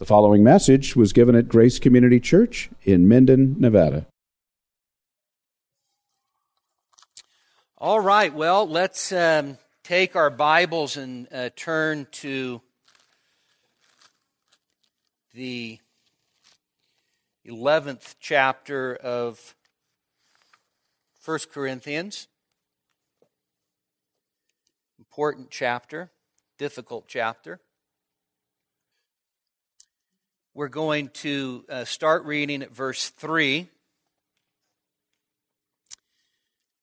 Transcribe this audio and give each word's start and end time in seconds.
The 0.00 0.06
following 0.06 0.42
message 0.42 0.96
was 0.96 1.12
given 1.12 1.34
at 1.34 1.46
Grace 1.46 1.78
Community 1.78 2.20
Church 2.20 2.70
in 2.84 3.06
Minden, 3.06 3.56
Nevada. 3.58 4.06
All 7.76 8.00
right, 8.00 8.32
well, 8.32 8.66
let's 8.66 9.12
um, 9.12 9.58
take 9.84 10.16
our 10.16 10.30
Bibles 10.30 10.96
and 10.96 11.28
uh, 11.30 11.50
turn 11.54 12.06
to 12.12 12.62
the 15.34 15.78
11th 17.46 18.14
chapter 18.20 18.96
of 18.96 19.54
1 21.26 21.40
Corinthians. 21.52 22.26
Important 24.98 25.50
chapter, 25.50 26.10
difficult 26.56 27.04
chapter. 27.06 27.60
We're 30.52 30.66
going 30.66 31.10
to 31.10 31.64
uh, 31.68 31.84
start 31.84 32.24
reading 32.24 32.62
at 32.62 32.74
verse 32.74 33.10
3. 33.10 33.68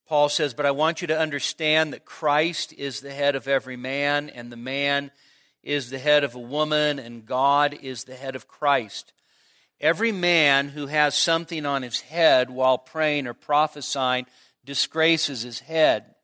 Paul 0.06 0.30
says, 0.30 0.54
But 0.54 0.64
I 0.64 0.70
want 0.70 1.02
you 1.02 1.08
to 1.08 1.18
understand 1.18 1.92
that 1.92 2.06
Christ 2.06 2.72
is 2.72 3.00
the 3.00 3.12
head 3.12 3.36
of 3.36 3.46
every 3.46 3.76
man, 3.76 4.30
and 4.30 4.50
the 4.50 4.56
man 4.56 5.10
is 5.62 5.90
the 5.90 5.98
head 5.98 6.24
of 6.24 6.34
a 6.34 6.40
woman, 6.40 6.98
and 6.98 7.26
God 7.26 7.78
is 7.82 8.04
the 8.04 8.14
head 8.14 8.34
of 8.34 8.48
Christ. 8.48 9.12
Every 9.82 10.12
man 10.12 10.70
who 10.70 10.86
has 10.86 11.14
something 11.14 11.66
on 11.66 11.82
his 11.82 12.00
head 12.00 12.48
while 12.48 12.78
praying 12.78 13.26
or 13.26 13.34
prophesying 13.34 14.24
disgraces 14.64 15.42
his 15.42 15.60
head. 15.60 16.14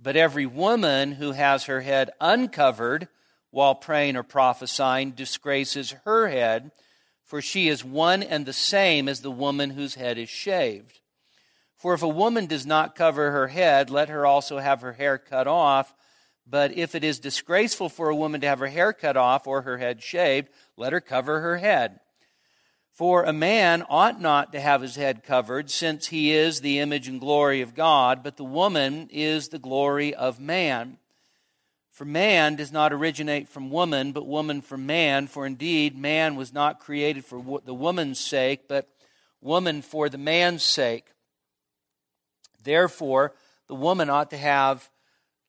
But 0.00 0.16
every 0.16 0.46
woman 0.46 1.10
who 1.10 1.32
has 1.32 1.64
her 1.64 1.80
head 1.80 2.10
uncovered, 2.20 3.08
while 3.52 3.74
praying 3.74 4.16
or 4.16 4.22
prophesying 4.22 5.12
disgraces 5.12 5.92
her 6.04 6.28
head, 6.28 6.72
for 7.22 7.40
she 7.40 7.68
is 7.68 7.84
one 7.84 8.22
and 8.22 8.44
the 8.44 8.52
same 8.52 9.08
as 9.08 9.20
the 9.20 9.30
woman 9.30 9.70
whose 9.70 9.94
head 9.94 10.18
is 10.18 10.28
shaved. 10.28 10.98
For 11.76 11.94
if 11.94 12.02
a 12.02 12.08
woman 12.08 12.46
does 12.46 12.64
not 12.64 12.94
cover 12.94 13.30
her 13.30 13.48
head, 13.48 13.90
let 13.90 14.08
her 14.08 14.24
also 14.24 14.58
have 14.58 14.80
her 14.80 14.94
hair 14.94 15.18
cut 15.18 15.46
off. 15.46 15.94
But 16.46 16.72
if 16.76 16.94
it 16.94 17.04
is 17.04 17.18
disgraceful 17.18 17.88
for 17.88 18.08
a 18.08 18.16
woman 18.16 18.40
to 18.40 18.46
have 18.46 18.58
her 18.58 18.68
hair 18.68 18.92
cut 18.92 19.16
off 19.16 19.46
or 19.46 19.62
her 19.62 19.78
head 19.78 20.02
shaved, 20.02 20.48
let 20.76 20.92
her 20.92 21.00
cover 21.00 21.40
her 21.40 21.58
head. 21.58 22.00
For 22.92 23.24
a 23.24 23.32
man 23.32 23.84
ought 23.88 24.20
not 24.20 24.52
to 24.52 24.60
have 24.60 24.80
his 24.80 24.96
head 24.96 25.24
covered, 25.24 25.70
since 25.70 26.08
he 26.08 26.32
is 26.32 26.60
the 26.60 26.78
image 26.78 27.08
and 27.08 27.20
glory 27.20 27.60
of 27.60 27.74
God, 27.74 28.22
but 28.22 28.36
the 28.36 28.44
woman 28.44 29.08
is 29.10 29.48
the 29.48 29.58
glory 29.58 30.14
of 30.14 30.40
man. 30.40 30.98
For 31.92 32.06
man 32.06 32.56
does 32.56 32.72
not 32.72 32.92
originate 32.92 33.48
from 33.48 33.70
woman, 33.70 34.12
but 34.12 34.26
woman 34.26 34.62
from 34.62 34.86
man. 34.86 35.26
For 35.26 35.46
indeed, 35.46 35.96
man 35.96 36.36
was 36.36 36.52
not 36.52 36.80
created 36.80 37.24
for 37.24 37.60
the 37.64 37.74
woman's 37.74 38.18
sake, 38.18 38.66
but 38.66 38.88
woman 39.42 39.82
for 39.82 40.08
the 40.08 40.18
man's 40.18 40.64
sake. 40.64 41.04
Therefore, 42.64 43.34
the 43.68 43.74
woman 43.74 44.08
ought 44.08 44.30
to 44.30 44.38
have 44.38 44.88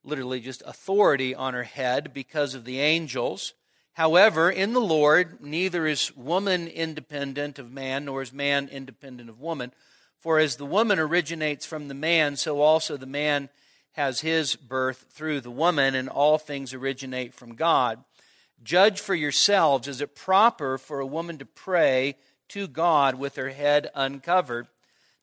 literally 0.03 0.41
just 0.41 0.61
authority 0.65 1.33
on 1.33 1.53
her 1.53 1.63
head 1.63 2.13
because 2.13 2.55
of 2.55 2.65
the 2.65 2.81
angels. 2.81 3.53
However, 3.93 4.49
in 4.49 4.73
the 4.73 4.81
Lord, 4.81 5.39
neither 5.39 5.87
is 5.87 6.13
woman 6.13 6.67
independent 6.67 7.57
of 7.57 7.71
man, 7.71 8.03
nor 8.05 8.21
is 8.21 8.33
man 8.33 8.67
independent 8.67 9.29
of 9.29 9.39
woman. 9.39 9.71
For 10.19 10.39
as 10.39 10.57
the 10.57 10.65
woman 10.65 10.99
originates 10.99 11.65
from 11.65 11.87
the 11.87 11.93
man, 11.93 12.35
so 12.35 12.59
also 12.59 12.97
the 12.97 13.05
man 13.05 13.47
has 13.93 14.21
his 14.21 14.55
birth 14.55 15.05
through 15.11 15.41
the 15.41 15.51
woman, 15.51 15.95
and 15.95 16.09
all 16.09 16.37
things 16.37 16.73
originate 16.73 17.33
from 17.33 17.55
God. 17.55 18.03
Judge 18.63 18.99
for 18.99 19.15
yourselves 19.15 19.87
is 19.87 20.01
it 20.01 20.15
proper 20.15 20.77
for 20.77 20.99
a 20.99 21.05
woman 21.05 21.37
to 21.37 21.45
pray 21.45 22.15
to 22.49 22.67
God 22.67 23.15
with 23.15 23.35
her 23.35 23.49
head 23.49 23.89
uncovered? 23.95 24.67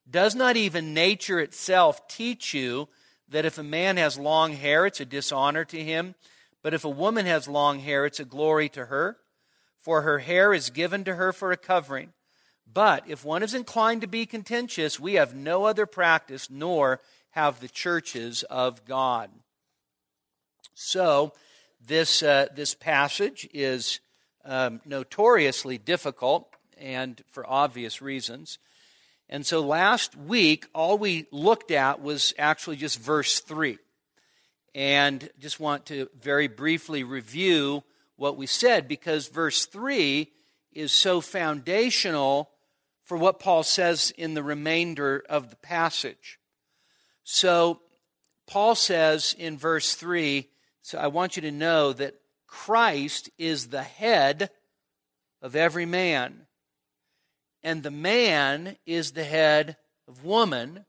Does 0.09 0.35
not 0.35 0.57
even 0.57 0.93
nature 0.93 1.39
itself 1.39 2.07
teach 2.07 2.53
you 2.53 2.89
that 3.29 3.45
if 3.45 3.57
a 3.57 3.63
man 3.63 3.97
has 3.97 4.17
long 4.17 4.53
hair, 4.53 4.85
it's 4.85 4.99
a 4.99 5.05
dishonor 5.05 5.65
to 5.65 5.81
him, 5.81 6.15
but 6.61 6.73
if 6.73 6.83
a 6.83 6.89
woman 6.89 7.25
has 7.25 7.47
long 7.47 7.79
hair, 7.79 8.05
it's 8.05 8.19
a 8.19 8.25
glory 8.25 8.69
to 8.69 8.85
her? 8.85 9.17
For 9.79 10.03
her 10.03 10.19
hair 10.19 10.53
is 10.53 10.69
given 10.69 11.03
to 11.05 11.15
her 11.15 11.33
for 11.33 11.51
a 11.51 11.57
covering. 11.57 12.13
But 12.71 13.03
if 13.07 13.25
one 13.25 13.43
is 13.43 13.53
inclined 13.53 14.01
to 14.01 14.07
be 14.07 14.25
contentious, 14.25 14.99
we 14.99 15.15
have 15.15 15.35
no 15.35 15.65
other 15.65 15.85
practice, 15.85 16.49
nor 16.49 17.01
have 17.31 17.59
the 17.59 17.67
churches 17.67 18.43
of 18.43 18.85
God. 18.85 19.29
So, 20.73 21.33
this, 21.85 22.21
uh, 22.21 22.47
this 22.55 22.75
passage 22.75 23.47
is 23.53 23.99
um, 24.45 24.81
notoriously 24.85 25.77
difficult 25.77 26.55
and 26.77 27.21
for 27.29 27.47
obvious 27.47 28.01
reasons. 28.01 28.59
And 29.29 29.45
so 29.45 29.61
last 29.61 30.15
week, 30.15 30.67
all 30.75 30.97
we 30.97 31.25
looked 31.31 31.71
at 31.71 32.01
was 32.01 32.33
actually 32.37 32.75
just 32.75 32.99
verse 32.99 33.39
3. 33.39 33.77
And 34.75 35.29
just 35.39 35.59
want 35.59 35.85
to 35.87 36.09
very 36.19 36.47
briefly 36.47 37.03
review 37.03 37.83
what 38.15 38.37
we 38.37 38.45
said 38.45 38.87
because 38.87 39.27
verse 39.27 39.65
3 39.65 40.29
is 40.73 40.91
so 40.91 41.21
foundational 41.21 42.49
for 43.03 43.17
what 43.17 43.39
Paul 43.39 43.63
says 43.63 44.13
in 44.17 44.33
the 44.33 44.43
remainder 44.43 45.23
of 45.29 45.49
the 45.49 45.55
passage. 45.57 46.39
So, 47.33 47.79
Paul 48.45 48.75
says 48.75 49.33
in 49.39 49.57
verse 49.57 49.95
3 49.95 50.49
so 50.81 50.97
I 50.97 51.07
want 51.07 51.37
you 51.37 51.41
to 51.43 51.51
know 51.51 51.93
that 51.93 52.15
Christ 52.45 53.29
is 53.37 53.69
the 53.69 53.83
head 53.83 54.49
of 55.41 55.55
every 55.55 55.85
man, 55.85 56.47
and 57.63 57.83
the 57.83 57.89
man 57.89 58.75
is 58.85 59.13
the 59.13 59.23
head 59.23 59.77
of 60.09 60.25
woman, 60.25 60.83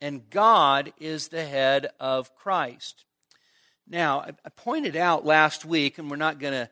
and 0.00 0.30
God 0.30 0.94
is 0.98 1.28
the 1.28 1.44
head 1.44 1.90
of 2.00 2.34
Christ. 2.34 3.04
Now, 3.86 4.20
I 4.22 4.48
pointed 4.48 4.96
out 4.96 5.26
last 5.26 5.66
week, 5.66 5.98
and 5.98 6.10
we're 6.10 6.16
not 6.16 6.38
going 6.38 6.54
to 6.54 6.70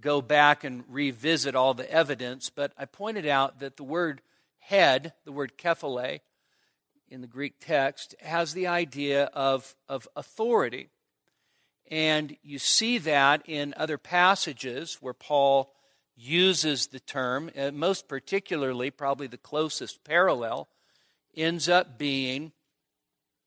go 0.00 0.20
back 0.20 0.64
and 0.64 0.82
revisit 0.88 1.54
all 1.54 1.72
the 1.72 1.88
evidence, 1.88 2.50
but 2.50 2.72
I 2.76 2.86
pointed 2.86 3.26
out 3.26 3.60
that 3.60 3.76
the 3.76 3.84
word 3.84 4.22
head, 4.58 5.12
the 5.24 5.30
word 5.30 5.56
kephale, 5.56 6.18
in 7.14 7.20
the 7.20 7.26
Greek 7.28 7.54
text 7.60 8.16
has 8.20 8.52
the 8.52 8.66
idea 8.66 9.26
of, 9.34 9.76
of 9.88 10.08
authority. 10.16 10.88
And 11.88 12.36
you 12.42 12.58
see 12.58 12.98
that 12.98 13.42
in 13.46 13.72
other 13.76 13.98
passages 13.98 14.98
where 15.00 15.14
Paul 15.14 15.72
uses 16.16 16.88
the 16.88 16.98
term, 16.98 17.50
uh, 17.56 17.70
most 17.70 18.08
particularly, 18.08 18.90
probably 18.90 19.28
the 19.28 19.38
closest 19.38 20.02
parallel 20.02 20.68
ends 21.36 21.68
up 21.68 21.98
being 21.98 22.50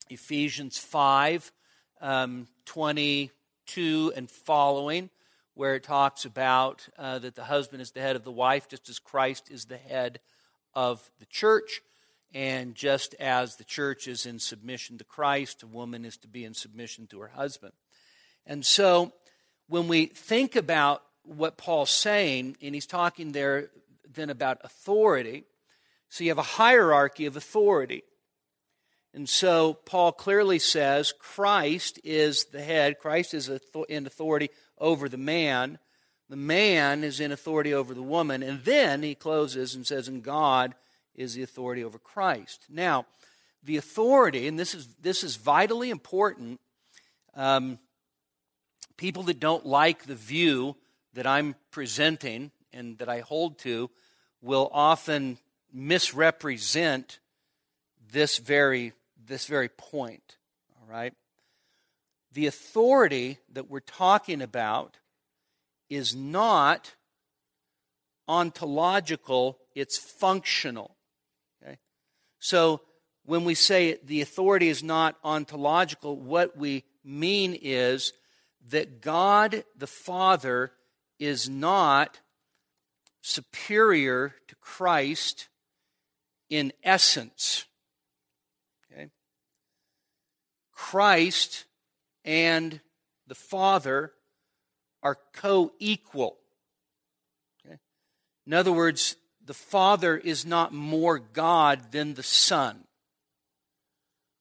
Ephesians 0.09 0.77
5 0.77 1.51
um, 1.99 2.47
22 2.65 4.13
and 4.15 4.31
following, 4.31 5.09
where 5.55 5.75
it 5.75 5.83
talks 5.83 6.23
about 6.23 6.87
uh, 6.97 7.19
that 7.19 7.35
the 7.35 7.43
husband 7.43 7.81
is 7.81 7.91
the 7.91 8.01
head 8.01 8.15
of 8.15 8.23
the 8.23 8.31
wife, 8.31 8.69
just 8.69 8.87
as 8.87 8.97
Christ 8.97 9.51
is 9.51 9.65
the 9.65 9.77
head 9.77 10.21
of 10.73 11.09
the 11.19 11.25
church. 11.25 11.81
And 12.33 12.75
just 12.75 13.13
as 13.15 13.55
the 13.55 13.63
church 13.63 14.07
is 14.07 14.25
in 14.25 14.39
submission 14.39 14.97
to 14.97 15.03
Christ, 15.03 15.63
a 15.63 15.67
woman 15.67 16.05
is 16.05 16.17
to 16.17 16.27
be 16.27 16.43
in 16.43 16.53
submission 16.53 17.07
to 17.07 17.19
her 17.21 17.29
husband. 17.29 17.73
And 18.45 18.65
so 18.65 19.13
when 19.67 19.87
we 19.87 20.05
think 20.07 20.55
about 20.55 21.03
what 21.23 21.57
Paul's 21.57 21.89
saying, 21.89 22.57
and 22.61 22.75
he's 22.75 22.85
talking 22.85 23.31
there 23.31 23.69
then 24.13 24.29
about 24.29 24.59
authority, 24.63 25.43
so 26.09 26.23
you 26.23 26.29
have 26.29 26.37
a 26.37 26.43
hierarchy 26.43 27.25
of 27.25 27.35
authority. 27.35 28.03
And 29.13 29.27
so 29.27 29.73
Paul 29.73 30.11
clearly 30.11 30.59
says 30.59 31.13
Christ 31.17 31.99
is 32.03 32.45
the 32.45 32.61
head, 32.61 32.99
Christ 32.99 33.33
is 33.33 33.49
in 33.89 34.05
authority 34.05 34.49
over 34.77 35.09
the 35.09 35.17
man, 35.17 35.79
the 36.29 36.35
man 36.35 37.03
is 37.03 37.19
in 37.19 37.31
authority 37.31 37.73
over 37.73 37.93
the 37.93 38.03
woman, 38.03 38.43
and 38.43 38.63
then 38.63 39.01
he 39.01 39.15
closes 39.15 39.75
and 39.75 39.87
says, 39.87 40.07
and 40.07 40.23
God 40.23 40.75
is 41.17 41.33
the 41.33 41.43
authority 41.43 41.83
over 41.83 41.97
Christ. 41.97 42.65
Now, 42.69 43.05
the 43.63 43.77
authority, 43.77 44.47
and 44.47 44.57
this 44.57 44.73
is, 44.73 44.87
this 45.01 45.23
is 45.23 45.35
vitally 45.35 45.89
important, 45.89 46.61
um, 47.35 47.79
people 48.95 49.23
that 49.23 49.39
don't 49.39 49.65
like 49.65 50.05
the 50.05 50.15
view 50.15 50.75
that 51.13 51.27
I'm 51.27 51.55
presenting 51.71 52.51
and 52.71 52.97
that 52.99 53.09
I 53.09 53.19
hold 53.21 53.57
to 53.59 53.89
will 54.41 54.69
often 54.71 55.39
misrepresent 55.73 57.19
this 58.11 58.37
very, 58.37 58.93
this 59.25 59.47
very 59.47 59.69
point. 59.69 60.37
All 60.79 60.89
right? 60.89 61.13
The 62.33 62.47
authority 62.47 63.39
that 63.53 63.69
we're 63.69 63.79
talking 63.79 64.41
about 64.41 64.97
is 65.89 66.15
not 66.15 66.93
ontological, 68.27 69.57
it's 69.73 69.97
functional. 69.97 70.96
So 72.39 72.81
when 73.25 73.43
we 73.43 73.55
say 73.55 73.97
the 74.03 74.21
authority 74.21 74.69
is 74.69 74.83
not 74.83 75.15
ontological, 75.23 76.15
what 76.15 76.57
we 76.57 76.83
mean 77.03 77.57
is 77.61 78.13
that 78.69 79.01
God 79.01 79.63
the 79.77 79.87
Father 79.87 80.71
is 81.19 81.49
not 81.49 82.19
superior 83.21 84.35
to 84.47 84.55
Christ 84.55 85.49
in 86.49 86.71
essence. 86.83 87.65
Okay? 88.91 89.09
Christ 90.71 91.65
and 92.23 92.79
the 93.27 93.35
Father 93.35 94.13
are 95.03 95.17
co 95.33 95.71
equal. 95.79 96.37
Okay? 97.65 97.77
In 98.45 98.53
other 98.53 98.71
words, 98.71 99.15
the 99.47 99.53
Father 99.53 100.17
is 100.17 100.45
not 100.45 100.73
more 100.73 101.19
God 101.19 101.91
than 101.91 102.13
the 102.13 102.23
Son. 102.23 102.83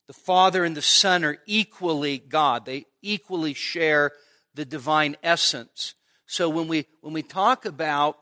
The 0.09 0.13
Father 0.13 0.65
and 0.65 0.77
the 0.77 0.83
Son 0.83 1.25
are 1.25 1.39
equally 1.47 2.19
God. 2.19 2.67
They 2.67 2.87
equally 3.03 3.55
share 3.55 4.13
the 4.55 4.65
divine 4.65 5.17
essence. 5.23 5.95
So 6.27 6.49
when 6.49 6.67
we 6.67 6.87
when 7.03 7.15
we 7.15 7.23
talk 7.23 7.67
about 7.67 8.19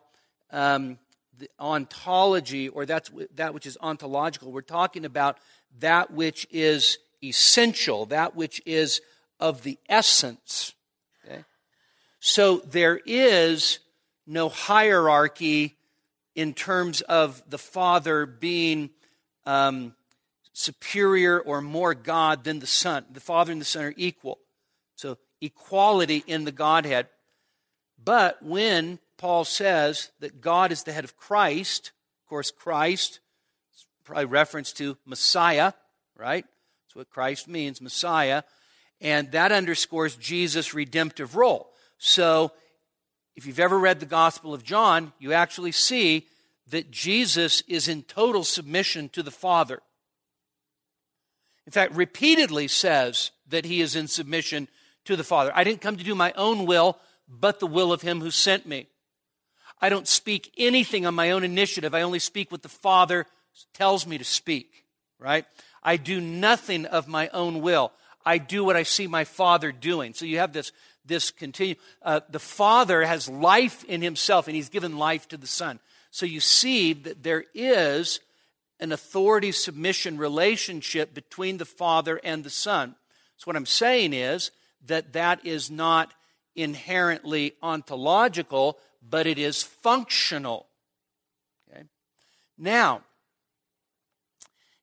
um, 0.50 0.98
the 1.38 1.48
ontology 1.58 2.68
or 2.68 2.84
that's 2.84 3.10
that 3.34 3.54
which 3.54 3.66
is 3.66 3.78
ontological, 3.80 4.52
we're 4.52 4.60
talking 4.60 5.06
about 5.06 5.38
that 5.78 6.10
which 6.10 6.46
is 6.50 6.98
essential, 7.22 8.04
that 8.06 8.36
which 8.36 8.60
is 8.66 9.00
of 9.40 9.62
the 9.62 9.78
essence. 9.88 10.74
Okay? 11.24 11.44
So 12.20 12.58
there 12.58 13.00
is 13.06 13.78
no 14.26 14.50
hierarchy 14.50 15.76
in 16.34 16.54
terms 16.54 17.00
of 17.02 17.42
the 17.48 17.58
Father 17.58 18.26
being 18.26 18.90
um, 19.46 19.94
superior 20.52 21.40
or 21.40 21.60
more 21.60 21.94
God 21.94 22.44
than 22.44 22.60
the 22.60 22.66
Son. 22.66 23.04
The 23.10 23.20
Father 23.20 23.52
and 23.52 23.60
the 23.60 23.66
Son 23.66 23.84
are 23.84 23.94
equal. 23.96 24.38
So 24.96 25.18
equality 25.40 26.24
in 26.26 26.44
the 26.44 26.52
Godhead. 26.52 27.08
But 28.02 28.42
when 28.42 28.98
Paul 29.16 29.44
says 29.44 30.10
that 30.20 30.40
God 30.40 30.72
is 30.72 30.82
the 30.82 30.92
head 30.92 31.04
of 31.04 31.16
Christ, 31.16 31.92
of 32.22 32.28
course, 32.28 32.50
Christ 32.50 33.20
is 33.74 33.86
probably 34.04 34.26
reference 34.26 34.72
to 34.74 34.96
Messiah, 35.04 35.72
right? 36.16 36.44
That's 36.84 36.96
what 36.96 37.10
Christ 37.10 37.48
means, 37.48 37.80
Messiah. 37.80 38.42
And 39.00 39.32
that 39.32 39.52
underscores 39.52 40.16
Jesus' 40.16 40.74
redemptive 40.74 41.36
role. 41.36 41.70
So 41.98 42.52
if 43.36 43.46
you've 43.46 43.60
ever 43.60 43.78
read 43.78 44.00
the 44.00 44.06
Gospel 44.06 44.54
of 44.54 44.62
John, 44.62 45.12
you 45.18 45.32
actually 45.32 45.72
see 45.72 46.26
that 46.68 46.90
Jesus 46.90 47.62
is 47.68 47.88
in 47.88 48.02
total 48.02 48.44
submission 48.44 49.08
to 49.10 49.22
the 49.22 49.30
Father. 49.30 49.80
In 51.66 51.72
fact, 51.72 51.94
repeatedly 51.94 52.68
says 52.68 53.30
that 53.48 53.64
he 53.64 53.80
is 53.80 53.96
in 53.96 54.08
submission 54.08 54.68
to 55.04 55.16
the 55.16 55.24
Father. 55.24 55.52
I 55.54 55.64
didn't 55.64 55.80
come 55.80 55.96
to 55.96 56.04
do 56.04 56.14
my 56.14 56.32
own 56.36 56.66
will, 56.66 56.98
but 57.28 57.60
the 57.60 57.66
will 57.66 57.92
of 57.92 58.02
him 58.02 58.20
who 58.20 58.30
sent 58.30 58.66
me. 58.66 58.86
I 59.80 59.88
don't 59.88 60.08
speak 60.08 60.52
anything 60.56 61.04
on 61.04 61.14
my 61.14 61.30
own 61.30 61.44
initiative. 61.44 61.94
I 61.94 62.02
only 62.02 62.18
speak 62.18 62.50
what 62.50 62.62
the 62.62 62.68
Father 62.68 63.26
tells 63.72 64.06
me 64.06 64.18
to 64.18 64.24
speak, 64.24 64.84
right? 65.18 65.44
I 65.82 65.96
do 65.96 66.20
nothing 66.20 66.86
of 66.86 67.08
my 67.08 67.28
own 67.28 67.60
will. 67.60 67.92
I 68.24 68.38
do 68.38 68.64
what 68.64 68.76
I 68.76 68.84
see 68.84 69.06
my 69.06 69.24
Father 69.24 69.72
doing. 69.72 70.14
So 70.14 70.24
you 70.24 70.38
have 70.38 70.52
this, 70.52 70.72
this 71.04 71.30
continue. 71.30 71.74
Uh, 72.02 72.20
the 72.28 72.38
Father 72.38 73.04
has 73.04 73.28
life 73.28 73.84
in 73.84 74.02
himself, 74.02 74.46
and 74.46 74.56
he's 74.56 74.68
given 74.68 74.98
life 74.98 75.28
to 75.28 75.36
the 75.36 75.46
Son. 75.46 75.78
So 76.10 76.26
you 76.26 76.40
see 76.40 76.92
that 76.92 77.22
there 77.22 77.44
is 77.54 78.20
an 78.80 78.92
authority 78.92 79.52
submission 79.52 80.18
relationship 80.18 81.14
between 81.14 81.58
the 81.58 81.64
Father 81.64 82.20
and 82.22 82.44
the 82.44 82.50
Son. 82.50 82.94
So 83.36 83.44
what 83.44 83.56
I'm 83.56 83.66
saying 83.66 84.12
is 84.12 84.50
that 84.86 85.12
that 85.14 85.44
is 85.44 85.70
not 85.70 86.12
inherently 86.54 87.54
ontological, 87.62 88.78
but 89.02 89.26
it 89.26 89.38
is 89.38 89.62
functional. 89.62 90.66
Okay? 91.68 91.84
Now, 92.56 93.02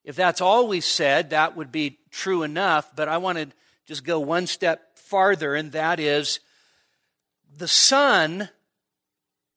if 0.04 0.16
that's 0.16 0.40
all 0.40 0.68
we 0.68 0.80
said, 0.80 1.30
that 1.30 1.56
would 1.56 1.72
be 1.72 1.98
true 2.10 2.42
enough, 2.42 2.94
but 2.94 3.08
I 3.08 3.18
want 3.18 3.38
to 3.38 3.48
just 3.86 4.04
go 4.04 4.20
one 4.20 4.46
step 4.46 4.91
farther, 5.12 5.54
and 5.54 5.72
that 5.72 6.00
is 6.00 6.40
the 7.54 7.68
Son 7.68 8.48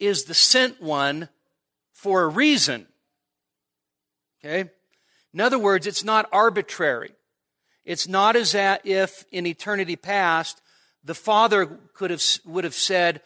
is 0.01 0.25
the 0.25 0.33
sent 0.33 0.81
one 0.81 1.29
for 1.93 2.23
a 2.23 2.27
reason. 2.27 2.87
Okay? 4.43 4.69
In 5.33 5.39
other 5.39 5.57
words, 5.57 5.87
it's 5.87 6.03
not 6.03 6.27
arbitrary. 6.33 7.13
It's 7.85 8.05
not 8.05 8.35
as 8.35 8.53
if 8.53 9.23
in 9.31 9.45
eternity 9.45 9.95
past 9.95 10.61
the 11.05 11.15
Father 11.15 11.67
could 11.93 12.11
have, 12.11 12.21
would 12.43 12.65
have 12.65 12.73
said, 12.73 13.21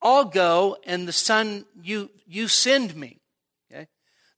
I'll 0.00 0.24
go, 0.24 0.78
and 0.86 1.06
the 1.06 1.12
Son, 1.12 1.66
you, 1.82 2.08
you 2.26 2.48
send 2.48 2.96
me. 2.96 3.20
Okay? 3.70 3.86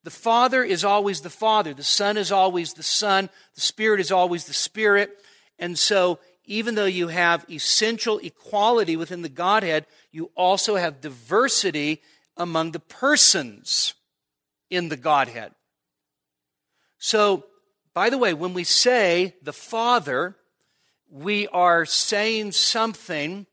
The 0.03 0.11
Father 0.11 0.65
is 0.65 0.83
always 0.83 1.21
the 1.21 1.31
Father. 1.31 1.73
The 1.73 1.85
Son 1.85 2.17
is 2.17 2.33
always 2.33 2.73
the 2.73 2.83
Son. 2.83 3.31
The 3.55 3.61
Spirit 3.61 4.01
is 4.01 4.11
always 4.11 4.47
the 4.47 4.55
Spirit. 4.55 5.11
And 5.57 5.79
so, 5.79 6.19
even 6.49 6.75
though 6.75 6.87
you 6.87 7.09
have 7.09 7.45
essential 7.51 8.19
equality 8.19 8.97
within 8.97 9.21
the 9.21 9.29
Godhead, 9.29 9.87
you 10.11 10.31
also 10.35 10.77
have 10.77 11.03
diversity 11.03 12.01
among 12.39 12.73
the 12.73 12.81
persons 12.81 13.95
in 14.71 14.89
the 14.89 14.97
Godhead. 14.97 15.53
So, 16.99 17.45
by 17.93 18.09
the 18.09 18.17
way, 18.17 18.33
when 18.33 18.55
we 18.55 18.65
say 18.65 19.35
the 19.43 19.53
Father, 19.53 20.37
we 21.11 21.47
are 21.49 21.85
saying 21.85 22.53
something 22.53 23.47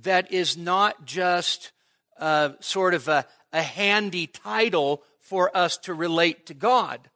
that 0.00 0.32
is 0.32 0.56
not 0.56 1.04
just 1.04 1.72
uh, 2.18 2.50
sort 2.60 2.94
of 2.94 3.08
a, 3.08 3.26
a 3.52 3.62
handy 3.62 4.26
title 4.26 5.02
for 5.20 5.54
us 5.54 5.76
to 5.78 5.92
relate 5.92 6.46
to 6.46 6.54
God. 6.54 7.10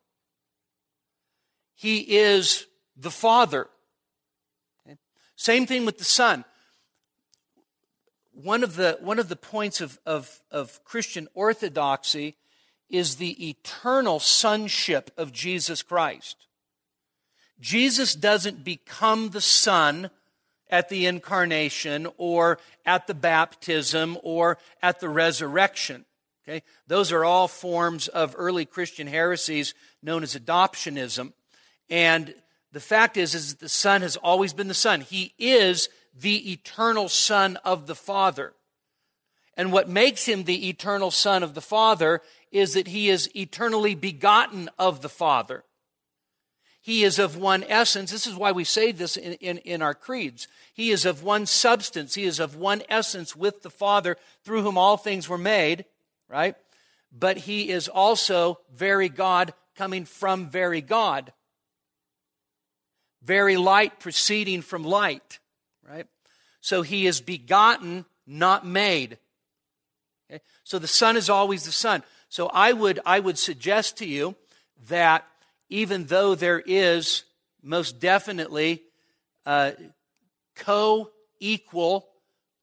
He 1.75 2.01
is 2.19 2.67
the 2.97 3.11
Father. 3.11 3.69
Same 5.43 5.67
thing 5.67 5.85
with 5.85 5.99
the 5.99 6.05
Son. 6.05 6.45
One 8.33 8.63
of 8.63 8.77
the, 8.77 8.97
one 9.01 9.19
of 9.19 9.29
the 9.29 9.35
points 9.35 9.81
of, 9.81 9.99
of, 10.07 10.41
of 10.53 10.85
Christian 10.85 11.27
orthodoxy 11.35 12.37
is 12.89 13.17
the 13.17 13.49
eternal 13.49 14.21
sonship 14.21 15.11
of 15.17 15.33
Jesus 15.33 15.83
Christ. 15.83 16.47
Jesus 17.59 18.15
doesn't 18.15 18.63
become 18.63 19.31
the 19.31 19.41
Son 19.41 20.11
at 20.71 20.89
the 20.89 21.07
incarnation 21.07 22.07
or 22.19 22.61
at 22.87 23.09
the 23.09 23.15
baptism 23.15 24.19
or 24.23 24.59
at 24.81 25.01
the 25.01 25.09
resurrection. 25.09 26.05
Okay? 26.47 26.63
Those 26.87 27.11
are 27.11 27.25
all 27.25 27.49
forms 27.49 28.07
of 28.07 28.37
early 28.39 28.65
Christian 28.65 29.09
heresies 29.09 29.75
known 30.05 30.23
as 30.23 30.37
adoptionism. 30.37 31.33
And 31.91 32.33
the 32.73 32.81
fact 32.81 33.17
is, 33.17 33.35
is 33.35 33.57
the 33.57 33.69
Son 33.69 34.03
has 34.03 34.17
always 34.17 34.53
been 34.53 34.69
the 34.69 34.75
Son. 34.75 35.03
He 35.03 35.35
is 35.39 35.89
the 36.19 36.53
eternal 36.53 37.09
Son 37.09 37.57
of 37.65 37.87
the 37.87 37.95
Father. 37.95 38.55
And 39.57 39.73
what 39.73 39.89
makes 39.89 40.25
him 40.25 40.45
the 40.45 40.69
eternal 40.69 41.11
Son 41.11 41.43
of 41.43 41.55
the 41.55 41.61
Father 41.61 42.23
is 42.51 42.75
that 42.75 42.89
he 42.89 43.11
is 43.11 43.31
eternally 43.37 43.95
begotten 43.95 44.71
of 44.79 45.03
the 45.03 45.09
Father. 45.09 45.65
He 46.81 47.05
is 47.05 47.19
of 47.19 47.37
one 47.37 47.65
essence. 47.69 48.11
This 48.11 48.27
is 48.27 48.35
why 48.35 48.51
we 48.51 48.65
say 48.65 48.91
this 48.91 49.17
in, 49.17 49.35
in, 49.35 49.59
in, 49.59 49.83
our 49.83 49.95
creeds. 49.95 50.49
He 50.75 50.91
is 50.91 51.05
of 51.05 51.23
one 51.23 51.47
substance. 51.47 52.15
He 52.15 52.25
is 52.25 52.41
of 52.41 52.57
one 52.57 52.83
essence 52.89 53.37
with 53.37 53.63
the 53.63 53.71
Father, 53.71 54.17
through 54.43 54.63
whom 54.63 54.77
all 54.77 54.97
things 54.97 55.29
were 55.29 55.39
made, 55.39 55.85
right? 56.29 56.57
But 57.13 57.37
he 57.37 57.71
is 57.71 57.87
also 57.89 58.59
very 58.75 59.09
God, 59.09 59.55
coming 59.77 60.05
from 60.05 60.51
very 60.51 60.81
God. 60.81 61.33
Very 63.23 63.57
light 63.57 64.01
proceeding 64.01 64.63
from 64.63 64.85
light, 64.85 65.39
right? 65.89 66.07
So 66.61 66.83
he 66.83 67.07
is 67.07 67.21
begotten, 67.21 68.05
not 68.27 68.67
made. 68.67 69.19
Okay? 70.31 70.43
So 70.65 70.79
the 70.79 70.87
Son 70.89 71.17
is 71.17 71.29
always 71.29 71.65
the 71.65 71.73
Son. 71.73 72.03
So 72.29 72.49
I 72.49 72.73
would, 72.73 73.01
I 73.05 73.21
would 73.21 73.39
suggest 73.39 73.99
to 73.99 74.07
you 74.07 74.35
that 74.89 75.25
even 75.69 76.05
though 76.07 76.35
there 76.35 76.63
is 76.65 77.25
most 77.63 78.01
definitely 78.01 78.83
uh, 79.47 79.73
a 79.79 79.83
co 80.55 81.11
equal, 81.41 82.09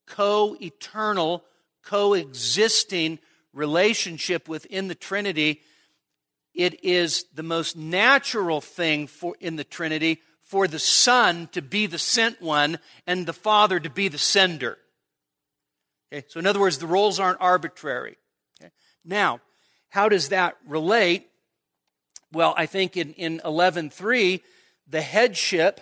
co 0.05 0.55
eternal, 0.61 1.43
coexisting 1.83 3.19
relationship 3.53 4.47
within 4.47 4.87
the 4.87 4.95
Trinity, 4.95 5.61
it 6.53 6.83
is 6.83 7.25
the 7.33 7.43
most 7.43 7.75
natural 7.75 8.61
thing 8.61 9.07
for, 9.07 9.35
in 9.39 9.55
the 9.55 9.63
Trinity 9.63 10.21
for 10.49 10.67
the 10.67 10.79
Son 10.79 11.47
to 11.51 11.61
be 11.61 11.85
the 11.85 11.99
sent 11.99 12.41
one 12.41 12.79
and 13.05 13.27
the 13.27 13.33
Father 13.33 13.79
to 13.79 13.89
be 13.89 14.07
the 14.07 14.17
sender. 14.17 14.79
Okay? 16.11 16.25
So, 16.27 16.39
in 16.39 16.47
other 16.47 16.59
words, 16.59 16.79
the 16.79 16.87
roles 16.87 17.19
aren't 17.19 17.39
arbitrary. 17.39 18.17
Okay? 18.59 18.71
Now, 19.05 19.41
how 19.89 20.09
does 20.09 20.29
that 20.29 20.57
relate? 20.67 21.27
Well, 22.31 22.55
I 22.57 22.65
think 22.65 22.97
in, 22.97 23.13
in 23.13 23.41
11.3, 23.45 24.41
the 24.87 25.01
headship 25.01 25.81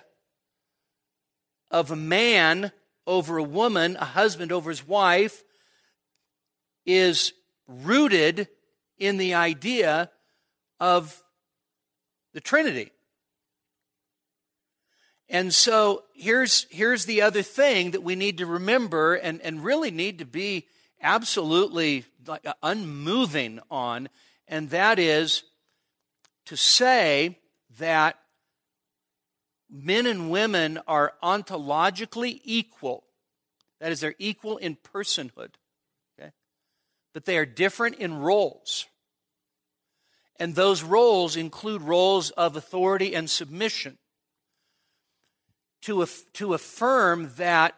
of 1.71 1.89
a 1.89 1.95
man 1.95 2.73
over 3.05 3.37
a 3.37 3.43
woman, 3.43 3.95
a 3.95 4.05
husband 4.05 4.51
over 4.51 4.69
his 4.69 4.85
wife, 4.85 5.43
is 6.85 7.31
rooted 7.69 8.49
in 8.97 9.15
the 9.15 9.33
idea 9.33 10.11
of 10.77 11.23
the 12.33 12.41
Trinity. 12.41 12.91
And 15.29 15.53
so 15.53 16.03
here's, 16.13 16.67
here's 16.69 17.05
the 17.05 17.21
other 17.21 17.41
thing 17.41 17.91
that 17.91 18.03
we 18.03 18.15
need 18.15 18.37
to 18.37 18.45
remember 18.45 19.15
and, 19.15 19.41
and 19.41 19.63
really 19.63 19.91
need 19.91 20.19
to 20.19 20.25
be 20.25 20.67
absolutely 21.01 22.05
uh, 22.27 22.53
unmoving 22.63 23.59
on, 23.69 24.09
and 24.47 24.69
that 24.69 24.99
is 24.99 25.43
to 26.45 26.55
say 26.55 27.37
that 27.77 28.17
men 29.69 30.05
and 30.05 30.31
women 30.31 30.79
are 30.87 31.13
ontologically 31.21 32.39
equal. 32.43 33.03
That 33.79 33.91
is, 33.91 33.99
they're 33.99 34.15
equal 34.17 34.57
in 34.57 34.77
personhood, 34.77 35.55
okay? 36.17 36.31
but 37.13 37.25
they 37.25 37.37
are 37.37 37.45
different 37.45 37.95
in 37.97 38.17
roles. 38.17 38.85
And 40.39 40.55
those 40.55 40.83
roles 40.83 41.35
include 41.35 41.81
roles 41.81 42.29
of 42.31 42.55
authority 42.55 43.13
and 43.13 43.29
submission. 43.29 43.97
To, 45.87 46.01
af- 46.01 46.25
to 46.33 46.53
affirm 46.53 47.31
that, 47.37 47.73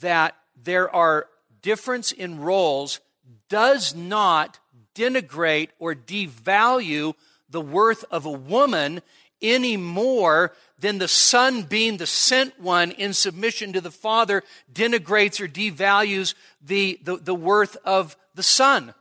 that 0.00 0.36
there 0.62 0.94
are 0.94 1.26
difference 1.62 2.12
in 2.12 2.40
roles 2.40 3.00
does 3.48 3.94
not 3.94 4.58
denigrate 4.94 5.70
or 5.78 5.94
devalue 5.94 7.14
the 7.48 7.62
worth 7.62 8.04
of 8.10 8.26
a 8.26 8.30
woman 8.30 9.00
any 9.40 9.78
more 9.78 10.52
than 10.78 10.98
the 10.98 11.08
Son 11.08 11.62
being 11.62 11.96
the 11.96 12.06
sent 12.06 12.60
one 12.60 12.90
in 12.90 13.14
submission 13.14 13.72
to 13.72 13.80
the 13.80 13.90
Father 13.90 14.42
denigrates 14.70 15.40
or 15.40 15.48
devalues 15.48 16.34
the, 16.60 17.00
the, 17.04 17.16
the 17.16 17.34
worth 17.34 17.78
of 17.86 18.18
the 18.34 18.42
Son. 18.42 18.92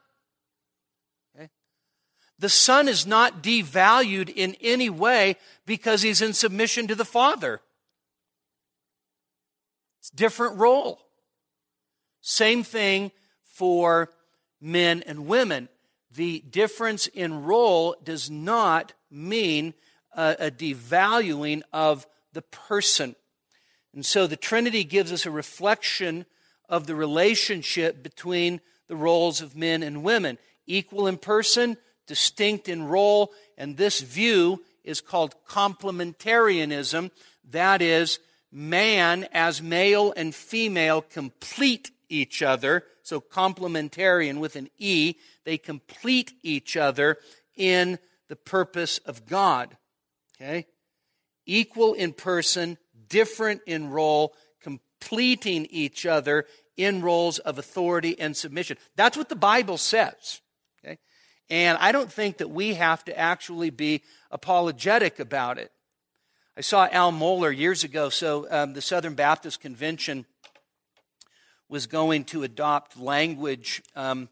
The 2.39 2.50
Son 2.50 2.88
is 2.88 3.05
not 3.05 3.43
devalued 3.43 4.29
in 4.33 4.55
any 4.62 4.89
way 4.89 5.35
because 5.65 6.03
he's 6.03 6.21
in 6.21 6.31
submission 6.31 6.88
to 6.88 6.95
the 6.95 7.03
Father. 7.03 7.59
It's 10.05 10.12
different 10.12 10.59
role. 10.59 11.00
Same 12.21 12.62
thing 12.62 13.12
for 13.43 14.12
men 14.62 15.03
and 15.07 15.25
women. 15.25 15.67
The 16.15 16.41
difference 16.41 17.07
in 17.07 17.43
role 17.43 17.95
does 18.03 18.29
not 18.29 18.93
mean 19.09 19.74
a, 20.15 20.35
a 20.41 20.51
devaluing 20.51 21.63
of 21.74 22.05
the 22.33 22.43
person. 22.43 23.15
And 23.95 24.05
so 24.05 24.27
the 24.27 24.35
Trinity 24.35 24.83
gives 24.83 25.12
us 25.12 25.25
a 25.25 25.31
reflection 25.31 26.27
of 26.69 26.85
the 26.85 26.93
relationship 26.93 28.03
between 28.03 28.62
the 28.88 28.95
roles 28.95 29.41
of 29.41 29.55
men 29.55 29.81
and 29.81 30.03
women 30.03 30.38
equal 30.67 31.07
in 31.07 31.17
person, 31.17 31.77
distinct 32.05 32.69
in 32.69 32.83
role, 32.83 33.31
and 33.57 33.75
this 33.75 34.01
view 34.01 34.63
is 34.83 35.01
called 35.01 35.33
complementarianism. 35.50 37.09
That 37.50 37.81
is, 37.81 38.19
man 38.55 39.27
as 39.33 39.62
male 39.62 40.13
and 40.15 40.33
female 40.33 41.01
complete 41.01 41.91
each 42.07 42.41
other. 42.41 42.85
So 43.03 43.19
complementarian 43.19 44.39
with 44.39 44.55
an 44.55 44.69
E, 44.77 45.15
they 45.43 45.57
complete 45.57 46.31
each 46.41 46.77
other 46.77 47.17
in 47.55 48.00
the 48.29 48.35
purpose 48.38 48.97
of 49.00 49.25
God. 49.27 49.75
Okay? 50.41 50.67
Equal 51.45 51.93
in 51.93 52.13
person, 52.13 52.77
different 53.09 53.62
in 53.67 53.89
role, 53.89 54.33
completing 54.62 55.65
each 55.69 56.05
other 56.05 56.45
in 56.77 57.01
roles 57.01 57.39
of 57.39 57.59
authority 57.59 58.17
and 58.19 58.35
submission. 58.35 58.77
That's 58.95 59.17
what 59.17 59.29
the 59.29 59.35
Bible 59.35 59.77
says. 59.77 60.41
Okay? 60.83 60.97
And 61.50 61.77
I 61.79 61.91
don't 61.91 62.12
think 62.12 62.38
that 62.38 62.50
we 62.50 62.75
have 62.75 63.03
to 63.05 63.17
actually 63.17 63.69
be 63.69 64.01
apologetic 64.31 65.19
about 65.19 65.57
it. 65.57 65.71
I 66.57 66.62
saw 66.62 66.88
Al 66.89 67.12
Mohler 67.12 67.53
years 67.53 67.83
ago. 67.83 68.07
So, 68.07 68.47
um, 68.50 68.71
the 68.71 68.81
Southern 68.81 69.13
Baptist 69.13 69.59
Convention 69.59 70.25
was 71.67 71.85
going 71.85 72.24
to 72.25 72.43
adopt 72.43 72.97
language 72.97 73.83
um, 73.93 74.29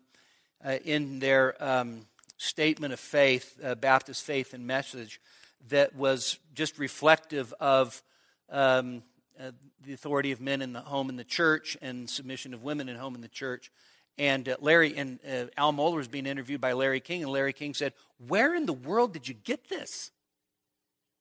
uh, 0.63 0.77
in 0.85 1.19
their 1.19 1.61
um, 1.61 2.05
statement 2.37 2.93
of 2.93 3.01
faith, 3.01 3.59
uh, 3.61 3.75
Baptist 3.75 4.23
faith 4.23 4.53
and 4.53 4.65
message, 4.65 5.19
that 5.67 5.97
was 5.97 6.39
just 6.53 6.79
reflective 6.79 7.53
of 7.59 8.01
um, 8.49 9.03
uh, 9.37 9.51
the 9.85 9.91
authority 9.91 10.31
of 10.31 10.39
men 10.39 10.61
in 10.61 10.71
the 10.71 10.79
home 10.79 11.09
and 11.09 11.19
the 11.19 11.25
church 11.25 11.75
and 11.81 12.09
submission 12.09 12.53
of 12.53 12.63
women 12.63 12.87
in 12.87 12.95
home 12.95 13.15
and 13.15 13.23
the 13.23 13.27
church. 13.27 13.69
And 14.17 14.47
uh, 14.47 14.55
Larry 14.61 14.95
and 14.95 15.19
uh, 15.29 15.47
Al 15.57 15.73
Mohler 15.73 15.97
was 15.97 16.07
being 16.07 16.25
interviewed 16.25 16.61
by 16.61 16.71
Larry 16.71 17.01
King, 17.01 17.23
and 17.23 17.31
Larry 17.33 17.51
King 17.51 17.73
said, 17.73 17.91
"Where 18.29 18.55
in 18.55 18.65
the 18.65 18.71
world 18.71 19.11
did 19.11 19.27
you 19.27 19.33
get 19.33 19.67
this?" 19.67 20.11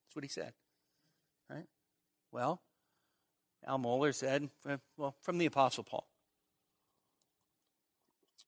That's 0.06 0.14
what 0.14 0.22
he 0.22 0.28
said. 0.28 0.52
Well, 2.32 2.62
Al 3.66 3.78
Mohler 3.78 4.14
said, 4.14 4.50
"Well, 4.96 5.14
from 5.20 5.38
the 5.38 5.46
Apostle 5.46 5.84
Paul." 5.84 6.08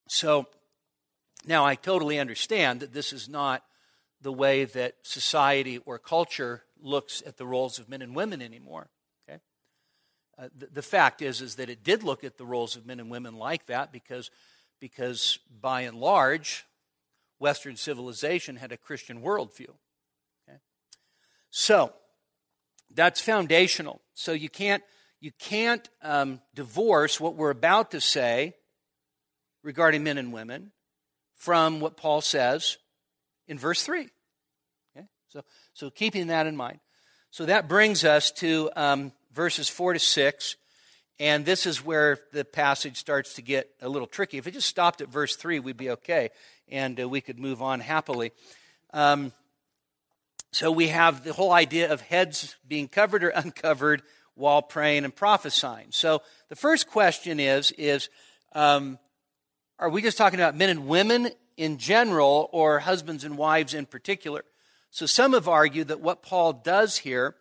So 0.08 0.46
now 1.46 1.64
I 1.64 1.74
totally 1.74 2.18
understand 2.18 2.80
that 2.80 2.92
this 2.92 3.12
is 3.12 3.28
not 3.28 3.62
the 4.20 4.32
way 4.32 4.64
that 4.64 4.96
society 5.02 5.78
or 5.78 5.98
culture 5.98 6.62
looks 6.80 7.22
at 7.26 7.36
the 7.36 7.46
roles 7.46 7.78
of 7.78 7.88
men 7.88 8.02
and 8.02 8.14
women 8.14 8.40
anymore. 8.40 8.88
Okay? 9.28 9.40
Uh, 10.38 10.48
the, 10.56 10.66
the, 10.66 10.82
fact 10.82 11.20
is, 11.20 11.40
is 11.40 11.56
that 11.56 11.68
it 11.68 11.84
did 11.84 12.02
look 12.02 12.24
at 12.24 12.38
the 12.38 12.46
roles 12.46 12.76
of 12.76 12.86
men 12.86 13.00
and 13.00 13.10
women 13.10 13.36
like 13.36 13.66
that 13.66 13.92
because, 13.92 14.30
because 14.80 15.38
by 15.60 15.82
and 15.82 15.98
large, 15.98 16.64
Western 17.38 17.76
civilization 17.76 18.56
had 18.56 18.72
a 18.72 18.76
Christian 18.76 19.20
worldview. 19.20 19.70
Okay? 20.48 20.58
So 21.50 21.92
that's 22.94 23.20
foundational. 23.20 24.00
So 24.14 24.32
you 24.32 24.48
can't 24.48 24.82
you 25.20 25.32
can't 25.38 25.88
um, 26.02 26.40
divorce 26.54 27.18
what 27.18 27.34
we're 27.34 27.50
about 27.50 27.92
to 27.92 28.00
say 28.00 28.54
regarding 29.62 30.04
men 30.04 30.18
and 30.18 30.32
women 30.32 30.72
from 31.34 31.80
what 31.80 31.96
Paul 31.96 32.20
says 32.20 32.76
in 33.48 33.58
verse 33.58 33.82
3. 33.82 34.08
Okay? 34.94 35.06
So, 35.28 35.42
so 35.72 35.90
keeping 35.90 36.26
that 36.26 36.46
in 36.46 36.56
mind. 36.56 36.80
So 37.30 37.46
that 37.46 37.68
brings 37.68 38.04
us 38.04 38.30
to 38.32 38.70
um, 38.76 39.12
verses 39.32 39.68
4 39.68 39.94
to 39.94 39.98
6. 39.98 40.56
And 41.18 41.44
this 41.44 41.64
is 41.64 41.84
where 41.84 42.18
the 42.32 42.44
passage 42.44 42.96
starts 42.96 43.34
to 43.34 43.42
get 43.42 43.70
a 43.80 43.88
little 43.88 44.06
tricky. 44.06 44.38
If 44.38 44.46
it 44.46 44.52
just 44.52 44.68
stopped 44.68 45.00
at 45.00 45.08
verse 45.08 45.36
3, 45.36 45.58
we'd 45.58 45.76
be 45.76 45.90
okay, 45.90 46.30
and 46.68 47.00
uh, 47.00 47.08
we 47.08 47.20
could 47.20 47.38
move 47.38 47.62
on 47.62 47.80
happily. 47.80 48.32
Um, 48.92 49.32
so 50.54 50.70
we 50.70 50.86
have 50.88 51.24
the 51.24 51.32
whole 51.32 51.50
idea 51.50 51.92
of 51.92 52.00
heads 52.00 52.54
being 52.68 52.86
covered 52.86 53.24
or 53.24 53.28
uncovered 53.34 54.02
while 54.36 54.62
praying 54.62 55.04
and 55.04 55.14
prophesying. 55.14 55.88
So 55.90 56.22
the 56.48 56.54
first 56.54 56.86
question 56.88 57.40
is, 57.40 57.72
is 57.72 58.08
um, 58.54 59.00
are 59.80 59.88
we 59.88 60.00
just 60.00 60.16
talking 60.16 60.38
about 60.38 60.56
men 60.56 60.70
and 60.70 60.86
women 60.86 61.30
in 61.56 61.78
general 61.78 62.48
or 62.52 62.78
husbands 62.78 63.24
and 63.24 63.36
wives 63.36 63.74
in 63.74 63.84
particular? 63.84 64.44
So 64.90 65.06
some 65.06 65.32
have 65.32 65.48
argued 65.48 65.88
that 65.88 66.00
what 66.00 66.22
Paul 66.22 66.52
does 66.52 66.98
here 66.98 67.34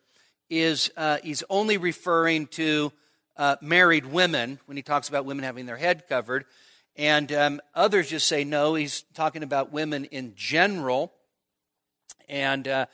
is 0.49 0.89
uh, 0.97 1.19
he's 1.23 1.43
only 1.51 1.77
referring 1.77 2.47
to 2.47 2.91
uh, 3.37 3.57
married 3.61 4.07
women 4.07 4.59
when 4.65 4.75
he 4.75 4.81
talks 4.81 5.07
about 5.07 5.25
women 5.25 5.43
having 5.43 5.67
their 5.67 5.77
head 5.77 6.07
covered. 6.09 6.45
And 6.95 7.31
um, 7.31 7.61
others 7.75 8.09
just 8.09 8.25
say 8.25 8.43
no, 8.43 8.73
he's 8.73 9.03
talking 9.13 9.43
about 9.43 9.71
women 9.71 10.05
in 10.05 10.33
general. 10.35 11.13
And 12.29 12.67
uh, 12.67 12.85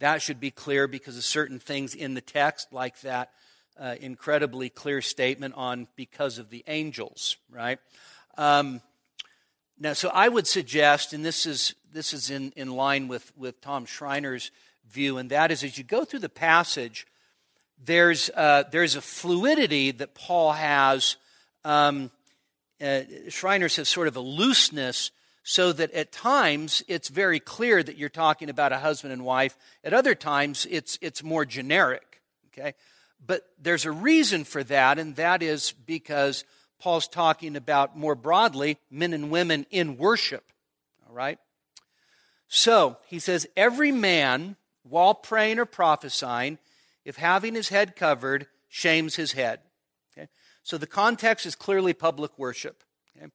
that 0.00 0.22
should 0.22 0.40
be 0.40 0.50
clear 0.50 0.86
because 0.86 1.16
of 1.16 1.24
certain 1.24 1.58
things 1.58 1.94
in 1.94 2.14
the 2.14 2.20
text, 2.20 2.72
like 2.72 3.00
that 3.00 3.30
uh, 3.78 3.96
incredibly 4.00 4.68
clear 4.68 5.00
statement 5.00 5.54
on 5.56 5.88
because 5.96 6.38
of 6.38 6.50
the 6.50 6.64
angels, 6.66 7.36
right? 7.50 7.78
Um, 8.36 8.80
now, 9.78 9.92
so 9.92 10.08
I 10.10 10.28
would 10.28 10.46
suggest, 10.46 11.12
and 11.12 11.24
this 11.24 11.46
is, 11.46 11.74
this 11.92 12.12
is 12.12 12.30
in, 12.30 12.52
in 12.56 12.70
line 12.70 13.08
with, 13.08 13.32
with 13.36 13.60
Tom 13.60 13.86
Schreiner's 13.86 14.50
view, 14.88 15.18
and 15.18 15.30
that 15.30 15.50
is 15.50 15.64
as 15.64 15.76
you 15.76 15.84
go 15.84 16.04
through 16.04 16.20
the 16.20 16.28
passage, 16.28 17.06
there's, 17.84 18.30
uh, 18.30 18.64
there's 18.70 18.94
a 18.94 19.00
fluidity 19.00 19.90
that 19.90 20.14
Paul 20.14 20.52
has. 20.52 21.16
Um, 21.64 22.10
uh, 22.80 23.00
Schreiner 23.28 23.68
says 23.68 23.88
sort 23.88 24.08
of 24.08 24.16
a 24.16 24.20
looseness, 24.20 25.10
so 25.44 25.72
that 25.72 25.92
at 25.92 26.10
times 26.10 26.82
it's 26.88 27.08
very 27.08 27.38
clear 27.38 27.82
that 27.82 27.98
you're 27.98 28.08
talking 28.08 28.48
about 28.48 28.72
a 28.72 28.78
husband 28.78 29.12
and 29.12 29.24
wife. 29.24 29.56
At 29.84 29.92
other 29.92 30.14
times, 30.14 30.66
it's, 30.70 30.98
it's 31.02 31.22
more 31.22 31.44
generic. 31.44 32.22
Okay? 32.48 32.74
But 33.24 33.42
there's 33.60 33.84
a 33.84 33.92
reason 33.92 34.44
for 34.44 34.64
that, 34.64 34.98
and 34.98 35.14
that 35.16 35.42
is 35.42 35.72
because 35.86 36.44
Paul's 36.80 37.06
talking 37.06 37.56
about 37.56 37.96
more 37.96 38.14
broadly 38.14 38.78
men 38.90 39.12
and 39.12 39.30
women 39.30 39.66
in 39.70 39.98
worship. 39.98 40.50
All 41.06 41.14
right? 41.14 41.38
So, 42.48 42.96
he 43.06 43.18
says, 43.18 43.46
every 43.54 43.92
man, 43.92 44.56
while 44.82 45.14
praying 45.14 45.58
or 45.58 45.66
prophesying, 45.66 46.58
if 47.04 47.16
having 47.16 47.54
his 47.54 47.68
head 47.68 47.96
covered, 47.96 48.46
shames 48.70 49.16
his 49.16 49.32
head. 49.32 49.60
Okay? 50.16 50.28
So 50.62 50.78
the 50.78 50.86
context 50.86 51.44
is 51.44 51.54
clearly 51.54 51.92
public 51.92 52.38
worship. 52.38 52.82
Okay? 53.16 53.30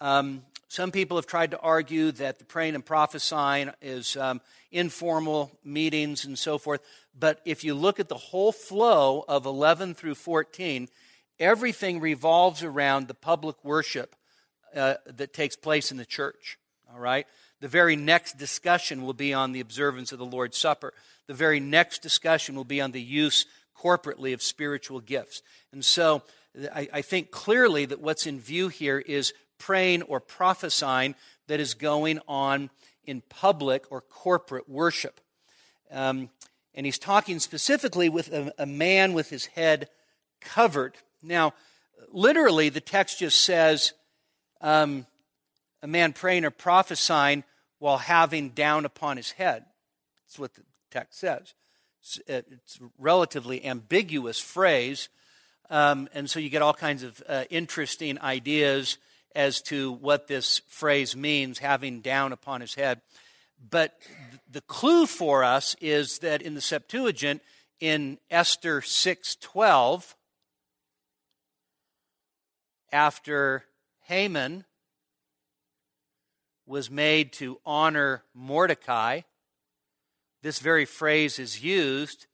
Um, 0.00 0.44
Some 0.72 0.90
people 0.90 1.18
have 1.18 1.26
tried 1.26 1.50
to 1.50 1.60
argue 1.60 2.12
that 2.12 2.38
the 2.38 2.46
praying 2.46 2.74
and 2.74 2.82
prophesying 2.82 3.72
is 3.82 4.16
um, 4.16 4.40
informal 4.70 5.52
meetings 5.62 6.24
and 6.24 6.38
so 6.38 6.56
forth. 6.56 6.80
But 7.14 7.42
if 7.44 7.62
you 7.62 7.74
look 7.74 8.00
at 8.00 8.08
the 8.08 8.16
whole 8.16 8.52
flow 8.52 9.22
of 9.28 9.44
11 9.44 9.92
through 9.92 10.14
14, 10.14 10.88
everything 11.38 12.00
revolves 12.00 12.62
around 12.62 13.06
the 13.06 13.12
public 13.12 13.62
worship 13.62 14.16
uh, 14.74 14.94
that 15.04 15.34
takes 15.34 15.56
place 15.56 15.90
in 15.90 15.98
the 15.98 16.06
church. 16.06 16.56
All 16.90 16.98
right? 16.98 17.26
The 17.60 17.68
very 17.68 17.94
next 17.94 18.38
discussion 18.38 19.02
will 19.02 19.12
be 19.12 19.34
on 19.34 19.52
the 19.52 19.60
observance 19.60 20.10
of 20.10 20.18
the 20.18 20.24
Lord's 20.24 20.56
Supper. 20.56 20.94
The 21.26 21.34
very 21.34 21.60
next 21.60 22.00
discussion 22.00 22.54
will 22.54 22.64
be 22.64 22.80
on 22.80 22.92
the 22.92 23.02
use 23.02 23.44
corporately 23.78 24.32
of 24.32 24.40
spiritual 24.40 25.00
gifts. 25.00 25.42
And 25.70 25.84
so 25.84 26.22
I, 26.74 26.88
I 26.94 27.02
think 27.02 27.30
clearly 27.30 27.84
that 27.84 28.00
what's 28.00 28.26
in 28.26 28.40
view 28.40 28.68
here 28.68 28.98
is 28.98 29.34
praying 29.62 30.02
or 30.02 30.18
prophesying 30.18 31.14
that 31.46 31.60
is 31.60 31.74
going 31.74 32.18
on 32.26 32.68
in 33.04 33.22
public 33.28 33.84
or 33.90 34.00
corporate 34.00 34.68
worship. 34.68 35.20
Um, 35.90 36.30
and 36.74 36.84
he's 36.84 36.98
talking 36.98 37.38
specifically 37.38 38.08
with 38.08 38.32
a, 38.32 38.52
a, 38.58 38.66
man 38.66 39.12
with 39.12 39.30
his 39.30 39.46
head 39.46 39.88
covered. 40.40 40.96
Now, 41.22 41.54
literally, 42.10 42.70
the 42.70 42.80
text 42.80 43.20
just 43.20 43.40
says 43.42 43.92
um, 44.60 45.06
a 45.80 45.86
man 45.86 46.12
praying 46.12 46.44
or 46.44 46.50
prophesying 46.50 47.44
while 47.78 47.98
having 47.98 48.50
down 48.50 48.84
upon 48.84 49.16
his 49.16 49.32
head. 49.32 49.64
That's 50.24 50.38
what 50.38 50.54
the 50.54 50.62
text 50.90 51.20
says. 51.20 51.54
It's, 52.00 52.20
it's 52.26 52.80
a 52.80 52.90
relatively 52.98 53.64
ambiguous 53.64 54.40
phrase, 54.40 55.08
um, 55.70 56.08
and 56.14 56.28
so 56.28 56.40
you 56.40 56.48
get 56.48 56.62
all 56.62 56.74
kinds 56.74 57.02
of 57.04 57.22
uh, 57.28 57.44
interesting 57.50 58.20
ideas 58.20 58.98
as 59.34 59.60
to 59.62 59.92
what 59.92 60.26
this 60.26 60.60
phrase 60.68 61.16
means, 61.16 61.58
having 61.58 62.00
down 62.00 62.32
upon 62.32 62.60
his 62.60 62.74
head. 62.74 63.00
But 63.70 63.96
the 64.50 64.60
clue 64.62 65.06
for 65.06 65.44
us 65.44 65.76
is 65.80 66.18
that 66.18 66.42
in 66.42 66.54
the 66.54 66.60
Septuagint, 66.60 67.42
in 67.80 68.18
Esther 68.30 68.80
6:12, 68.80 70.16
after 72.90 73.66
Haman 74.02 74.64
was 76.66 76.90
made 76.90 77.32
to 77.34 77.60
honor 77.64 78.24
Mordecai, 78.34 79.22
this 80.42 80.58
very 80.58 80.84
phrase 80.84 81.38
is 81.38 81.62
used 81.62 82.26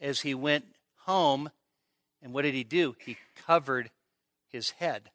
as 0.00 0.20
he 0.20 0.34
went 0.34 0.74
home. 1.04 1.50
And 2.20 2.32
what 2.32 2.42
did 2.42 2.54
he 2.54 2.64
do? 2.64 2.96
He 3.00 3.16
covered 3.34 3.90
his 4.48 4.70
head. 4.72 5.10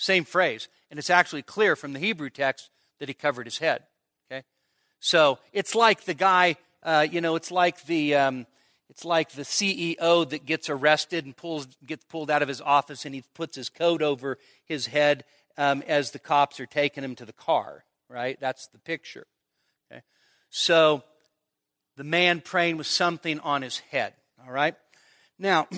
Same 0.00 0.24
phrase. 0.24 0.68
And 0.90 0.98
it's 0.98 1.10
actually 1.10 1.42
clear 1.42 1.76
from 1.76 1.92
the 1.92 1.98
Hebrew 1.98 2.30
text 2.30 2.70
that 3.00 3.08
he 3.08 3.14
covered 3.14 3.46
his 3.46 3.58
head. 3.58 3.82
Okay? 4.30 4.44
So 4.98 5.38
it's 5.52 5.74
like 5.74 6.04
the 6.04 6.14
guy, 6.14 6.56
uh, 6.82 7.06
you 7.10 7.20
know, 7.20 7.36
it's 7.36 7.50
like 7.50 7.84
the. 7.84 8.16
Um, 8.16 8.46
it's 8.88 9.04
like 9.04 9.30
the 9.30 9.42
CEO 9.42 10.28
that 10.30 10.44
gets 10.44 10.68
arrested 10.68 11.24
and 11.24 11.36
pulls, 11.36 11.66
gets 11.86 12.04
pulled 12.06 12.28
out 12.28 12.42
of 12.42 12.48
his 12.48 12.60
office 12.60 13.04
and 13.04 13.14
he 13.14 13.22
puts 13.36 13.54
his 13.54 13.68
coat 13.68 14.02
over 14.02 14.36
his 14.64 14.86
head 14.86 15.24
um, 15.56 15.84
as 15.86 16.10
the 16.10 16.18
cops 16.18 16.58
are 16.58 16.66
taking 16.66 17.04
him 17.04 17.14
to 17.14 17.24
the 17.24 17.32
car, 17.32 17.84
right? 18.08 18.36
That's 18.40 18.66
the 18.66 18.80
picture. 18.80 19.28
Okay? 19.92 20.02
So 20.48 21.04
the 21.96 22.02
man 22.02 22.40
praying 22.40 22.78
with 22.78 22.88
something 22.88 23.38
on 23.40 23.62
his 23.62 23.78
head, 23.78 24.14
all 24.44 24.52
right? 24.52 24.74
Now, 25.38 25.68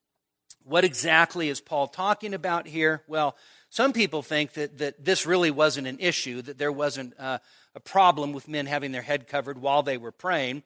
what 0.64 0.84
exactly 0.84 1.48
is 1.48 1.60
Paul 1.60 1.86
talking 1.86 2.34
about 2.34 2.66
here? 2.66 3.04
Well, 3.06 3.36
some 3.70 3.92
people 3.92 4.22
think 4.22 4.54
that, 4.54 4.78
that 4.78 5.04
this 5.04 5.26
really 5.26 5.50
wasn't 5.50 5.86
an 5.86 5.98
issue, 6.00 6.42
that 6.42 6.58
there 6.58 6.72
wasn't 6.72 7.14
uh, 7.18 7.38
a 7.74 7.80
problem 7.80 8.32
with 8.32 8.48
men 8.48 8.66
having 8.66 8.92
their 8.92 9.02
head 9.02 9.28
covered 9.28 9.58
while 9.58 9.82
they 9.82 9.98
were 9.98 10.12
praying. 10.12 10.62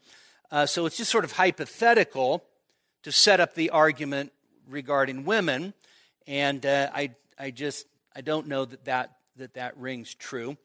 Uh, 0.50 0.66
so 0.66 0.86
it's 0.86 0.96
just 0.96 1.10
sort 1.10 1.24
of 1.24 1.32
hypothetical 1.32 2.44
to 3.02 3.10
set 3.10 3.40
up 3.40 3.54
the 3.54 3.70
argument 3.70 4.32
regarding 4.68 5.24
women. 5.24 5.74
And 6.26 6.64
uh, 6.64 6.90
I, 6.94 7.10
I 7.38 7.50
just 7.50 7.86
I 8.14 8.20
don't 8.20 8.46
know 8.46 8.64
that 8.64 8.84
that, 8.84 9.16
that, 9.36 9.54
that 9.54 9.76
rings 9.76 10.14
true. 10.14 10.56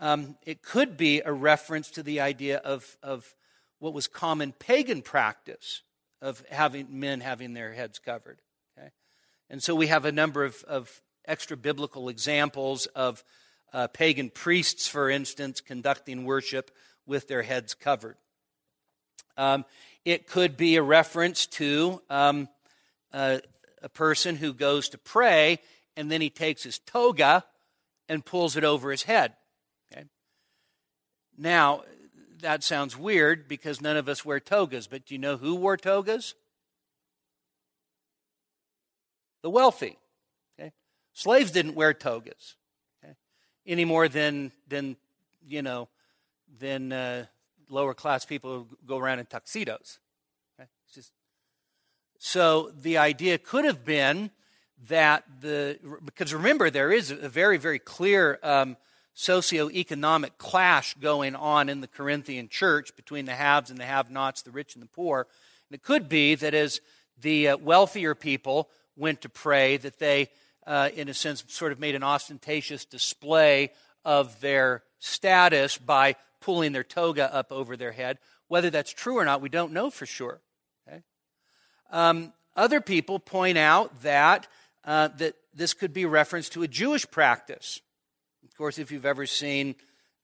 Um, 0.00 0.36
it 0.44 0.62
could 0.62 0.96
be 0.96 1.20
a 1.24 1.32
reference 1.32 1.90
to 1.92 2.02
the 2.02 2.20
idea 2.20 2.58
of, 2.58 2.96
of 3.02 3.34
what 3.78 3.92
was 3.92 4.08
common 4.08 4.52
pagan 4.52 5.02
practice 5.02 5.82
of 6.20 6.42
having 6.50 6.98
men 6.98 7.20
having 7.20 7.54
their 7.54 7.72
heads 7.72 7.98
covered. 7.98 8.40
Okay? 8.76 8.88
And 9.50 9.62
so 9.62 9.74
we 9.74 9.88
have 9.88 10.04
a 10.04 10.12
number 10.12 10.44
of, 10.44 10.64
of 10.64 11.02
extra 11.26 11.56
biblical 11.56 12.08
examples 12.08 12.86
of 12.86 13.24
uh, 13.72 13.88
pagan 13.88 14.30
priests, 14.30 14.86
for 14.86 15.10
instance, 15.10 15.60
conducting 15.60 16.24
worship 16.24 16.70
with 17.06 17.28
their 17.28 17.42
heads 17.42 17.74
covered. 17.74 18.16
Um, 19.36 19.64
it 20.04 20.26
could 20.26 20.56
be 20.56 20.76
a 20.76 20.82
reference 20.82 21.46
to 21.46 22.00
um, 22.08 22.48
uh, 23.12 23.38
a 23.82 23.88
person 23.88 24.36
who 24.36 24.52
goes 24.52 24.88
to 24.90 24.98
pray 24.98 25.58
and 25.96 26.10
then 26.10 26.20
he 26.20 26.30
takes 26.30 26.62
his 26.62 26.78
toga 26.78 27.44
and 28.08 28.24
pulls 28.24 28.56
it 28.56 28.64
over 28.64 28.90
his 28.90 29.04
head. 29.04 29.34
Okay? 29.90 30.04
Now, 31.36 31.82
that 32.40 32.62
sounds 32.62 32.96
weird 32.96 33.48
because 33.48 33.80
none 33.80 33.96
of 33.96 34.08
us 34.08 34.24
wear 34.24 34.40
togas, 34.40 34.86
but 34.86 35.06
do 35.06 35.14
you 35.14 35.18
know 35.18 35.36
who 35.36 35.54
wore 35.54 35.76
togas? 35.76 36.34
The 39.42 39.50
wealthy. 39.50 39.98
Slaves 41.14 41.52
didn't 41.52 41.74
wear 41.74 41.94
togas 41.94 42.56
okay, 43.02 43.14
any 43.66 43.84
more 43.84 44.08
than, 44.08 44.52
than 44.68 44.96
you 45.46 45.62
know, 45.62 45.88
than 46.58 46.92
uh, 46.92 47.26
lower 47.68 47.94
class 47.94 48.24
people 48.24 48.66
go 48.84 48.98
around 48.98 49.20
in 49.20 49.26
tuxedos. 49.26 50.00
Okay? 50.58 50.68
Just, 50.92 51.12
so 52.18 52.72
the 52.76 52.98
idea 52.98 53.38
could 53.38 53.64
have 53.64 53.84
been 53.84 54.30
that 54.88 55.24
the, 55.40 55.78
because 56.04 56.34
remember, 56.34 56.68
there 56.68 56.92
is 56.92 57.10
a 57.10 57.28
very, 57.28 57.58
very 57.58 57.78
clear 57.78 58.38
um, 58.42 58.76
socioeconomic 59.16 60.30
clash 60.38 60.94
going 60.94 61.36
on 61.36 61.68
in 61.68 61.80
the 61.80 61.86
Corinthian 61.86 62.48
church 62.48 62.94
between 62.96 63.24
the 63.24 63.34
haves 63.34 63.70
and 63.70 63.78
the 63.78 63.84
have 63.84 64.10
nots, 64.10 64.42
the 64.42 64.50
rich 64.50 64.74
and 64.74 64.82
the 64.82 64.88
poor. 64.88 65.28
And 65.70 65.76
it 65.76 65.82
could 65.82 66.08
be 66.08 66.34
that 66.34 66.54
as 66.54 66.80
the 67.20 67.48
uh, 67.48 67.56
wealthier 67.56 68.14
people 68.14 68.68
went 68.96 69.20
to 69.20 69.28
pray, 69.28 69.76
that 69.76 69.98
they 69.98 70.28
uh, 70.66 70.90
in 70.94 71.08
a 71.08 71.14
sense, 71.14 71.44
sort 71.48 71.72
of 71.72 71.80
made 71.80 71.94
an 71.94 72.02
ostentatious 72.02 72.84
display 72.84 73.70
of 74.04 74.40
their 74.40 74.82
status 74.98 75.78
by 75.78 76.16
pulling 76.40 76.72
their 76.72 76.84
toga 76.84 77.32
up 77.34 77.52
over 77.52 77.76
their 77.76 77.92
head. 77.92 78.18
Whether 78.48 78.70
that's 78.70 78.92
true 78.92 79.18
or 79.18 79.24
not, 79.24 79.40
we 79.40 79.48
don't 79.48 79.72
know 79.72 79.90
for 79.90 80.06
sure. 80.06 80.40
Okay? 80.86 81.02
Um, 81.90 82.32
other 82.56 82.80
people 82.80 83.18
point 83.18 83.58
out 83.58 84.02
that, 84.02 84.46
uh, 84.84 85.08
that 85.18 85.34
this 85.54 85.74
could 85.74 85.92
be 85.92 86.06
reference 86.06 86.48
to 86.50 86.62
a 86.62 86.68
Jewish 86.68 87.10
practice. 87.10 87.80
Of 88.44 88.56
course, 88.56 88.78
if 88.78 88.92
you've 88.92 89.06
ever 89.06 89.26
seen, 89.26 89.74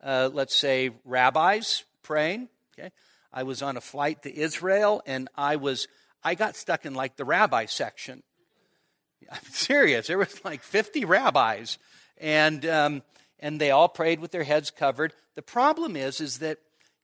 uh, 0.03 0.31
let's 0.33 0.55
say, 0.55 0.91
rabbis 1.05 1.85
praying, 2.03 2.49
okay? 2.79 2.91
I 3.33 3.45
was 3.45 3.63
on 3.63 3.77
a 3.77 3.81
flight 3.81 4.23
to 4.23 4.37
Israel 4.37 5.03
and 5.07 5.29
I 5.37 5.57
was 5.57 5.89
I 6.23 6.35
got 6.35 6.57
stuck 6.57 6.85
in 6.85 6.95
like 6.95 7.17
the 7.17 7.25
rabbi 7.25 7.67
section. 7.67 8.23
I'm 9.31 9.45
serious. 9.51 10.07
There 10.07 10.19
was 10.19 10.45
like 10.45 10.63
50 10.63 11.05
rabbis, 11.05 11.79
and 12.19 12.65
um, 12.67 13.03
and 13.39 13.61
they 13.61 13.71
all 13.71 13.89
prayed 13.89 14.21
with 14.21 14.31
their 14.31 14.45
heads 14.45 14.71
covered. 14.71 15.13
The 15.35 15.43
problem 15.43 15.97
is, 15.97 16.21
is 16.21 16.39
that 16.39 16.59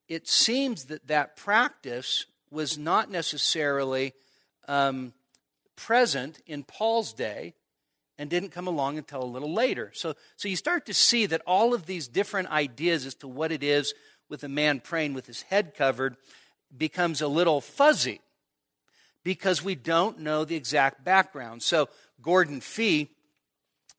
it 0.08 0.28
seems 0.28 0.84
that 0.84 1.06
that 1.08 1.36
practice 1.36 2.26
was 2.50 2.78
not 2.78 3.10
necessarily 3.10 4.12
um, 4.68 5.12
present 5.74 6.40
in 6.46 6.62
Paul's 6.62 7.12
day 7.12 7.54
and 8.18 8.30
didn't 8.30 8.50
come 8.50 8.66
along 8.66 8.98
until 8.98 9.22
a 9.22 9.24
little 9.24 9.52
later. 9.52 9.90
So, 9.94 10.14
so 10.36 10.48
you 10.48 10.56
start 10.56 10.86
to 10.86 10.94
see 10.94 11.26
that 11.26 11.42
all 11.46 11.74
of 11.74 11.86
these 11.86 12.08
different 12.08 12.50
ideas 12.50 13.04
as 13.04 13.14
to 13.16 13.28
what 13.28 13.52
it 13.52 13.62
is 13.62 13.94
with 14.28 14.42
a 14.42 14.48
man 14.48 14.80
praying 14.80 15.12
with 15.14 15.26
his 15.26 15.42
head 15.42 15.74
covered 15.74 16.16
becomes 16.76 17.20
a 17.20 17.28
little 17.28 17.60
fuzzy 17.60 18.20
because 19.22 19.62
we 19.62 19.74
don't 19.74 20.20
know 20.20 20.44
the 20.44 20.56
exact 20.56 21.04
background. 21.04 21.62
So 21.62 21.88
Gordon 22.20 22.60
Fee 22.60 23.10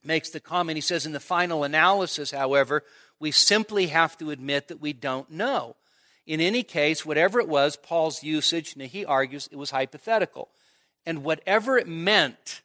makes 0.04 0.30
the 0.30 0.40
comment. 0.40 0.78
He 0.78 0.82
says, 0.82 1.06
in 1.06 1.12
the 1.12 1.20
final 1.20 1.64
analysis, 1.64 2.32
however, 2.32 2.84
we 3.20 3.32
simply 3.32 3.88
have 3.88 4.18
to 4.18 4.32
admit 4.32 4.68
that 4.68 4.82
we 4.82 4.94
don't 4.94 5.30
know. 5.32 5.76
In 6.26 6.42
any 6.42 6.64
case, 6.64 7.06
whatever 7.06 7.40
it 7.40 7.48
was, 7.48 7.78
Paul's 7.78 8.24
usage, 8.24 8.76
and 8.76 8.84
he 8.84 9.06
argues 9.06 9.48
it 9.52 9.58
was 9.58 9.72
hypothetical. 9.72 10.50
And 11.06 11.24
whatever 11.24 11.78
it 11.78 11.88
meant, 11.88 12.62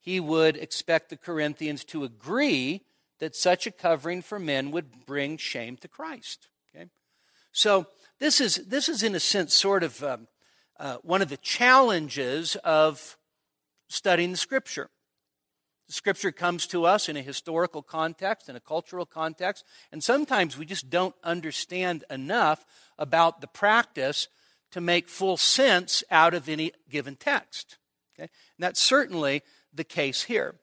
he 0.00 0.18
would 0.18 0.56
expect 0.56 1.10
the 1.10 1.16
Corinthians 1.16 1.84
to 1.84 2.04
agree 2.04 2.82
that 3.18 3.36
such 3.36 3.66
a 3.66 3.70
covering 3.70 4.22
for 4.22 4.38
men 4.38 4.70
would 4.70 5.04
bring 5.04 5.36
shame 5.36 5.76
to 5.76 5.88
Christ. 5.88 6.48
Okay? 6.74 6.86
So 7.52 7.86
this 8.18 8.40
is, 8.40 8.56
this 8.66 8.88
is, 8.88 9.02
in 9.02 9.14
a 9.14 9.20
sense, 9.20 9.52
sort 9.52 9.82
of 9.82 10.02
um, 10.02 10.26
uh, 10.78 10.96
one 11.02 11.20
of 11.20 11.28
the 11.28 11.36
challenges 11.36 12.56
of 12.56 13.18
studying 13.90 14.30
the 14.30 14.36
scripture. 14.36 14.88
The 15.88 15.92
scripture 15.92 16.30
comes 16.30 16.66
to 16.68 16.84
us 16.84 17.08
in 17.08 17.16
a 17.16 17.22
historical 17.22 17.82
context, 17.82 18.48
in 18.48 18.54
a 18.54 18.60
cultural 18.60 19.04
context, 19.04 19.64
and 19.90 20.02
sometimes 20.02 20.56
we 20.56 20.64
just 20.64 20.88
don't 20.88 21.14
understand 21.24 22.04
enough 22.08 22.64
about 22.96 23.40
the 23.40 23.48
practice 23.48 24.28
to 24.70 24.80
make 24.80 25.08
full 25.08 25.36
sense 25.36 26.04
out 26.10 26.32
of 26.32 26.48
any 26.48 26.72
given 26.88 27.16
text. 27.16 27.78
Okay? 28.14 28.30
And 28.56 28.60
that's 28.60 28.80
certainly 28.80 29.42
the 29.74 29.82
case 29.82 30.22
here. 30.22 30.54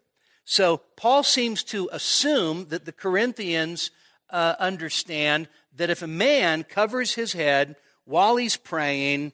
So 0.45 0.81
Paul 0.95 1.23
seems 1.23 1.61
to 1.65 1.89
assume 1.91 2.69
that 2.69 2.85
the 2.85 2.93
Corinthians 2.93 3.91
uh, 4.29 4.55
understand 4.59 5.49
that 5.75 5.89
if 5.89 6.01
a 6.01 6.07
man 6.07 6.63
covers 6.63 7.15
his 7.15 7.33
head 7.33 7.75
while 8.05 8.37
he's 8.37 8.55
praying, 8.55 9.33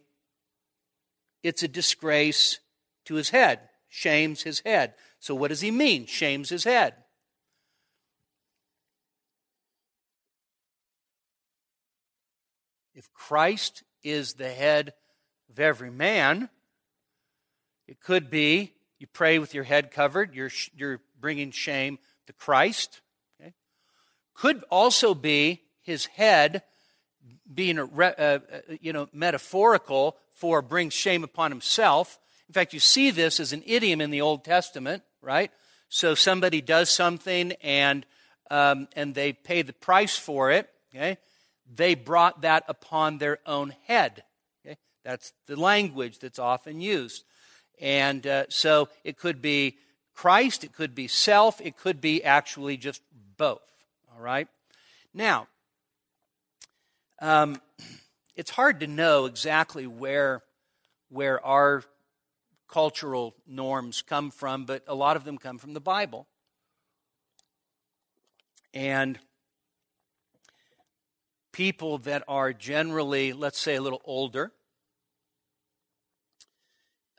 it's 1.43 1.61
a 1.61 1.67
disgrace 1.67 2.59
to 3.05 3.15
his 3.15 3.29
head, 3.29 3.59
shames 3.93 4.41
his 4.41 4.61
head. 4.61 4.95
So, 5.19 5.35
what 5.35 5.49
does 5.49 5.61
he 5.61 5.69
mean? 5.69 6.07
Shames 6.07 6.49
his 6.49 6.63
head. 6.63 6.95
If 12.95 13.13
Christ 13.13 13.83
is 14.03 14.33
the 14.33 14.49
head 14.49 14.93
of 15.49 15.59
every 15.59 15.91
man, 15.91 16.49
it 17.87 17.99
could 17.99 18.31
be 18.31 18.73
you 18.97 19.05
pray 19.07 19.37
with 19.37 19.53
your 19.53 19.63
head 19.63 19.91
covered, 19.91 20.33
you're, 20.33 20.51
you're 20.75 21.01
bringing 21.19 21.51
shame 21.51 21.99
to 22.25 22.33
Christ. 22.33 23.01
Okay? 23.39 23.53
Could 24.33 24.63
also 24.71 25.13
be 25.13 25.61
his 25.81 26.07
head 26.07 26.63
being 27.53 27.77
a, 27.77 27.85
uh, 27.85 28.09
uh, 28.17 28.39
you 28.81 28.91
know, 28.91 29.07
metaphorical 29.13 30.17
for 30.31 30.61
bring 30.61 30.89
shame 30.89 31.23
upon 31.23 31.51
himself. 31.51 32.17
In 32.53 32.61
fact, 32.61 32.73
you 32.73 32.79
see 32.79 33.09
this 33.09 33.39
as 33.39 33.51
an 33.51 33.63
idiom 33.65 33.99
in 33.99 34.11
the 34.11 34.21
Old 34.21 34.43
Testament 34.43 35.03
right? 35.23 35.51
So 35.89 36.13
somebody 36.13 36.61
does 36.61 36.89
something 36.89 37.53
and 37.63 38.05
um, 38.51 38.87
and 38.95 39.15
they 39.15 39.33
pay 39.33 39.63
the 39.63 39.73
price 39.73 40.15
for 40.15 40.51
it. 40.51 40.69
Okay, 40.93 41.17
they 41.73 41.95
brought 41.95 42.41
that 42.41 42.65
upon 42.67 43.17
their 43.17 43.39
own 43.47 43.73
head. 43.87 44.23
Okay, 44.63 44.77
that's 45.03 45.33
the 45.47 45.55
language 45.55 46.19
that's 46.19 46.37
often 46.37 46.81
used, 46.81 47.23
and 47.81 48.27
uh, 48.27 48.45
so 48.49 48.89
it 49.03 49.17
could 49.17 49.41
be 49.41 49.77
Christ, 50.13 50.63
it 50.63 50.73
could 50.73 50.93
be 50.93 51.07
self, 51.07 51.59
it 51.61 51.77
could 51.77 52.01
be 52.01 52.23
actually 52.23 52.77
just 52.77 53.01
both. 53.37 53.61
All 54.13 54.21
right. 54.21 54.47
Now, 55.13 55.47
um, 57.19 57.59
it's 58.35 58.51
hard 58.51 58.81
to 58.81 58.87
know 58.87 59.25
exactly 59.25 59.87
where 59.87 60.43
where 61.09 61.43
our 61.43 61.83
cultural 62.73 63.35
norms 63.45 64.01
come 64.01 64.31
from, 64.31 64.65
but 64.65 64.83
a 64.87 64.95
lot 64.95 65.15
of 65.15 65.25
them 65.25 65.37
come 65.37 65.59
from 65.59 65.75
the 65.75 65.79
Bible. 65.79 66.25
And 68.73 69.19
people 71.51 71.99
that 71.99 72.23
are 72.27 72.51
generally, 72.51 73.31
let's 73.31 73.59
say, 73.59 73.75
a 73.75 73.81
little 73.81 74.01
older, 74.05 74.51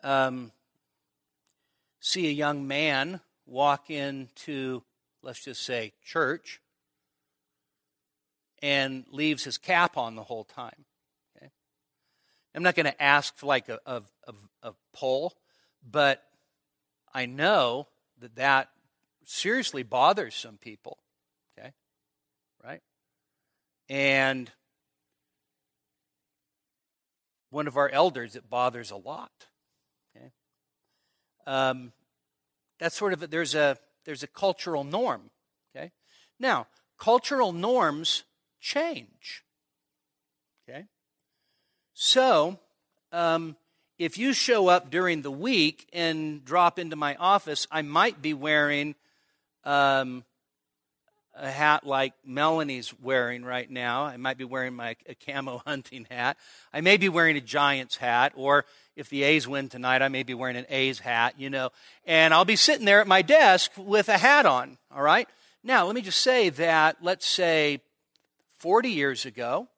um, 0.02 0.50
see 2.00 2.26
a 2.26 2.32
young 2.32 2.66
man 2.66 3.20
walk 3.46 3.90
into, 3.90 4.82
let's 5.22 5.44
just 5.44 5.62
say, 5.62 5.92
church, 6.04 6.60
and 8.60 9.04
leaves 9.12 9.44
his 9.44 9.56
cap 9.56 9.96
on 9.96 10.16
the 10.16 10.24
whole 10.24 10.42
time. 10.42 10.84
Okay? 11.36 11.52
I'm 12.56 12.64
not 12.64 12.74
going 12.74 12.86
to 12.86 13.02
ask 13.02 13.36
for 13.36 13.46
like 13.46 13.68
a, 13.68 13.78
a, 13.86 14.02
a, 14.26 14.32
a 14.64 14.74
poll, 14.92 15.32
but 15.88 16.22
I 17.12 17.26
know 17.26 17.88
that 18.20 18.36
that 18.36 18.68
seriously 19.24 19.82
bothers 19.82 20.34
some 20.34 20.56
people. 20.56 20.98
Okay? 21.58 21.72
Right? 22.62 22.80
And 23.88 24.50
one 27.50 27.66
of 27.66 27.76
our 27.76 27.88
elders, 27.88 28.34
it 28.34 28.48
bothers 28.50 28.90
a 28.90 28.96
lot. 28.96 29.30
Okay? 30.16 30.30
Um, 31.46 31.92
that's 32.78 32.96
sort 32.96 33.12
of, 33.12 33.30
there's 33.30 33.54
a, 33.54 33.76
there's 34.04 34.22
a 34.22 34.26
cultural 34.26 34.84
norm. 34.84 35.30
Okay? 35.74 35.92
Now, 36.38 36.66
cultural 36.98 37.52
norms 37.52 38.24
change. 38.60 39.44
Okay? 40.68 40.86
So, 41.92 42.58
um, 43.12 43.56
if 43.98 44.18
you 44.18 44.32
show 44.32 44.68
up 44.68 44.90
during 44.90 45.22
the 45.22 45.30
week 45.30 45.88
and 45.92 46.44
drop 46.44 46.78
into 46.78 46.96
my 46.96 47.14
office, 47.16 47.66
I 47.70 47.82
might 47.82 48.20
be 48.20 48.34
wearing 48.34 48.96
um, 49.64 50.24
a 51.36 51.50
hat 51.50 51.86
like 51.86 52.12
Melanie's 52.24 52.92
wearing 53.00 53.44
right 53.44 53.70
now. 53.70 54.04
I 54.04 54.16
might 54.16 54.36
be 54.36 54.44
wearing 54.44 54.74
my 54.74 54.96
a 55.08 55.14
camo 55.14 55.58
hunting 55.66 56.06
hat. 56.10 56.36
I 56.72 56.80
may 56.80 56.96
be 56.96 57.08
wearing 57.08 57.36
a 57.36 57.40
Giants 57.40 57.96
hat, 57.96 58.32
or 58.34 58.64
if 58.96 59.08
the 59.08 59.22
A's 59.22 59.46
win 59.46 59.68
tonight, 59.68 60.02
I 60.02 60.08
may 60.08 60.24
be 60.24 60.34
wearing 60.34 60.56
an 60.56 60.66
A's 60.68 60.98
hat, 60.98 61.34
you 61.38 61.50
know. 61.50 61.70
And 62.04 62.34
I'll 62.34 62.44
be 62.44 62.56
sitting 62.56 62.84
there 62.84 63.00
at 63.00 63.06
my 63.06 63.22
desk 63.22 63.70
with 63.76 64.08
a 64.08 64.18
hat 64.18 64.46
on, 64.46 64.76
all 64.92 65.02
right? 65.02 65.28
Now, 65.62 65.86
let 65.86 65.94
me 65.94 66.02
just 66.02 66.20
say 66.20 66.50
that, 66.50 66.96
let's 67.00 67.26
say 67.26 67.80
40 68.58 68.90
years 68.90 69.24
ago, 69.24 69.68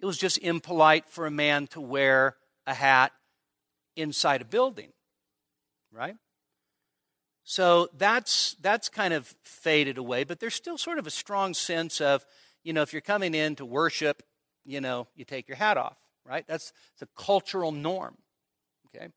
it 0.00 0.06
was 0.06 0.18
just 0.18 0.38
impolite 0.38 1.08
for 1.08 1.26
a 1.26 1.30
man 1.30 1.66
to 1.68 1.80
wear 1.80 2.36
a 2.66 2.74
hat 2.74 3.12
inside 3.96 4.42
a 4.42 4.44
building, 4.44 4.92
right? 5.92 6.16
So 7.44 7.88
that's 7.96 8.56
that's 8.60 8.88
kind 8.88 9.12
of 9.12 9.34
faded 9.42 9.98
away, 9.98 10.24
but 10.24 10.40
there's 10.40 10.54
still 10.54 10.78
sort 10.78 10.98
of 10.98 11.06
a 11.06 11.10
strong 11.10 11.52
sense 11.52 12.00
of, 12.00 12.24
you 12.62 12.72
know, 12.72 12.82
if 12.82 12.92
you're 12.92 13.02
coming 13.02 13.34
in 13.34 13.54
to 13.56 13.66
worship, 13.66 14.22
you 14.64 14.80
know, 14.80 15.06
you 15.14 15.24
take 15.24 15.46
your 15.46 15.58
hat 15.58 15.76
off, 15.76 15.98
right? 16.24 16.44
That's 16.46 16.72
a 17.02 17.06
cultural 17.16 17.70
norm. 17.70 18.16
Okay? 18.88 19.08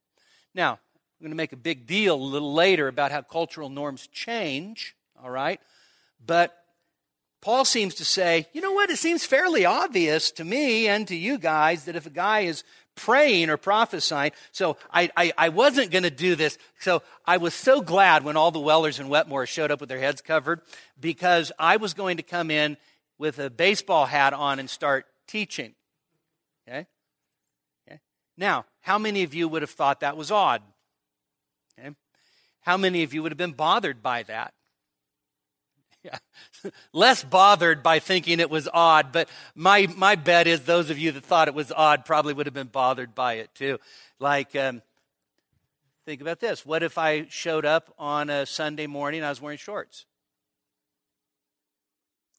Now, 0.53 0.73
I'm 0.73 1.23
going 1.23 1.31
to 1.31 1.37
make 1.37 1.53
a 1.53 1.57
big 1.57 1.87
deal 1.87 2.15
a 2.15 2.21
little 2.21 2.53
later 2.53 2.87
about 2.87 3.11
how 3.11 3.21
cultural 3.21 3.69
norms 3.69 4.07
change, 4.07 4.95
all 5.23 5.29
right? 5.29 5.61
But 6.23 6.55
Paul 7.41 7.65
seems 7.65 7.95
to 7.95 8.05
say, 8.05 8.47
you 8.53 8.61
know 8.61 8.73
what? 8.73 8.89
It 8.89 8.97
seems 8.97 9.25
fairly 9.25 9.65
obvious 9.65 10.31
to 10.31 10.43
me 10.43 10.87
and 10.87 11.07
to 11.07 11.15
you 11.15 11.37
guys 11.37 11.85
that 11.85 11.95
if 11.95 12.05
a 12.05 12.11
guy 12.11 12.41
is 12.41 12.63
praying 12.97 13.49
or 13.49 13.55
prophesying. 13.55 14.31
So 14.51 14.75
I, 14.91 15.09
I, 15.15 15.31
I 15.37 15.49
wasn't 15.49 15.91
going 15.91 16.03
to 16.03 16.09
do 16.09 16.35
this. 16.35 16.57
So 16.79 17.01
I 17.25 17.37
was 17.37 17.53
so 17.53 17.81
glad 17.81 18.25
when 18.25 18.35
all 18.35 18.51
the 18.51 18.59
Wellers 18.59 18.99
and 18.99 19.09
Wetmore 19.09 19.45
showed 19.45 19.71
up 19.71 19.79
with 19.79 19.87
their 19.87 19.99
heads 19.99 20.21
covered 20.21 20.61
because 20.99 21.51
I 21.57 21.77
was 21.77 21.93
going 21.93 22.17
to 22.17 22.23
come 22.23 22.51
in 22.51 22.75
with 23.17 23.39
a 23.39 23.49
baseball 23.49 24.05
hat 24.05 24.33
on 24.33 24.59
and 24.59 24.69
start 24.69 25.05
teaching. 25.27 25.73
Okay? 26.67 26.85
okay? 27.87 27.99
Now, 28.37 28.65
how 28.81 28.97
many 28.97 29.23
of 29.23 29.33
you 29.33 29.47
would 29.47 29.61
have 29.61 29.71
thought 29.71 30.01
that 30.01 30.17
was 30.17 30.31
odd? 30.31 30.61
Okay? 31.79 31.95
How 32.61 32.75
many 32.75 33.03
of 33.03 33.13
you 33.13 33.23
would 33.23 33.31
have 33.31 33.37
been 33.37 33.53
bothered 33.53 34.03
by 34.03 34.23
that? 34.23 34.53
Yeah. 36.03 36.19
Less 36.93 37.23
bothered 37.23 37.83
by 37.83 37.99
thinking 37.99 38.39
it 38.39 38.49
was 38.49 38.67
odd, 38.73 39.11
but 39.11 39.29
my, 39.55 39.87
my 39.95 40.15
bet 40.15 40.47
is 40.47 40.61
those 40.61 40.89
of 40.89 40.97
you 40.97 41.11
that 41.11 41.23
thought 41.23 41.47
it 41.47 41.53
was 41.53 41.71
odd 41.71 42.05
probably 42.05 42.33
would 42.33 42.45
have 42.45 42.53
been 42.53 42.67
bothered 42.67 43.15
by 43.15 43.33
it 43.33 43.49
too. 43.53 43.79
Like, 44.19 44.55
um, 44.55 44.81
think 46.05 46.21
about 46.21 46.39
this. 46.39 46.65
What 46.65 46.83
if 46.83 46.97
I 46.97 47.27
showed 47.29 47.65
up 47.65 47.93
on 47.97 48.29
a 48.29 48.45
Sunday 48.45 48.87
morning 48.87 49.23
I 49.23 49.29
was 49.29 49.41
wearing 49.41 49.57
shorts? 49.57 50.05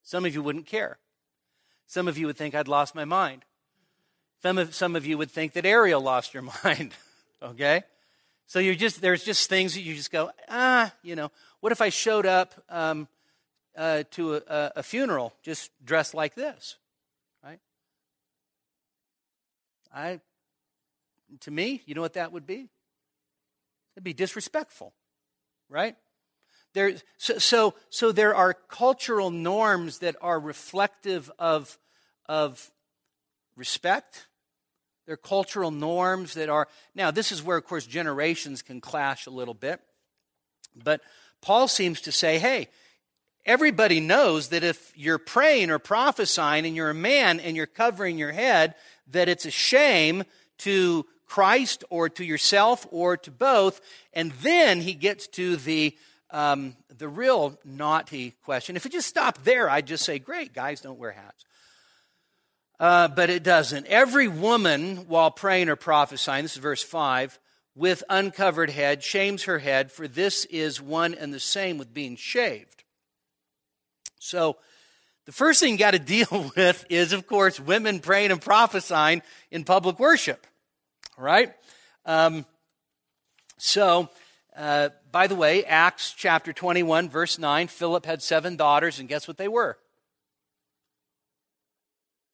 Some 0.03 0.25
of 0.25 0.35
you 0.35 0.43
wouldn't 0.43 0.67
care. 0.67 0.99
Some 1.87 2.09
of 2.09 2.17
you 2.19 2.27
would 2.27 2.37
think 2.37 2.55
I'd 2.55 2.69
lost 2.69 2.95
my 2.95 3.05
mind. 3.05 3.45
Some 4.43 4.59
of, 4.59 4.75
some 4.75 4.97
of 4.97 5.05
you 5.05 5.19
would 5.19 5.31
think 5.31 5.53
that 5.53 5.67
Ariel 5.67 6.01
lost 6.01 6.33
your 6.35 6.45
mind. 6.64 6.95
okay? 7.43 7.83
So 8.47 8.59
you're 8.59 8.75
just, 8.75 9.03
there's 9.03 9.25
just 9.25 9.49
things 9.51 9.75
that 9.75 9.83
you 9.83 9.95
just 9.95 10.11
go, 10.11 10.31
ah, 10.49 10.93
you 11.03 11.14
know, 11.14 11.31
what 11.61 11.73
if 11.73 11.83
I 11.83 11.91
showed 11.91 12.25
up 12.25 12.55
um, 12.71 13.09
uh, 13.79 14.03
to 14.11 14.35
a, 14.35 14.43
a 14.77 14.83
funeral 14.83 15.33
just 15.43 15.71
dressed 15.85 16.12
like 16.12 16.35
this, 16.35 16.77
right? 17.45 17.61
I, 19.95 20.21
to 21.41 21.51
me, 21.51 21.83
you 21.87 21.95
know 21.95 22.01
what 22.01 22.14
that 22.14 22.33
would 22.33 22.47
be? 22.47 22.69
It'd 23.95 24.05
be 24.05 24.12
disrespectful, 24.12 24.93
right? 25.69 25.97
There, 26.75 26.93
so, 27.17 27.38
so, 27.38 27.75
so 27.88 28.12
there 28.12 28.35
are 28.35 28.53
cultural 28.53 29.31
norms 29.31 30.01
that 30.01 30.17
are 30.21 30.38
reflective 30.38 31.31
of, 31.38 31.79
of 32.29 32.71
respect. 33.57 34.27
There 35.07 35.14
are 35.14 35.17
cultural 35.17 35.71
norms 35.71 36.35
that 36.35 36.49
are. 36.49 36.69
Now, 36.95 37.11
this 37.11 37.33
is 37.33 37.43
where, 37.43 37.57
of 37.57 37.64
course, 37.64 37.87
generations 37.87 38.61
can 38.61 38.81
clash 38.81 39.27
a 39.27 39.31
little 39.31 39.55
bit. 39.55 39.81
But 40.77 41.01
Paul 41.41 41.69
seems 41.69 42.01
to 42.03 42.12
say, 42.12 42.38
hey, 42.38 42.69
everybody 43.49 43.99
knows 43.99 44.51
that 44.51 44.63
if 44.63 44.93
you're 44.95 45.19
praying 45.19 45.71
or 45.71 45.81
prophesying 45.81 46.67
and 46.67 46.77
you're 46.77 46.91
a 46.91 46.95
man 46.95 47.41
and 47.41 47.57
you're 47.57 47.67
covering 47.67 48.19
your 48.19 48.33
head, 48.33 48.75
that 49.09 49.29
it's 49.29 49.47
a 49.47 49.51
shame 49.51 50.23
to 50.59 51.05
Christ 51.27 51.83
or 51.91 52.09
to 52.11 52.25
yourself 52.25 52.87
or 52.91 53.17
to 53.17 53.31
both. 53.31 53.81
And 54.13 54.31
then 54.43 54.81
he 54.81 54.95
gets 54.95 55.27
to 55.29 55.57
the 55.57 55.97
um, 56.31 56.77
the 56.99 57.09
real 57.09 57.59
knotty 57.65 58.35
question, 58.45 58.77
if 58.77 58.85
it 58.85 58.93
just 58.93 59.09
stopped 59.09 59.45
there, 59.45 59.71
I'd 59.71 59.87
just 59.87 60.05
say, 60.05 60.19
great, 60.19 60.53
guys 60.53 60.81
don't 60.81 60.99
wear 60.99 61.13
hats. 61.13 61.45
Uh, 62.79 63.09
but 63.09 63.31
it 63.31 63.43
doesn't. 63.43 63.87
Every 63.87 64.29
woman, 64.29 65.09
while 65.09 65.31
praying 65.31 65.69
or 65.69 65.77
prophesying, 65.77 66.45
this 66.45 66.53
is 66.53 66.59
verse 66.59 66.83
5, 66.83 67.39
with 67.75 68.03
uncovered 68.11 68.71
head 68.71 69.03
shames 69.03 69.45
her 69.45 69.59
head, 69.59 69.91
for 69.91 70.07
this 70.07 70.45
is 70.47 70.81
one 70.83 71.15
and 71.15 71.33
the 71.33 71.41
same 71.41 71.79
with 71.79 71.95
being 71.95 72.17
shaved. 72.17 72.85
So, 74.18 74.57
the 75.26 75.33
first 75.33 75.61
thing 75.61 75.72
you 75.72 75.78
got 75.78 75.92
to 75.92 75.98
deal 75.98 76.50
with 76.57 76.85
is, 76.88 77.12
of 77.12 77.26
course, 77.26 77.61
women 77.61 78.00
praying 78.00 78.31
and 78.31 78.40
prophesying 78.40 79.22
in 79.50 79.64
public 79.64 79.98
worship. 79.98 80.46
Right? 81.16 81.52
Um, 82.07 82.46
so, 83.59 84.09
uh, 84.57 84.90
by 85.11 85.26
the 85.26 85.35
way, 85.35 85.64
Acts 85.64 86.14
chapter 86.16 86.52
21, 86.52 87.09
verse 87.09 87.38
9, 87.38 87.66
Philip 87.66 88.07
had 88.07 88.22
seven 88.22 88.57
daughters, 88.57 88.98
and 88.98 89.09
guess 89.09 89.26
what 89.26 89.37
they 89.37 89.48
were? 89.48 89.78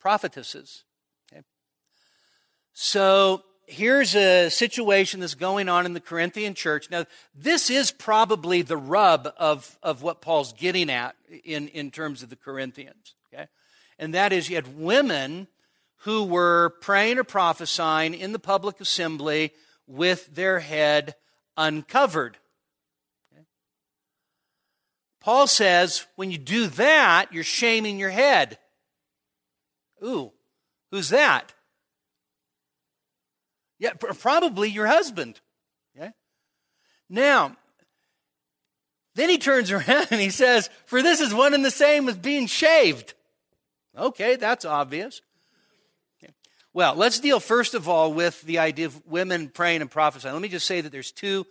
prophetesses. 0.05 0.85
Okay? 1.33 1.43
So 2.75 3.43
here's 3.67 4.15
a 4.15 4.51
situation 4.51 5.21
that's 5.21 5.35
going 5.35 5.69
on 5.69 5.87
in 5.87 5.95
the 5.95 6.01
Corinthian 6.01 6.55
church. 6.55 6.91
Now, 6.91 7.07
this 7.35 7.71
is 7.71 7.91
probably 7.91 8.63
the 8.63 8.77
rub 8.77 9.33
of, 9.39 9.79
of 9.83 10.03
what 10.03 10.21
Paul's 10.21 10.53
getting 10.53 10.91
at 10.91 11.17
in, 11.45 11.69
in 11.69 11.91
terms 11.91 12.23
of 12.23 12.31
the 12.31 12.37
Corinthians. 12.37 13.15
Okay? 13.33 13.47
And 13.99 14.15
that 14.15 14.33
is 14.33 14.49
you 14.49 14.57
had 14.57 14.79
women 14.79 15.49
who 15.99 16.25
were 16.25 16.71
praying 16.81 17.19
or 17.19 17.25
prophesying 17.25 18.15
in 18.15 18.33
the 18.33 18.39
public 18.39 18.81
assembly 18.81 19.53
with 19.87 20.35
their 20.35 20.61
head 20.61 21.15
uncovered. 21.57 22.37
Okay? 23.33 23.45
Paul 25.21 25.47
says 25.47 26.07
when 26.17 26.31
you 26.31 26.39
do 26.39 26.67
that, 26.67 27.33
you're 27.33 27.45
shaming 27.45 27.99
your 27.99 28.11
head. 28.11 28.59
Ooh, 30.05 30.33
who's 30.91 31.09
that? 31.09 31.55
Yeah, 33.79 33.93
probably 33.95 34.71
your 34.71 34.87
husband. 34.87 35.41
Okay? 35.97 36.13
Now, 37.09 37.57
then 39.15 39.29
he 39.29 39.39
turns 39.39 39.71
around 39.73 40.09
and 40.11 40.21
he 40.21 40.31
says, 40.31 40.71
For 40.87 41.03
this 41.03 41.21
is 41.21 41.35
one 41.35 41.55
and 41.55 41.65
the 41.65 41.71
same 41.71 42.09
as 42.09 42.17
being 42.17 42.47
shaved. 42.47 43.15
Okay, 43.97 44.37
that's 44.37 44.65
obvious. 44.65 45.21
Well, 46.75 46.97
let's 46.97 47.21
deal 47.21 47.39
first 47.39 47.75
of 47.75 47.89
all 47.89 48.13
with 48.13 48.43
the 48.43 48.59
idea 48.59 48.87
of 48.87 49.07
women 49.07 49.49
praying 49.49 49.81
and 49.81 49.89
prophesying. 49.89 50.35
Let 50.35 50.43
me 50.43 50.49
just 50.49 50.67
say 50.67 50.81
that 50.81 50.91
there's 50.91 51.13
two, 51.13 51.47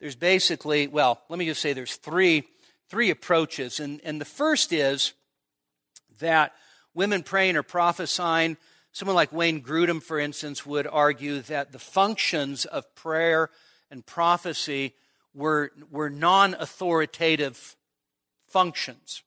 there's 0.00 0.16
basically, 0.16 0.86
well, 0.86 1.20
let 1.28 1.38
me 1.38 1.44
just 1.44 1.60
say 1.60 1.74
there's 1.74 1.96
three, 1.96 2.44
three 2.88 3.10
approaches. 3.10 3.80
And, 3.80 4.00
and 4.02 4.18
the 4.18 4.24
first 4.24 4.72
is 4.72 5.12
that 6.20 6.54
women 6.94 7.22
praying 7.22 7.56
or 7.56 7.62
prophesying. 7.62 8.56
Someone 8.92 9.16
like 9.16 9.32
Wayne 9.32 9.62
Grudem, 9.62 10.02
for 10.02 10.18
instance, 10.18 10.66
would 10.66 10.86
argue 10.86 11.40
that 11.40 11.72
the 11.72 11.78
functions 11.78 12.64
of 12.66 12.94
prayer 12.94 13.50
and 13.90 14.04
prophecy 14.04 14.94
were, 15.34 15.72
were 15.90 16.10
non 16.10 16.54
authoritative 16.54 17.76
functions 18.48 19.22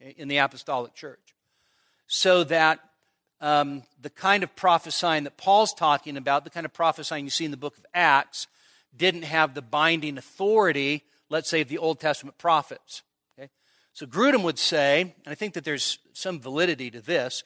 in 0.00 0.28
the 0.28 0.38
apostolic 0.38 0.94
church. 0.94 1.34
So 2.08 2.44
that 2.44 2.80
um, 3.40 3.82
the 4.00 4.10
kind 4.10 4.42
of 4.42 4.54
prophesying 4.56 5.24
that 5.24 5.36
Paul's 5.36 5.72
talking 5.72 6.16
about, 6.16 6.44
the 6.44 6.50
kind 6.50 6.66
of 6.66 6.72
prophesying 6.72 7.24
you 7.24 7.30
see 7.30 7.44
in 7.44 7.50
the 7.50 7.56
book 7.56 7.78
of 7.78 7.86
Acts, 7.94 8.46
didn't 8.96 9.24
have 9.24 9.54
the 9.54 9.62
binding 9.62 10.18
authority, 10.18 11.04
let's 11.28 11.50
say, 11.50 11.60
of 11.60 11.68
the 11.68 11.78
Old 11.78 12.00
Testament 12.00 12.38
prophets. 12.38 13.02
So 13.96 14.04
Grudem 14.04 14.42
would 14.42 14.58
say, 14.58 15.00
and 15.00 15.32
I 15.32 15.34
think 15.34 15.54
that 15.54 15.64
there's 15.64 15.98
some 16.12 16.38
validity 16.38 16.90
to 16.90 17.00
this, 17.00 17.42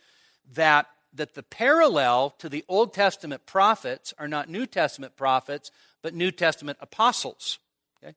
that, 0.54 0.88
that 1.12 1.34
the 1.34 1.42
parallel 1.42 2.30
to 2.38 2.48
the 2.48 2.64
Old 2.68 2.94
Testament 2.94 3.46
prophets 3.46 4.14
are 4.18 4.28
not 4.28 4.48
New 4.48 4.66
Testament 4.66 5.16
prophets, 5.16 5.70
but 6.02 6.14
New 6.14 6.30
Testament 6.30 6.78
apostles. 6.80 7.58
Okay? 8.02 8.14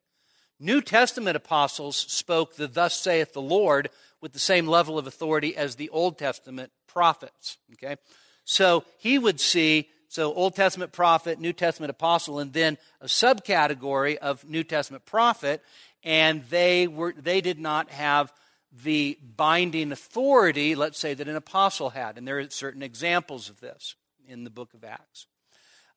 New 0.59 0.81
Testament 0.81 1.35
apostles 1.35 1.97
spoke 1.97 2.55
the 2.55 2.67
thus 2.67 2.95
saith 2.95 3.33
the 3.33 3.41
Lord 3.41 3.89
with 4.21 4.33
the 4.33 4.39
same 4.39 4.67
level 4.67 4.97
of 4.97 5.07
authority 5.07 5.55
as 5.55 5.75
the 5.75 5.89
Old 5.89 6.17
Testament 6.17 6.71
prophets. 6.87 7.57
Okay? 7.73 7.97
So 8.45 8.83
he 8.97 9.17
would 9.17 9.39
see 9.39 9.89
so 10.07 10.31
Old 10.31 10.55
Testament 10.55 10.91
prophet, 10.91 11.39
New 11.39 11.53
Testament 11.53 11.89
apostle, 11.89 12.37
and 12.37 12.53
then 12.53 12.77
a 13.01 13.07
subcategory 13.07 14.17
of 14.17 14.47
New 14.47 14.63
Testament 14.63 15.05
prophet 15.05 15.63
and 16.03 16.43
they, 16.49 16.87
were, 16.87 17.13
they 17.17 17.41
did 17.41 17.59
not 17.59 17.89
have 17.89 18.31
the 18.81 19.19
binding 19.35 19.91
authority, 19.91 20.75
let's 20.75 20.99
say, 20.99 21.13
that 21.13 21.27
an 21.27 21.35
apostle 21.35 21.91
had. 21.91 22.17
And 22.17 22.27
there 22.27 22.39
are 22.39 22.49
certain 22.49 22.81
examples 22.81 23.49
of 23.49 23.59
this 23.59 23.95
in 24.27 24.43
the 24.43 24.49
book 24.49 24.73
of 24.73 24.83
Acts. 24.83 25.27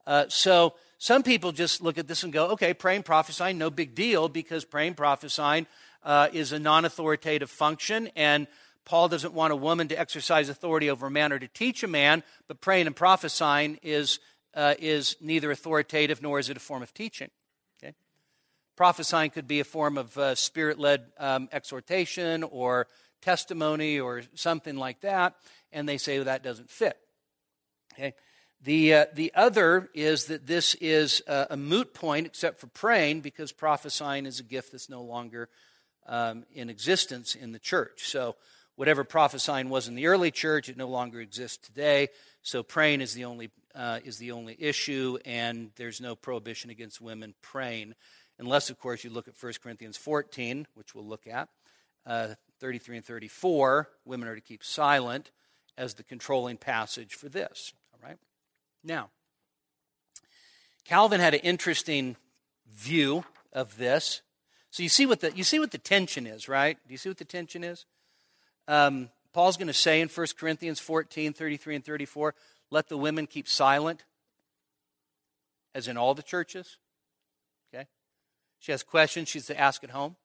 Uh, 0.07 0.27
so 0.29 0.75
some 0.99 1.23
people 1.23 1.53
just 1.53 1.81
look 1.81 1.99
at 1.99 2.07
this 2.07 2.23
and 2.23 2.33
go, 2.33 2.49
okay, 2.49 2.75
praying, 2.75 3.03
prophesying, 3.03 3.59
no 3.59 3.71
big 3.71 3.95
deal, 3.95 4.29
because 4.29 4.65
praying, 4.65 4.95
prophesying 4.95 5.67
uh, 6.03 6.29
is 6.33 6.53
a 6.53 6.59
non 6.59 6.85
authoritative 6.85 7.51
function, 7.51 8.09
and 8.15 8.47
Paul 8.85 9.09
doesn't 9.09 9.35
want 9.35 9.53
a 9.53 9.57
woman 9.57 9.89
to 9.89 9.99
exercise 9.99 10.49
authority 10.49 10.89
over 10.89 11.09
a 11.09 11.11
man 11.11 11.33
or 11.33 11.41
to 11.41 11.49
teach 11.49 11.83
a 11.83 11.89
man, 11.89 12.23
but 12.47 12.61
praying 12.61 12.87
and 12.87 12.95
prophesying 12.95 13.81
is, 13.83 14.21
uh, 14.55 14.75
is 14.79 15.17
neither 15.21 15.51
authoritative 15.51 16.23
nor 16.23 16.39
is 16.39 16.49
it 16.49 16.57
a 16.57 16.61
form 16.61 16.83
of 16.83 16.95
teaching. 16.95 17.31
Prophesying 18.77 19.31
could 19.31 19.49
be 19.49 19.61
a 19.61 19.65
form 19.65 19.97
of 19.97 20.17
uh, 20.19 20.35
spirit 20.35 20.79
led 20.79 21.07
um, 21.19 21.49
exhortation 21.51 22.43
or 22.43 22.87
testimony 23.23 23.99
or 23.99 24.23
something 24.35 24.77
like 24.77 25.01
that, 25.01 25.35
and 25.73 25.89
they 25.89 25.99
say 25.99 26.19
well, 26.19 26.27
that 26.27 26.43
doesn't 26.43 26.71
fit. 26.71 26.99
Okay? 27.95 28.15
The, 28.63 28.95
uh, 28.95 29.07
the 29.15 29.33
other 29.35 29.89
is 29.95 30.27
that 30.27 30.47
this 30.47 30.75
is 30.77 31.23
a, 31.27 31.49
a, 31.51 31.57
moot 31.57 31.95
point 31.95 32.27
except 32.27 32.59
for 32.59 32.67
praying 32.69 33.21
because 33.21 33.53
prophesying 33.53 34.27
is 34.27 34.41
a 34.41 34.43
gift 34.43 34.73
that's 34.73 34.89
no 34.89 35.03
longer 35.03 35.49
um, 36.07 36.45
in 36.53 36.71
existence 36.71 37.35
in 37.35 37.53
the 37.53 37.59
church. 37.59 38.09
So, 38.09 38.37
whatever 38.75 39.05
prophesying 39.05 39.71
was 39.71 39.89
in 39.89 39.95
the 39.95 40.07
early 40.07 40.31
church, 40.31 40.69
it 40.69 40.77
no 40.77 40.89
longer 40.89 41.21
exists 41.21 41.67
today. 41.67 42.09
So, 42.43 42.63
praying 42.63 43.01
is 43.01 43.15
the 43.15 43.25
only, 43.25 43.51
uh, 43.75 44.01
is 44.05 44.19
the 44.19 44.33
only 44.33 44.57
issue, 44.59 45.19
and 45.25 45.71
there's 45.77 46.01
no 46.01 46.15
prohibition 46.15 46.71
against 46.71 47.01
women 47.01 47.35
praying 47.43 47.95
unless, 48.39 48.71
of 48.71 48.79
course, 48.79 49.05
you 49.05 49.11
look 49.11 49.29
at 49.29 49.35
1 49.41 49.55
Corinthians 49.63 49.97
14, 49.97 50.67
which 50.75 50.95
we'll 50.95 51.07
look 51.07 51.27
at, 51.27 51.49
uh, 52.05 52.35
33 52.61 52.99
and 52.99 53.05
34. 53.05 53.89
Women 54.05 54.29
are 54.29 54.35
to 54.35 54.41
keep 54.41 54.65
silent 54.65 55.31
as 55.77 55.95
the 55.95 56.03
controlling 56.03 56.57
passage 56.57 57.15
for 57.15 57.29
this. 57.29 57.73
All 57.93 58.09
right? 58.09 58.19
Now, 58.83 59.11
Calvin 60.85 61.21
had 61.21 61.35
an 61.35 61.41
interesting 61.41 62.17
view 62.71 63.25
of 63.53 63.77
this. 63.77 64.23
So 64.71 64.83
you 64.83 64.89
see 64.89 65.07
what 65.07 65.21
the, 65.21 65.33
you 65.35 65.45
see 65.45 65.59
what 65.59 65.71
the 65.71 65.79
tension 65.79 66.27
is, 66.27 66.49
right? 66.49 66.79
Do 66.87 66.93
you 66.93 66.99
see 66.99 67.09
what 67.09 67.19
the 67.19 67.25
tension 67.25 67.65
is? 67.65 67.87
Um, 68.69 69.11
Paul's 69.33 69.57
going 69.57 69.69
to 69.69 69.75
say 69.75 70.01
in 70.01 70.09
1 70.09 70.27
Corinthians 70.39 70.81
14, 70.81 71.33
33 71.33 71.77
and 71.77 71.85
34, 71.85 72.35
let 72.71 72.89
the 72.89 72.97
women 72.97 73.27
keep 73.27 73.49
silent, 73.49 74.05
as 75.75 75.89
in 75.89 75.97
all 75.97 76.15
the 76.15 76.23
churches. 76.23 76.79
She 78.59 78.73
has 78.73 78.83
questions 78.83 79.29
she's 79.29 79.47
to 79.47 79.59
ask 79.59 79.85
at 79.85 79.91
home, 79.91 80.17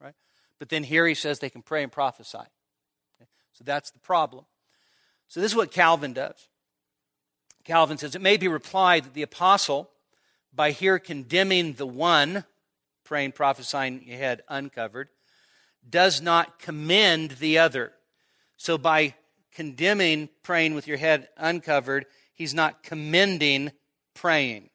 right? 0.00 0.14
But 0.58 0.68
then 0.68 0.84
here 0.84 1.06
he 1.06 1.14
says 1.14 1.38
they 1.38 1.50
can 1.50 1.62
pray 1.62 1.82
and 1.82 1.92
prophesy. 1.92 2.38
Okay? 2.38 3.28
So 3.52 3.64
that's 3.64 3.90
the 3.90 3.98
problem. 4.00 4.44
So 5.28 5.40
this 5.40 5.52
is 5.52 5.56
what 5.56 5.70
Calvin 5.70 6.12
does. 6.12 6.48
Calvin 7.64 7.98
says 7.98 8.14
it 8.14 8.22
may 8.22 8.36
be 8.36 8.48
replied 8.48 9.04
that 9.04 9.14
the 9.14 9.22
apostle, 9.22 9.90
by 10.54 10.70
here 10.70 10.98
condemning 10.98 11.74
the 11.74 11.86
one, 11.86 12.44
praying, 13.04 13.32
prophesying, 13.32 14.02
your 14.06 14.18
head 14.18 14.42
uncovered, 14.48 15.08
does 15.88 16.20
not 16.20 16.58
commend 16.58 17.32
the 17.32 17.58
other. 17.58 17.92
So 18.56 18.78
by 18.78 19.14
condemning 19.52 20.28
praying 20.42 20.74
with 20.74 20.86
your 20.86 20.96
head 20.96 21.28
uncovered, 21.36 22.06
he's 22.32 22.54
not 22.54 22.82
commending 22.82 23.72
praying. 24.14 24.70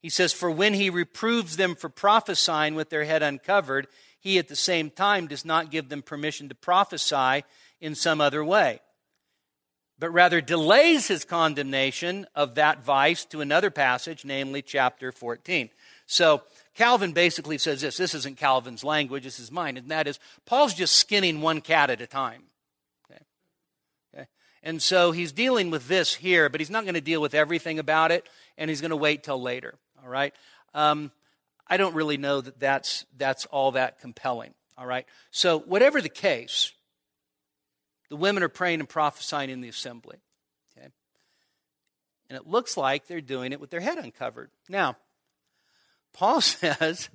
He 0.00 0.10
says, 0.10 0.32
For 0.32 0.50
when 0.50 0.74
he 0.74 0.90
reproves 0.90 1.56
them 1.56 1.74
for 1.74 1.88
prophesying 1.88 2.74
with 2.74 2.90
their 2.90 3.04
head 3.04 3.22
uncovered, 3.22 3.88
he 4.20 4.38
at 4.38 4.48
the 4.48 4.56
same 4.56 4.90
time 4.90 5.26
does 5.26 5.44
not 5.44 5.70
give 5.70 5.88
them 5.88 6.02
permission 6.02 6.48
to 6.48 6.54
prophesy 6.54 7.44
in 7.80 7.94
some 7.94 8.20
other 8.20 8.44
way, 8.44 8.80
but 9.98 10.10
rather 10.10 10.40
delays 10.40 11.08
his 11.08 11.24
condemnation 11.24 12.26
of 12.34 12.56
that 12.56 12.84
vice 12.84 13.24
to 13.26 13.40
another 13.40 13.70
passage, 13.70 14.24
namely 14.24 14.62
chapter 14.62 15.12
14. 15.12 15.70
So 16.06 16.42
Calvin 16.74 17.12
basically 17.12 17.58
says 17.58 17.80
this 17.80 17.96
this 17.96 18.14
isn't 18.14 18.38
Calvin's 18.38 18.84
language, 18.84 19.24
this 19.24 19.38
is 19.38 19.52
mine, 19.52 19.76
and 19.76 19.90
that 19.90 20.06
is 20.06 20.18
Paul's 20.46 20.74
just 20.74 20.96
skinning 20.96 21.40
one 21.40 21.60
cat 21.60 21.90
at 21.90 22.00
a 22.00 22.06
time. 22.06 22.44
Okay? 23.10 23.22
Okay? 24.14 24.26
And 24.62 24.82
so 24.82 25.12
he's 25.12 25.32
dealing 25.32 25.70
with 25.70 25.86
this 25.88 26.14
here, 26.14 26.48
but 26.48 26.60
he's 26.60 26.70
not 26.70 26.84
going 26.84 26.94
to 26.94 27.00
deal 27.00 27.20
with 27.20 27.34
everything 27.34 27.78
about 27.78 28.10
it, 28.10 28.28
and 28.56 28.70
he's 28.70 28.80
going 28.80 28.90
to 28.90 28.96
wait 28.96 29.22
till 29.22 29.40
later. 29.40 29.74
All 30.02 30.08
right? 30.08 30.34
Um, 30.74 31.10
I 31.66 31.76
don't 31.76 31.94
really 31.94 32.16
know 32.16 32.40
that 32.40 32.58
that's, 32.58 33.04
that's 33.16 33.46
all 33.46 33.72
that 33.72 34.00
compelling. 34.00 34.54
All 34.76 34.86
right? 34.86 35.06
So, 35.30 35.58
whatever 35.58 36.00
the 36.00 36.08
case, 36.08 36.72
the 38.10 38.16
women 38.16 38.42
are 38.42 38.48
praying 38.48 38.80
and 38.80 38.88
prophesying 38.88 39.50
in 39.50 39.60
the 39.60 39.68
assembly. 39.68 40.18
Okay? 40.76 40.88
And 42.30 42.36
it 42.36 42.46
looks 42.46 42.76
like 42.76 43.06
they're 43.06 43.20
doing 43.20 43.52
it 43.52 43.60
with 43.60 43.70
their 43.70 43.80
head 43.80 43.98
uncovered. 43.98 44.50
Now, 44.68 44.96
Paul 46.12 46.40
says 46.40 47.08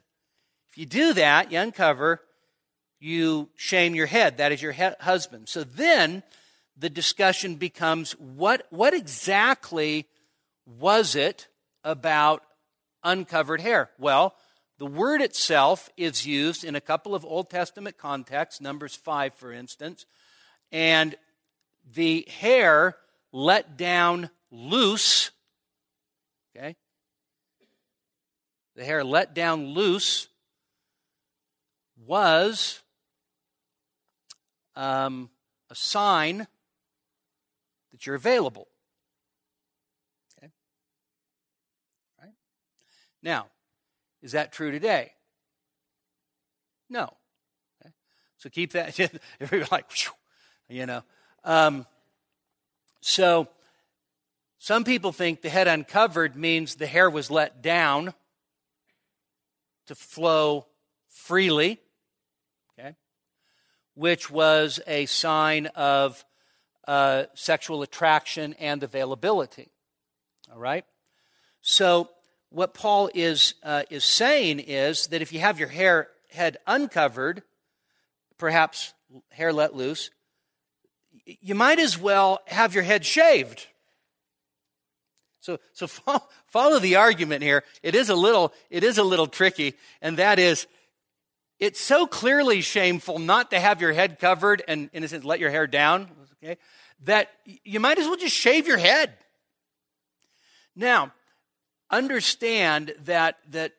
if 0.74 0.78
you 0.80 0.88
do 0.88 1.14
that, 1.14 1.52
you 1.52 1.60
uncover, 1.60 2.20
you 3.00 3.50
shame 3.56 3.94
your 3.94 4.08
head. 4.08 4.38
That 4.38 4.52
is 4.52 4.60
your 4.60 4.72
he- 4.72 4.90
husband. 5.02 5.48
So 5.48 5.64
then 5.64 6.24
the 6.76 6.90
discussion 6.90 7.56
becomes 7.56 8.14
what, 8.14 8.66
what 8.72 8.96
exactly 8.96 10.08
was 10.66 11.16
it 11.16 11.48
about 11.84 12.42
uncovered 13.04 13.62
hair? 13.62 13.90
Well, 13.98 14.36
the 14.78 14.86
word 14.86 15.22
itself 15.22 15.90
is 15.98 16.26
used 16.26 16.64
in 16.64 16.76
a 16.76 16.82
couple 16.82 17.16
of 17.16 17.24
Old 17.24 17.50
Testament 17.50 17.98
contexts, 17.98 18.60
Numbers 18.60 18.96
5, 18.96 19.34
for 19.34 19.52
instance, 19.52 20.06
and 20.72 21.16
the 21.94 22.28
hair 22.40 22.96
let 23.32 23.78
down 23.78 24.30
loose, 24.52 25.32
okay? 26.56 26.76
The 28.76 28.84
hair 28.84 29.04
let 29.04 29.34
down 29.34 29.68
loose 29.68 30.28
was 32.06 32.82
um, 34.76 35.30
a 35.70 35.76
sign 35.76 36.48
that 37.92 38.06
you're 38.06 38.16
available. 38.16 38.68
Okay? 40.38 40.52
Right? 42.22 42.34
Now, 43.24 43.48
is 44.22 44.34
that 44.34 44.52
true 44.52 44.70
today? 44.70 45.14
No. 46.90 47.14
Okay? 47.82 47.94
So 48.38 48.50
keep 48.50 48.74
that. 48.74 49.00
Everybody 49.40 49.70
like, 49.72 49.90
you 50.68 50.86
know. 50.86 51.04
Um, 51.46 51.88
so 53.02 53.48
some 54.60 54.84
people 54.84 55.12
think 55.12 55.42
the 55.42 55.50
head 55.50 55.68
uncovered 55.68 56.36
means 56.36 56.76
the 56.76 56.88
hair 56.88 57.10
was 57.10 57.32
let 57.32 57.62
down 57.62 58.14
to 59.88 59.96
flow 59.96 60.68
freely, 61.10 61.80
okay, 62.80 62.96
which 63.94 64.30
was 64.30 64.80
a 64.88 65.06
sign 65.06 65.68
of 65.68 66.24
uh, 66.88 67.24
sexual 67.34 67.82
attraction 67.82 68.54
and 68.54 68.84
availability. 68.84 69.70
All 70.52 70.60
right? 70.60 70.86
So 71.62 72.10
what 72.54 72.76
Paul 72.76 73.10
is, 73.16 73.56
uh, 73.64 73.82
is 73.90 74.04
saying 74.04 74.60
is 74.60 75.08
that 75.08 75.24
if 75.24 75.34
you 75.34 75.40
have 75.40 75.60
your 75.60 75.70
hair 75.70 76.10
head 76.30 76.58
uncovered, 76.68 77.42
perhaps 78.38 78.94
hair 79.32 79.52
let 79.52 79.76
loose, 79.76 80.12
you 81.26 81.56
might 81.56 81.80
as 81.80 81.98
well 81.98 82.42
have 82.46 82.76
your 82.76 82.84
head 82.84 83.06
shaved. 83.06 83.66
So, 85.40 85.58
so 85.74 85.88
follow, 85.88 86.22
follow 86.46 86.80
the 86.80 86.98
argument 86.98 87.42
here. 87.42 87.64
It 87.82 87.96
is 87.96 88.10
a 88.10 88.16
little, 88.16 88.54
it 88.70 88.84
is 88.84 89.00
a 89.00 89.04
little 89.04 89.28
tricky, 89.28 89.74
and 90.00 90.18
that 90.18 90.38
is, 90.38 90.68
it's 91.60 91.82
so 91.82 92.06
clearly 92.06 92.62
shameful 92.62 93.18
not 93.18 93.50
to 93.50 93.60
have 93.60 93.82
your 93.82 93.94
head 93.94 94.20
covered 94.20 94.62
and, 94.68 94.92
in 94.94 95.04
a 95.04 95.08
sense, 95.08 95.24
let 95.24 95.40
your 95.40 95.50
hair 95.50 95.66
down, 95.66 96.08
okay, 96.44 96.58
that 97.06 97.32
you 97.64 97.80
might 97.80 97.98
as 97.98 98.06
well 98.06 98.16
just 98.16 98.36
shave 98.36 98.68
your 98.68 98.78
head. 98.78 99.12
Now, 100.76 101.14
understand 101.98 102.94
that 103.06 103.38
that 103.52 103.74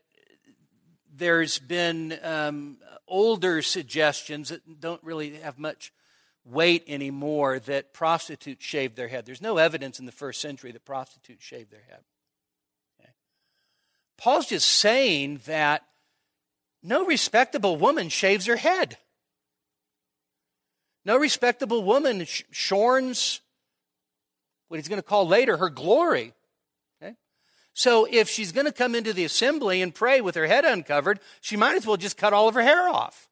there's 1.17 1.59
been 1.59 2.19
um, 2.23 2.79
older 3.07 3.63
suggestions 3.63 4.49
that 4.49 4.81
don't 4.81 5.03
really 5.03 5.37
have 5.37 5.59
much 5.59 5.93
weight 6.45 6.85
anymore 6.87 7.59
that 7.59 7.95
prostitutes 7.95 8.65
shave 8.65 8.95
their 8.95 9.09
head. 9.09 9.25
There's 9.25 9.43
no 9.43 9.59
evidence 9.59 9.99
in 9.99 10.07
the 10.07 10.13
first 10.13 10.41
century 10.41 10.73
that 10.73 10.85
prostitutes 10.85 11.45
shave 11.45 11.71
their 11.71 11.83
head. 11.89 12.01
Okay. 13.01 13.11
Paul's 14.19 14.47
just 14.47 14.69
saying 14.69 15.41
that 15.47 15.83
no 16.83 17.07
respectable 17.07 17.77
woman 17.77 18.09
shaves 18.09 18.47
her 18.47 18.57
head. 18.57 18.99
No 21.05 21.17
respectable 21.17 21.83
woman 21.83 22.25
shorns 22.51 23.41
what 24.69 24.79
he's 24.79 24.89
going 24.89 25.01
to 25.01 25.07
call 25.07 25.27
later 25.27 25.57
her 25.57 25.71
glory. 25.71 26.33
So 27.75 28.07
if 28.09 28.29
she's 28.29 28.53
going 28.53 28.67
to 28.67 28.73
come 28.73 28.95
into 28.95 29.13
the 29.13 29.25
assembly 29.25 29.83
and 29.83 29.93
pray 29.93 30.21
with 30.21 30.37
her 30.37 30.47
head 30.47 30.65
uncovered, 30.65 31.19
she 31.41 31.57
might 31.57 31.77
as 31.77 31.87
well 31.87 31.97
just 31.97 32.17
cut 32.17 32.33
all 32.33 32.49
of 32.49 32.55
her 32.55 32.63
hair 32.63 32.89
off. 32.89 33.29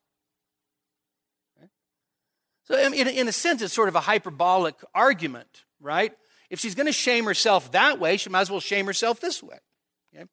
So, 2.65 2.79
in, 2.79 2.95
in 2.95 3.29
a 3.29 3.33
sense, 3.33 3.61
it's 3.61 3.75
sort 3.75 3.89
of 3.89 3.97
a 3.97 4.01
hyperbolic 4.01 4.77
argument, 4.95 5.65
right? 5.81 6.13
If 6.49 6.61
she's 6.61 6.75
going 6.75 6.87
to 6.87 6.93
shame 6.93 7.25
herself 7.25 7.73
that 7.73 7.99
way, 7.99 8.17
she 8.17 8.31
might 8.31 8.43
as 8.43 8.51
well 8.51 8.61
shame 8.61 8.87
herself 8.87 9.21
this 9.21 9.43
way. 9.43 9.59
Okay? 10.15 10.27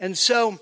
And 0.00 0.18
so, 0.18 0.58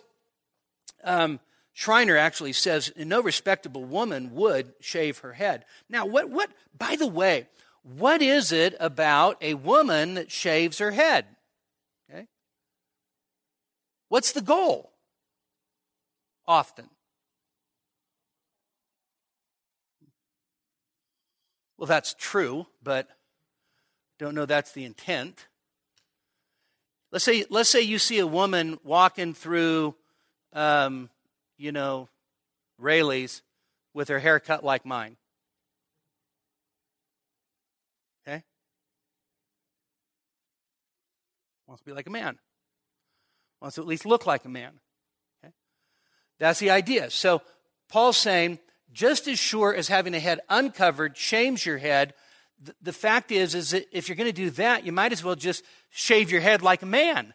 um, 1.02 1.40
Schreiner 1.72 2.16
actually 2.16 2.52
says 2.52 2.92
no 2.96 3.22
respectable 3.22 3.84
woman 3.84 4.34
would 4.34 4.72
shave 4.80 5.18
her 5.18 5.32
head. 5.32 5.64
Now, 5.88 6.06
what, 6.06 6.30
what, 6.30 6.50
by 6.76 6.96
the 6.96 7.06
way, 7.06 7.48
what 7.82 8.22
is 8.22 8.52
it 8.52 8.74
about 8.78 9.36
a 9.42 9.54
woman 9.54 10.14
that 10.14 10.30
shaves 10.30 10.78
her 10.78 10.92
head? 10.92 11.26
What's 14.14 14.30
the 14.30 14.42
goal? 14.42 14.92
Often. 16.46 16.88
Well, 21.76 21.88
that's 21.88 22.14
true, 22.14 22.68
but 22.80 23.08
don't 24.20 24.36
know 24.36 24.46
that's 24.46 24.70
the 24.70 24.84
intent. 24.84 25.48
Let's 27.10 27.24
say, 27.24 27.44
let's 27.50 27.68
say 27.68 27.80
you 27.80 27.98
see 27.98 28.20
a 28.20 28.26
woman 28.26 28.78
walking 28.84 29.34
through, 29.34 29.96
um, 30.52 31.10
you 31.58 31.72
know, 31.72 32.08
Raley's 32.78 33.42
with 33.94 34.06
her 34.10 34.20
hair 34.20 34.38
cut 34.38 34.62
like 34.62 34.86
mine. 34.86 35.16
Okay? 38.24 38.44
Wants 41.66 41.82
to 41.82 41.86
be 41.86 41.92
like 41.92 42.06
a 42.06 42.10
man 42.10 42.38
wants 43.64 43.76
to 43.76 43.80
at 43.80 43.86
least 43.86 44.04
look 44.04 44.26
like 44.26 44.44
a 44.44 44.48
man. 44.48 44.72
Okay? 45.42 45.52
That's 46.38 46.60
the 46.60 46.70
idea. 46.70 47.08
So 47.08 47.40
Paul's 47.88 48.18
saying, 48.18 48.58
just 48.92 49.26
as 49.26 49.38
sure 49.38 49.74
as 49.74 49.88
having 49.88 50.14
a 50.14 50.20
head 50.20 50.40
uncovered 50.50 51.16
shames 51.16 51.64
your 51.64 51.78
head, 51.78 52.12
the, 52.60 52.74
the 52.82 52.92
fact 52.92 53.32
is, 53.32 53.54
is 53.54 53.70
that 53.70 53.86
if 53.90 54.06
you're 54.08 54.16
going 54.16 54.28
to 54.28 54.32
do 54.32 54.50
that, 54.50 54.84
you 54.84 54.92
might 54.92 55.12
as 55.12 55.24
well 55.24 55.34
just 55.34 55.64
shave 55.88 56.30
your 56.30 56.42
head 56.42 56.60
like 56.60 56.82
a 56.82 56.86
man 56.86 57.32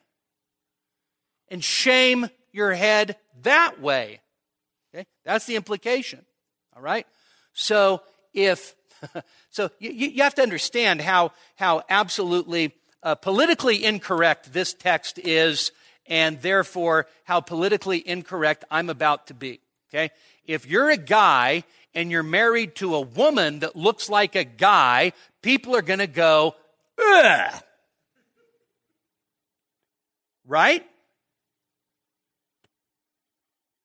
and 1.50 1.63
shame 1.63 2.30
your 2.52 2.74
head 2.74 3.15
that 3.42 3.82
way. 3.82 4.22
Okay? 4.94 5.08
That's 5.26 5.48
the 5.48 5.56
implication. 5.56 6.28
All 6.76 6.82
right? 6.84 7.08
So 7.54 8.04
if 8.36 8.76
so 9.50 9.72
you, 9.80 9.89
you 9.89 10.22
have 10.22 10.36
to 10.36 10.44
understand 10.44 11.02
how, 11.02 11.32
how 11.56 11.82
absolutely 11.89 12.76
uh, 13.02 13.15
politically 13.15 13.84
incorrect 13.84 14.54
this 14.54 14.76
text 14.76 15.18
is 15.18 15.72
and 16.10 16.41
therefore 16.41 17.08
how 17.24 17.39
politically 17.39 18.06
incorrect 18.06 18.65
I'm 18.69 18.89
about 18.89 19.28
to 19.28 19.34
be. 19.34 19.62
Okay? 19.89 20.12
If 20.45 20.67
you're 20.67 20.89
a 20.89 20.98
guy 20.98 21.63
and 21.93 22.12
you're 22.12 22.24
married 22.24 22.76
to 22.76 22.95
a 22.95 23.02
woman 23.02 23.60
that 23.60 23.76
looks 23.76 24.10
like 24.10 24.36
a 24.36 24.43
guy, 24.43 25.13
people 25.41 25.76
are 25.76 25.82
going 25.82 26.00
to 26.00 26.08
go, 26.08 26.56
ugh. 27.02 27.63
Right? 30.48 30.86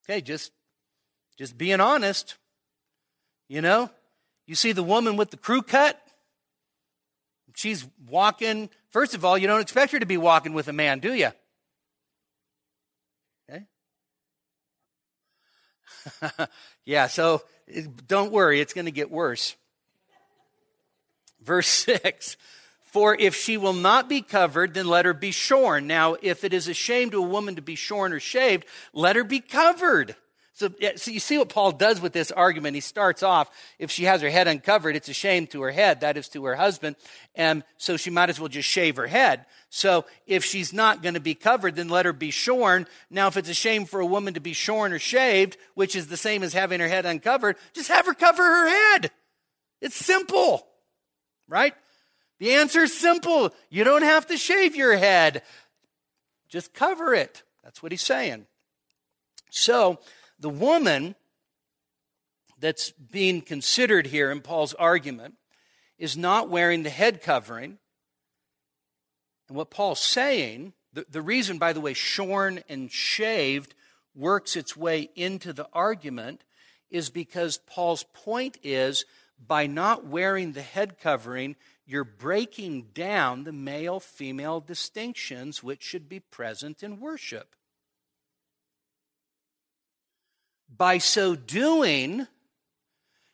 Okay, 0.05 0.21
just 0.21 0.51
just 1.37 1.59
being 1.59 1.81
honest. 1.81 2.37
You 3.49 3.61
know, 3.61 3.91
you 4.47 4.55
see 4.55 4.73
the 4.73 4.83
woman 4.83 5.17
with 5.17 5.31
the 5.31 5.37
crew 5.37 5.63
cut? 5.63 6.01
She's 7.55 7.87
walking. 8.09 8.71
First 8.91 9.15
of 9.15 9.25
all, 9.25 9.37
you 9.37 9.47
don't 9.47 9.61
expect 9.61 9.93
her 9.93 9.99
to 9.99 10.07
be 10.07 10.17
walking 10.17 10.55
with 10.55 10.69
a 10.69 10.73
man, 10.73 11.01
do 11.01 11.13
you? 11.15 11.31
yeah, 16.85 17.07
so 17.07 17.43
don't 18.07 18.33
worry, 18.33 18.61
it's 18.61 18.75
going 18.75 18.85
to 18.87 18.91
get 18.91 19.11
worse. 19.11 19.57
Verse 21.43 21.69
6 22.03 22.37
For 22.83 23.15
if 23.15 23.35
she 23.35 23.57
will 23.57 23.73
not 23.73 24.09
be 24.09 24.23
covered, 24.23 24.75
then 24.75 24.87
let 24.87 25.05
her 25.05 25.15
be 25.15 25.31
shorn. 25.31 25.87
Now, 25.87 26.17
if 26.23 26.45
it 26.45 26.53
is 26.53 26.69
a 26.69 26.75
shame 26.75 27.11
to 27.11 27.19
a 27.19 27.27
woman 27.27 27.57
to 27.57 27.63
be 27.63 27.75
shorn 27.75 28.13
or 28.13 28.21
shaved, 28.21 28.65
let 28.93 29.17
her 29.17 29.25
be 29.25 29.41
covered. 29.41 30.17
So, 30.57 30.71
so 30.95 31.11
you 31.11 31.19
see 31.19 31.37
what 31.37 31.49
Paul 31.49 31.73
does 31.73 32.01
with 32.01 32.13
this 32.13 32.31
argument. 32.31 32.77
He 32.77 32.81
starts 32.81 33.25
off, 33.25 33.51
if 33.81 33.91
she 33.91 34.05
has 34.05 34.23
her 34.23 34.31
head 34.31 34.47
uncovered, 34.47 34.95
it's 34.95 35.09
a 35.09 35.13
shame 35.13 35.49
to 35.49 35.63
her 35.63 35.73
head, 35.73 36.03
that 36.03 36.17
is 36.17 36.29
to 36.29 36.45
her 36.45 36.55
husband, 36.55 36.95
and 37.35 37.65
so 37.77 37.97
she 37.97 38.11
might 38.11 38.31
as 38.31 38.39
well 38.39 38.49
just 38.49 38.69
shave 38.69 38.95
her 38.95 39.09
head. 39.09 39.47
So 39.69 40.05
if 40.29 40.45
she's 40.45 40.73
not 40.73 41.03
going 41.03 41.15
to 41.15 41.21
be 41.21 41.35
covered, 41.35 41.75
then 41.75 41.89
let 41.89 42.07
her 42.07 42.13
be 42.13 42.31
shorn. 42.31 42.87
Now, 43.11 43.27
if 43.27 43.37
it's 43.37 43.49
a 43.49 43.55
shame 43.55 43.85
for 43.85 43.99
a 43.99 44.07
woman 44.07 44.35
to 44.35 44.41
be 44.41 44.53
shorn 44.53 44.93
or 44.93 45.01
shaved, 45.01 45.57
which 45.75 45.97
is 45.97 46.07
the 46.07 46.17
same 46.17 46.45
as 46.45 46.53
having 46.53 46.79
her 46.79 46.89
head 46.89 47.05
uncovered, 47.05 47.57
just 47.73 47.89
have 47.89 48.07
her 48.07 48.15
cover 48.15 48.45
her 48.45 48.69
head. 48.69 49.11
It's 49.81 49.97
simple, 49.97 50.65
right? 51.49 51.75
The 52.39 52.53
answer 52.53 52.83
is 52.83 52.97
simple. 52.97 53.53
You 53.71 53.83
don't 53.83 54.03
have 54.03 54.29
to 54.29 54.37
shave 54.37 54.77
your 54.77 54.97
head. 54.97 55.43
Just 56.49 56.73
cover 56.73 57.13
it. 57.13 57.43
That's 57.65 57.83
what 57.83 57.91
he's 57.91 58.03
saying. 58.03 58.47
So, 59.51 59.99
the 60.39 60.51
woman 60.51 61.15
that's 62.59 62.91
being 62.91 63.43
considered 63.43 64.07
here 64.07 64.31
in 64.31 64.41
Paul's 64.41 64.75
argument 64.75 65.35
is 65.99 66.17
not 66.17 66.49
wearing 66.49 66.83
the 66.83 66.91
head 66.91 67.23
covering. 67.23 67.79
And 69.49 69.57
what 69.57 69.71
Paul's 69.71 70.01
saying, 70.01 70.73
the, 70.93 71.07
the 71.09 71.23
reason, 71.23 71.59
by 71.59 71.73
the 71.73 71.81
way, 71.81 71.95
shorn 71.95 72.61
and 72.69 72.91
shaved 72.91 73.75
works 74.15 74.57
its 74.57 74.77
way 74.77 75.11
into 75.15 75.53
the 75.53 75.69
argument 75.73 76.45
is 76.91 77.11
because 77.11 77.59
Paul's 77.59 78.05
point 78.15 78.59
is 78.63 79.05
by 79.45 79.67
not 79.67 80.07
wearing 80.07 80.53
the 80.53 80.63
head 80.63 80.99
covering, 80.99 81.57
you're 81.87 82.05
breaking 82.05 82.89
down 82.95 83.45
the 83.45 83.53
male 83.53 84.01
female 84.01 84.61
distinctions 84.61 85.63
which 85.63 85.83
should 85.83 86.09
be 86.09 86.21
present 86.21 86.83
in 86.83 87.01
worship. 87.01 87.55
By 90.77 90.99
so 90.99 91.37
doing, 91.37 92.27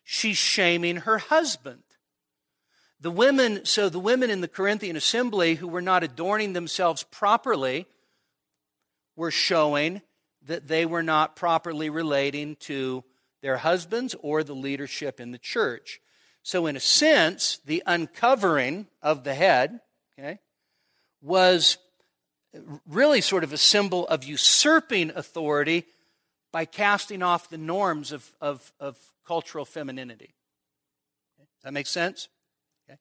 she's 0.04 0.36
shaming 0.36 0.96
her 0.96 1.18
husband. 1.18 1.82
The 3.00 3.10
women, 3.10 3.64
so 3.64 3.88
the 3.88 3.98
women 3.98 4.28
in 4.28 4.42
the 4.42 4.48
Corinthian 4.48 4.96
assembly 4.96 5.54
who 5.54 5.68
were 5.68 5.80
not 5.80 6.02
adorning 6.02 6.52
themselves 6.52 7.02
properly 7.04 7.86
were 9.16 9.30
showing 9.30 10.02
that 10.42 10.68
they 10.68 10.84
were 10.84 11.02
not 11.02 11.36
properly 11.36 11.88
relating 11.88 12.56
to 12.56 13.04
their 13.42 13.58
husbands 13.58 14.14
or 14.20 14.42
the 14.42 14.54
leadership 14.54 15.18
in 15.20 15.30
the 15.30 15.38
church. 15.38 16.00
So, 16.42 16.66
in 16.66 16.76
a 16.76 16.80
sense, 16.80 17.60
the 17.64 17.82
uncovering 17.86 18.86
of 19.02 19.24
the 19.24 19.34
head 19.34 19.80
okay, 20.18 20.38
was 21.22 21.78
really 22.86 23.20
sort 23.20 23.44
of 23.44 23.52
a 23.52 23.58
symbol 23.58 24.06
of 24.08 24.24
usurping 24.24 25.10
authority 25.14 25.86
by 26.52 26.64
casting 26.64 27.22
off 27.22 27.48
the 27.48 27.58
norms 27.58 28.12
of, 28.12 28.30
of, 28.40 28.72
of 28.80 28.98
cultural 29.26 29.64
femininity. 29.64 30.34
Okay? 31.38 31.48
Does 31.58 31.64
that 31.64 31.72
make 31.72 31.86
sense? 31.86 32.28
Okay. 32.88 32.98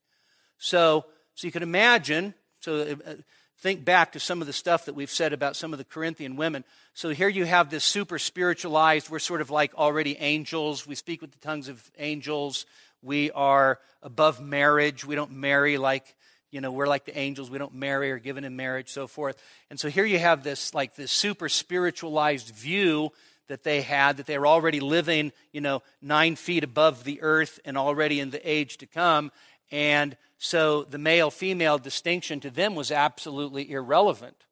So, 0.57 1.05
so 1.35 1.47
you 1.47 1.51
can 1.51 1.63
imagine, 1.63 2.33
so 2.59 2.97
uh, 3.05 3.13
think 3.59 3.83
back 3.83 4.13
to 4.13 4.19
some 4.19 4.41
of 4.41 4.47
the 4.47 4.53
stuff 4.53 4.85
that 4.85 4.95
we've 4.95 5.11
said 5.11 5.33
about 5.33 5.55
some 5.55 5.73
of 5.73 5.79
the 5.79 5.85
Corinthian 5.85 6.35
women. 6.35 6.63
So 6.93 7.09
here 7.09 7.27
you 7.27 7.45
have 7.45 7.69
this 7.69 7.83
super 7.83 8.19
spiritualized, 8.19 9.09
we're 9.09 9.19
sort 9.19 9.41
of 9.41 9.49
like 9.49 9.73
already 9.75 10.17
angels. 10.17 10.87
We 10.87 10.95
speak 10.95 11.21
with 11.21 11.31
the 11.31 11.39
tongues 11.39 11.67
of 11.67 11.91
angels. 11.97 12.65
We 13.01 13.31
are 13.31 13.79
above 14.01 14.41
marriage. 14.41 15.05
We 15.05 15.15
don't 15.15 15.31
marry 15.31 15.77
like 15.77 16.15
you 16.51 16.61
know 16.61 16.71
we're 16.71 16.87
like 16.87 17.05
the 17.05 17.17
angels 17.17 17.51
we 17.51 17.57
don't 17.57 17.75
marry 17.75 18.11
or 18.11 18.17
given 18.17 18.43
in 18.43 18.55
marriage 18.55 18.89
so 18.89 19.05
forth 19.05 19.37
and 19.69 19.79
so 19.79 19.87
here 19.87 20.05
you 20.05 20.17
have 20.17 20.43
this 20.43 20.73
like 20.73 20.95
this 20.95 21.11
super 21.11 21.47
spiritualized 21.47 22.49
view 22.55 23.11
that 23.49 23.63
they 23.63 23.81
had, 23.81 24.17
that 24.17 24.25
they 24.25 24.37
were 24.37 24.47
already 24.47 24.79
living, 24.79 25.33
you 25.51 25.59
know, 25.59 25.83
nine 26.01 26.35
feet 26.35 26.63
above 26.63 27.03
the 27.03 27.21
earth 27.21 27.59
and 27.65 27.77
already 27.77 28.19
in 28.19 28.29
the 28.29 28.49
age 28.49 28.77
to 28.77 28.85
come. 28.85 29.31
And 29.71 30.15
so 30.37 30.83
the 30.83 30.97
male 30.97 31.29
female 31.29 31.77
distinction 31.77 32.39
to 32.39 32.49
them 32.49 32.75
was 32.75 32.91
absolutely 32.91 33.69
irrelevant. 33.69 34.45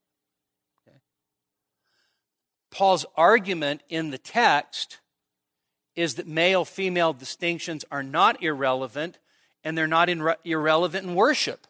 Okay. 0.86 0.98
Paul's 2.72 3.06
argument 3.16 3.82
in 3.88 4.10
the 4.10 4.18
text 4.18 4.98
is 5.96 6.16
that 6.16 6.28
male 6.28 6.66
female 6.66 7.14
distinctions 7.14 7.86
are 7.90 8.04
not 8.04 8.44
irrelevant 8.44 9.20
and 9.64 9.78
they're 9.78 9.88
not 9.88 10.10
in, 10.10 10.28
irrelevant 10.44 11.08
in 11.08 11.16
worship. 11.16 11.68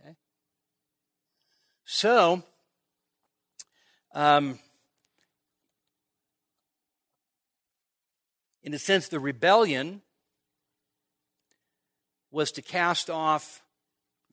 Okay. 0.00 0.14
So, 1.84 2.42
um, 4.14 4.58
In 8.68 8.74
a 8.74 8.78
sense, 8.78 9.08
the 9.08 9.18
rebellion 9.18 10.02
was 12.30 12.52
to 12.52 12.60
cast 12.60 13.08
off 13.08 13.62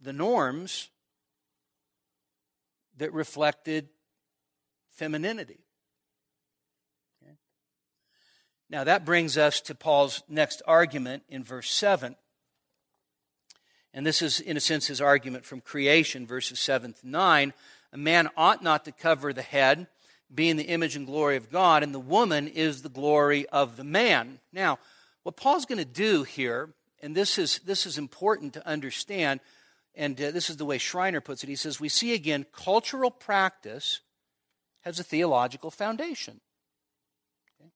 the 0.01 0.11
norms 0.11 0.89
that 2.97 3.13
reflected 3.13 3.88
femininity. 4.91 5.59
Now, 8.69 8.83
that 8.83 9.05
brings 9.05 9.38
us 9.38 9.61
to 9.61 9.73
Paul's 9.73 10.21
next 10.27 10.61
argument 10.67 11.23
in 11.29 11.41
verse 11.41 11.71
7. 11.71 12.17
And 13.93 14.05
this 14.05 14.21
is, 14.21 14.41
in 14.41 14.57
a 14.57 14.59
sense, 14.59 14.88
his 14.88 14.99
argument 14.99 15.45
from 15.45 15.61
creation, 15.61 16.27
verses 16.27 16.59
7 16.59 16.91
to 16.91 17.07
9. 17.07 17.53
A 17.93 17.97
man 17.97 18.27
ought 18.36 18.61
not 18.61 18.83
to 18.83 18.91
cover 18.91 19.31
the 19.31 19.41
head 19.41 19.88
being 20.34 20.57
the 20.57 20.63
image 20.63 20.95
and 20.95 21.05
glory 21.05 21.38
of 21.38 21.51
God, 21.51 21.84
and 21.84 21.93
the 21.93 21.99
woman 21.99 22.47
is 22.47 22.82
the 22.82 22.89
glory 22.89 23.47
of 23.49 23.78
the 23.78 23.84
man. 23.84 24.39
Now, 24.51 24.80
what 25.23 25.38
Paul's 25.38 25.65
going 25.65 25.80
to 25.80 25.86
do 25.86 26.23
here, 26.23 26.69
and 27.01 27.15
this 27.15 27.38
is, 27.38 27.59
this 27.59 27.86
is 27.86 27.97
important 27.97 28.53
to 28.53 28.67
understand, 28.67 29.39
and 29.95 30.19
uh, 30.21 30.32
this 30.32 30.49
is 30.49 30.57
the 30.57 30.65
way 30.65 30.78
Schreiner 30.78 31.21
puts 31.21 31.43
it. 31.43 31.49
He 31.49 31.55
says, 31.55 31.80
We 31.80 31.89
see 31.89 32.13
again, 32.13 32.45
cultural 32.51 33.11
practice 33.11 34.01
has 34.82 34.99
a 34.99 35.03
theological 35.03 35.71
foundation. 35.71 36.41
Okay? 37.59 37.71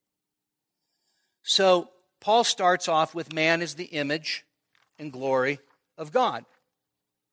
So, 1.44 1.90
Paul 2.20 2.44
starts 2.44 2.88
off 2.88 3.16
with 3.16 3.34
man 3.34 3.62
is 3.62 3.76
the 3.76 3.86
image 3.86 4.46
and 4.98 5.12
glory 5.12 5.60
of 5.98 6.12
God. 6.12 6.46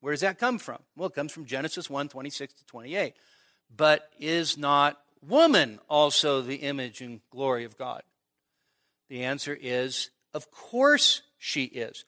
Where 0.00 0.12
does 0.12 0.20
that 0.20 0.38
come 0.38 0.58
from? 0.58 0.78
Well, 0.96 1.08
it 1.08 1.14
comes 1.14 1.32
from 1.32 1.46
Genesis 1.46 1.90
1 1.90 2.08
26 2.08 2.54
to 2.54 2.64
28. 2.66 3.14
But 3.74 4.08
is 4.20 4.56
not 4.56 4.98
woman 5.28 5.78
also 5.88 6.40
the 6.40 6.56
image 6.56 7.00
and 7.00 7.20
glory 7.30 7.64
of 7.64 7.76
God? 7.76 8.02
The 9.08 9.24
answer 9.24 9.56
is, 9.60 10.10
of 10.34 10.50
course 10.50 11.22
she 11.38 11.64
is. 11.64 12.04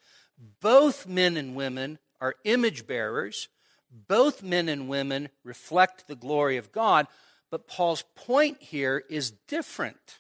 Both 0.61 1.07
men 1.07 1.37
and 1.37 1.55
women 1.55 1.99
are 2.21 2.37
image 2.45 2.87
bearers. 2.87 3.49
Both 3.91 4.43
men 4.43 4.69
and 4.69 4.89
women 4.89 5.29
reflect 5.45 6.07
the 6.07 6.17
glory 6.17 6.57
of 6.57 6.73
God. 6.73 7.07
But 7.51 7.67
Paul's 7.67 8.05
point 8.15 8.59
here 8.61 9.03
is 9.09 9.31
different. 9.31 10.19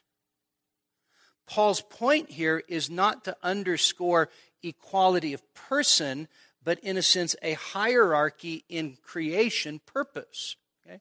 Paul's 1.47 1.81
point 1.81 2.31
here 2.31 2.63
is 2.69 2.91
not 2.91 3.25
to 3.25 3.37
underscore 3.43 4.29
equality 4.63 5.33
of 5.33 5.55
person, 5.55 6.29
but 6.63 6.79
in 6.81 6.97
a 6.97 7.03
sense, 7.03 7.35
a 7.43 7.55
hierarchy 7.55 8.65
in 8.69 8.99
creation 9.03 9.81
purpose. 9.87 10.57
Okay? 10.87 11.01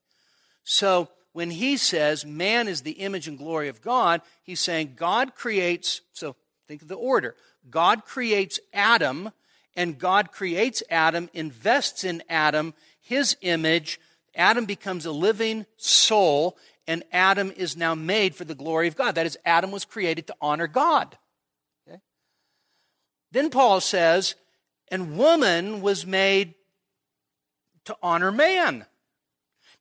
So 0.64 1.10
when 1.38 1.52
he 1.52 1.78
says 1.78 2.26
man 2.26 2.68
is 2.68 2.82
the 2.82 2.94
image 2.94 3.28
and 3.28 3.38
glory 3.38 3.68
of 3.68 3.80
God, 3.80 4.24
he's 4.42 4.60
saying 4.60 4.94
God 4.96 5.36
creates, 5.36 6.02
so 6.12 6.36
think 6.68 6.82
of 6.82 6.88
the 6.88 6.96
order. 6.96 7.36
God 7.70 8.06
creates 8.06 8.60
Adam, 8.74 9.30
and 9.76 10.00
God 10.00 10.32
creates 10.32 10.82
Adam, 10.90 11.30
invests 11.36 12.04
in 12.04 12.24
Adam 12.28 12.74
his 13.00 13.38
image. 13.42 14.00
Adam 14.34 14.66
becomes 14.66 15.06
a 15.06 15.12
living 15.12 15.68
soul, 15.78 16.58
and 16.88 17.04
Adam 17.12 17.54
is 17.56 17.78
now 17.78 17.94
made 17.94 18.34
for 18.34 18.44
the 18.44 18.56
glory 18.56 18.88
of 18.88 18.96
God. 18.96 19.14
That 19.14 19.28
is, 19.28 19.38
Adam 19.46 19.70
was 19.70 19.86
created 19.86 20.26
to 20.26 20.36
honor 20.42 20.66
God. 20.66 21.20
Okay? 21.88 22.00
Then 23.32 23.52
Paul 23.52 23.80
says, 23.80 24.34
and 24.88 25.20
woman 25.20 25.82
was 25.82 26.04
made 26.04 26.56
to 27.86 27.96
honor 28.02 28.32
man. 28.32 28.88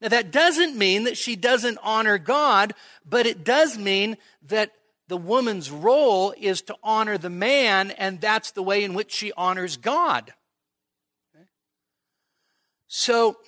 Now, 0.00 0.08
that 0.08 0.30
doesn't 0.30 0.76
mean 0.76 1.04
that 1.04 1.16
she 1.16 1.36
doesn't 1.36 1.78
honor 1.82 2.18
God, 2.18 2.74
but 3.08 3.26
it 3.26 3.44
does 3.44 3.78
mean 3.78 4.18
that 4.48 4.72
the 5.08 5.16
woman's 5.16 5.70
role 5.70 6.34
is 6.36 6.60
to 6.62 6.76
honor 6.82 7.16
the 7.16 7.30
man, 7.30 7.92
and 7.92 8.20
that's 8.20 8.50
the 8.50 8.62
way 8.62 8.84
in 8.84 8.92
which 8.92 9.12
she 9.12 9.32
honors 9.36 9.76
God. 9.76 10.34
Okay? 11.34 11.46
So, 12.88 13.38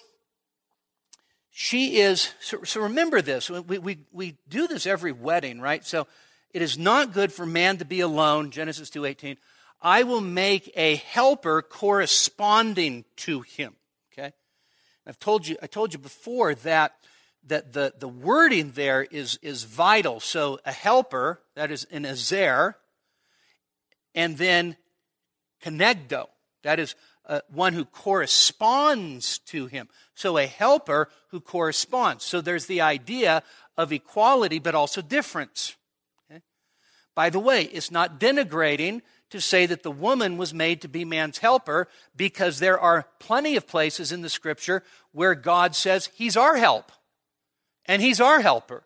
she 1.50 1.98
is, 1.98 2.32
so, 2.40 2.62
so 2.62 2.80
remember 2.80 3.20
this. 3.20 3.50
We, 3.50 3.78
we, 3.78 3.98
we 4.12 4.36
do 4.48 4.66
this 4.68 4.86
every 4.86 5.12
wedding, 5.12 5.60
right? 5.60 5.84
So, 5.84 6.06
it 6.54 6.62
is 6.62 6.78
not 6.78 7.12
good 7.12 7.32
for 7.32 7.44
man 7.44 7.76
to 7.78 7.84
be 7.84 8.00
alone, 8.00 8.50
Genesis 8.50 8.88
2.18. 8.88 9.36
I 9.82 10.02
will 10.02 10.20
make 10.20 10.72
a 10.76 10.96
helper 10.96 11.62
corresponding 11.62 13.04
to 13.16 13.42
him. 13.42 13.76
I've 15.08 15.18
told 15.18 15.48
you, 15.48 15.56
I 15.62 15.66
told 15.66 15.94
you 15.94 15.98
before 15.98 16.54
that 16.54 16.94
that 17.46 17.72
the, 17.72 17.94
the 17.98 18.08
wording 18.08 18.72
there 18.72 19.02
is, 19.02 19.38
is 19.40 19.64
vital. 19.64 20.20
So 20.20 20.58
a 20.66 20.72
helper, 20.72 21.40
that 21.54 21.70
is 21.70 21.86
an 21.90 22.04
azer, 22.04 22.74
and 24.14 24.36
then 24.36 24.76
kenegdo, 25.64 26.26
that 26.62 26.78
is 26.78 26.94
uh, 27.26 27.40
one 27.50 27.72
who 27.72 27.84
corresponds 27.84 29.38
to 29.38 29.66
him. 29.66 29.88
So 30.14 30.36
a 30.36 30.46
helper 30.46 31.08
who 31.30 31.40
corresponds. 31.40 32.24
So 32.24 32.40
there's 32.40 32.66
the 32.66 32.80
idea 32.80 33.42
of 33.76 33.92
equality, 33.92 34.58
but 34.58 34.74
also 34.74 35.00
difference. 35.00 35.76
Okay? 36.30 36.42
By 37.14 37.30
the 37.30 37.38
way, 37.38 37.62
it's 37.62 37.90
not 37.90 38.20
denigrating 38.20 39.02
to 39.30 39.40
say 39.40 39.66
that 39.66 39.82
the 39.82 39.90
woman 39.90 40.38
was 40.38 40.54
made 40.54 40.80
to 40.82 40.88
be 40.88 41.04
man's 41.04 41.38
helper 41.38 41.88
because 42.16 42.58
there 42.58 42.78
are 42.78 43.06
plenty 43.18 43.56
of 43.56 43.66
places 43.66 44.12
in 44.12 44.22
the 44.22 44.28
scripture 44.28 44.82
where 45.12 45.34
God 45.34 45.74
says 45.74 46.10
he's 46.14 46.36
our 46.36 46.56
help 46.56 46.92
and 47.86 48.00
he's 48.00 48.20
our 48.20 48.40
helper. 48.40 48.84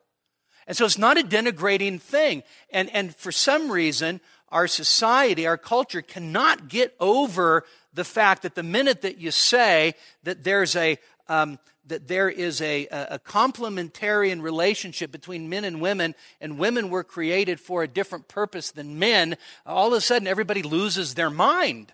And 0.66 0.76
so 0.76 0.84
it's 0.84 0.98
not 0.98 1.18
a 1.18 1.22
denigrating 1.22 2.00
thing. 2.00 2.42
And, 2.70 2.88
and 2.90 3.14
for 3.14 3.32
some 3.32 3.70
reason, 3.70 4.20
our 4.48 4.66
society, 4.66 5.46
our 5.46 5.56
culture 5.56 6.02
cannot 6.02 6.68
get 6.68 6.94
over 7.00 7.64
the 7.92 8.04
fact 8.04 8.42
that 8.42 8.54
the 8.54 8.62
minute 8.62 9.02
that 9.02 9.18
you 9.18 9.30
say 9.30 9.94
that 10.22 10.44
there's 10.44 10.76
a, 10.76 10.98
um, 11.28 11.58
that 11.92 12.08
there 12.08 12.30
is 12.30 12.62
a, 12.62 12.86
a 12.86 13.18
complementarian 13.18 14.40
relationship 14.40 15.12
between 15.12 15.50
men 15.50 15.62
and 15.62 15.78
women, 15.78 16.14
and 16.40 16.58
women 16.58 16.88
were 16.88 17.04
created 17.04 17.60
for 17.60 17.82
a 17.82 17.88
different 17.88 18.28
purpose 18.28 18.70
than 18.70 18.98
men, 18.98 19.36
all 19.66 19.88
of 19.88 19.92
a 19.92 20.00
sudden 20.00 20.26
everybody 20.26 20.62
loses 20.62 21.14
their 21.14 21.28
mind. 21.28 21.92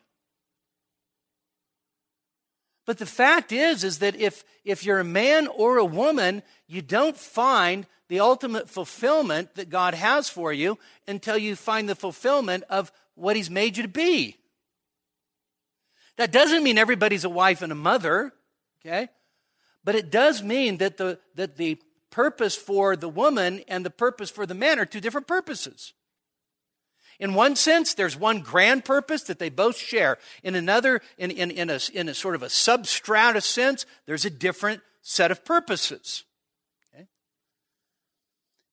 But 2.87 2.99
the 2.99 3.07
fact 3.07 3.51
is, 3.51 3.83
is 3.83 3.99
that 3.99 4.15
if, 4.15 4.45
if 4.65 4.87
you're 4.87 5.01
a 5.01 5.05
man 5.05 5.49
or 5.49 5.79
a 5.79 5.85
woman, 5.85 6.45
you 6.69 6.81
don't 6.81 7.17
find 7.17 7.85
the 8.09 8.21
ultimate 8.21 8.71
fulfillment 8.71 9.57
that 9.57 9.69
God 9.69 9.95
has 9.95 10.31
for 10.31 10.53
you 10.53 10.79
until 11.09 11.37
you 11.37 11.57
find 11.57 11.89
the 11.89 11.97
fulfillment 11.97 12.63
of 12.71 12.93
what 13.17 13.35
He's 13.35 13.51
made 13.51 13.77
you 13.77 13.83
to 13.83 13.89
be. 13.89 14.37
That 16.19 16.31
doesn't 16.31 16.63
mean 16.63 16.79
everybody's 16.79 17.25
a 17.25 17.29
wife 17.29 17.63
and 17.63 17.73
a 17.73 17.75
mother, 17.75 18.33
okay? 18.81 19.09
But 19.89 19.95
it 19.95 20.11
does 20.11 20.43
mean 20.43 20.77
that 20.77 20.99
the, 20.99 21.19
that 21.37 21.57
the 21.57 21.79
purpose 22.11 22.55
for 22.55 22.95
the 22.95 23.09
woman 23.09 23.63
and 23.69 23.87
the 23.87 23.91
purpose 23.91 24.29
for 24.29 24.45
the 24.45 24.53
man 24.53 24.79
are 24.79 24.85
two 24.85 25.01
different 25.01 25.27
purposes. 25.27 25.95
In 27.19 27.33
one 27.33 27.57
sense, 27.57 27.95
there's 27.95 28.15
one 28.15 28.41
grand 28.41 28.85
purpose 28.85 29.23
that 29.23 29.39
they 29.39 29.49
both 29.49 29.79
share. 29.79 30.19
In 30.43 30.55
another, 30.55 31.01
in, 31.17 31.31
in, 31.31 31.51
in, 31.51 31.71
a, 31.71 31.81
in 31.95 32.11
a 32.11 32.13
sort 32.13 32.35
of 32.35 32.43
a 32.43 32.49
substrata 32.49 33.43
sense, 33.43 33.87
there's 34.05 34.27
a 34.27 34.31
different 34.31 34.83
set 35.01 35.31
of 35.31 35.43
purposes. 35.43 36.25
Okay? 36.95 37.07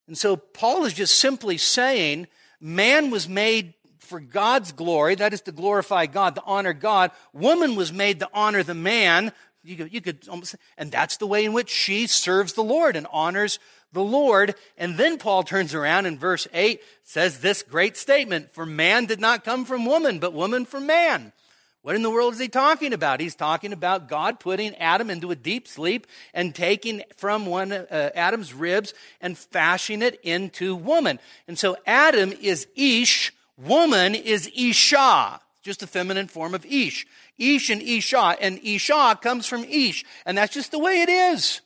And 0.09 0.17
so 0.17 0.35
Paul 0.35 0.83
is 0.83 0.91
just 0.91 1.15
simply 1.15 1.57
saying 1.57 2.27
man 2.59 3.09
was 3.09 3.29
made 3.29 3.73
for 4.05 4.19
God's 4.19 4.71
glory, 4.71 5.15
that 5.15 5.33
is 5.33 5.41
to 5.41 5.51
glorify 5.51 6.05
God, 6.05 6.35
to 6.35 6.43
honor 6.45 6.73
God. 6.73 7.11
Woman 7.33 7.75
was 7.75 7.91
made 7.91 8.19
to 8.19 8.29
honor 8.33 8.63
the 8.63 8.75
man. 8.75 9.33
You 9.65 9.75
could, 9.75 9.93
you 9.93 10.01
could 10.01 10.27
almost, 10.29 10.55
and 10.77 10.91
that's 10.91 11.17
the 11.17 11.27
way 11.27 11.43
in 11.43 11.53
which 11.53 11.69
she 11.69 12.07
serves 12.07 12.53
the 12.53 12.63
Lord 12.63 12.95
and 12.95 13.07
honors 13.11 13.59
the 13.93 14.03
Lord. 14.03 14.55
And 14.77 14.97
then 14.97 15.17
Paul 15.17 15.43
turns 15.43 15.73
around 15.73 16.05
in 16.05 16.19
verse 16.19 16.47
8, 16.53 16.79
says 17.03 17.39
this 17.39 17.63
great 17.63 17.97
statement 17.97 18.53
For 18.53 18.65
man 18.65 19.05
did 19.05 19.19
not 19.19 19.43
come 19.43 19.65
from 19.65 19.85
woman, 19.85 20.19
but 20.19 20.33
woman 20.33 20.65
from 20.65 20.85
man. 20.85 21.33
What 21.81 21.95
in 21.95 22.01
the 22.01 22.09
world 22.09 22.33
is 22.33 22.39
he 22.39 22.47
talking 22.47 22.93
about? 22.93 23.19
He's 23.19 23.35
talking 23.35 23.71
about 23.71 24.09
God 24.09 24.39
putting 24.39 24.75
Adam 24.77 25.11
into 25.11 25.29
a 25.29 25.35
deep 25.35 25.67
sleep 25.67 26.07
and 26.33 26.53
taking 26.53 27.03
from 27.15 27.45
one 27.45 27.71
uh, 27.71 28.09
Adam's 28.15 28.55
ribs 28.55 28.95
and 29.21 29.37
fashioning 29.37 30.01
it 30.01 30.19
into 30.23 30.75
woman. 30.75 31.19
And 31.47 31.59
so 31.59 31.77
Adam 31.85 32.33
is 32.41 32.67
Ish, 32.75 33.31
Woman 33.57 34.15
is 34.15 34.49
Isha, 34.55 35.39
just 35.61 35.83
a 35.83 35.87
feminine 35.87 36.27
form 36.27 36.55
of 36.55 36.65
Ish. 36.65 37.05
Ish 37.37 37.69
and 37.69 37.81
Isha, 37.81 38.37
and 38.39 38.59
Isha 38.63 39.19
comes 39.21 39.45
from 39.45 39.63
Ish, 39.65 40.05
and 40.25 40.37
that's 40.37 40.53
just 40.53 40.71
the 40.71 40.79
way 40.79 41.01
it 41.01 41.09
is. 41.09 41.61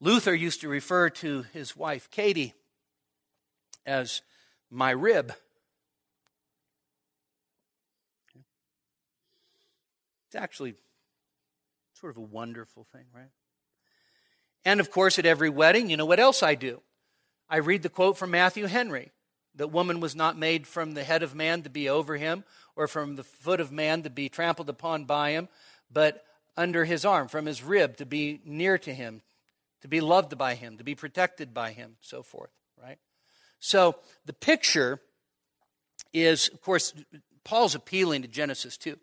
Luther 0.00 0.34
used 0.34 0.60
to 0.62 0.68
refer 0.68 1.10
to 1.10 1.44
his 1.52 1.76
wife, 1.76 2.10
Katie, 2.10 2.54
as 3.86 4.22
my 4.70 4.90
rib. 4.90 5.32
It's 10.26 10.34
actually 10.34 10.74
sort 12.00 12.10
of 12.10 12.16
a 12.16 12.26
wonderful 12.26 12.86
thing, 12.92 13.04
right? 13.14 13.30
And 14.64 14.80
of 14.80 14.90
course, 14.90 15.18
at 15.18 15.26
every 15.26 15.48
wedding, 15.48 15.90
you 15.90 15.96
know 15.96 16.06
what 16.06 16.20
else 16.20 16.42
I 16.42 16.54
do? 16.54 16.82
I 17.48 17.58
read 17.58 17.82
the 17.82 17.88
quote 17.88 18.18
from 18.18 18.30
Matthew 18.30 18.66
Henry 18.66 19.12
that 19.56 19.68
woman 19.68 20.00
was 20.00 20.16
not 20.16 20.38
made 20.38 20.66
from 20.66 20.94
the 20.94 21.04
head 21.04 21.22
of 21.22 21.34
man 21.34 21.62
to 21.62 21.70
be 21.70 21.88
over 21.88 22.16
him 22.16 22.44
or 22.76 22.86
from 22.86 23.16
the 23.16 23.24
foot 23.24 23.60
of 23.60 23.70
man 23.70 24.02
to 24.02 24.10
be 24.10 24.28
trampled 24.28 24.68
upon 24.68 25.04
by 25.04 25.30
him, 25.30 25.48
but 25.92 26.24
under 26.56 26.84
his 26.84 27.04
arm, 27.04 27.28
from 27.28 27.46
his 27.46 27.62
rib 27.62 27.96
to 27.96 28.06
be 28.06 28.40
near 28.44 28.78
to 28.78 28.92
him, 28.92 29.22
to 29.82 29.88
be 29.88 30.00
loved 30.00 30.36
by 30.38 30.54
him, 30.54 30.78
to 30.78 30.84
be 30.84 30.94
protected 30.94 31.52
by 31.52 31.72
him, 31.72 31.96
so 32.00 32.22
forth, 32.22 32.50
right? 32.80 32.98
So 33.60 33.96
the 34.24 34.32
picture 34.32 35.00
is, 36.12 36.48
of 36.48 36.60
course, 36.62 36.94
Paul's 37.44 37.74
appealing 37.74 38.22
to 38.22 38.28
Genesis 38.28 38.76
2. 38.76 38.98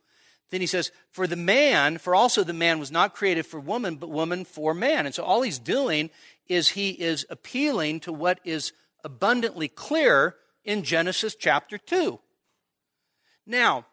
Then 0.50 0.62
he 0.62 0.68
says, 0.68 0.92
For 1.12 1.28
the 1.28 1.36
man, 1.36 1.98
for 1.98 2.14
also 2.14 2.44
the 2.44 2.54
man 2.54 2.80
was 2.80 2.92
not 2.92 3.16
created 3.16 3.46
for 3.46 3.60
woman, 3.60 3.96
but 3.96 4.10
woman 4.10 4.44
for 4.44 4.74
man. 4.74 5.06
And 5.06 5.16
so 5.16 5.24
all 5.24 5.42
he's 5.42 5.60
doing 5.60 6.10
is 6.48 6.70
he 6.70 6.90
is 6.90 7.26
appealing 7.30 8.02
to 8.02 8.12
what 8.12 8.40
is 8.44 8.74
abundantly 9.04 9.68
clear 9.68 10.36
in 10.64 10.84
Genesis 10.84 11.36
chapter 11.36 11.78
2. 11.78 12.20
Now, 13.46 13.86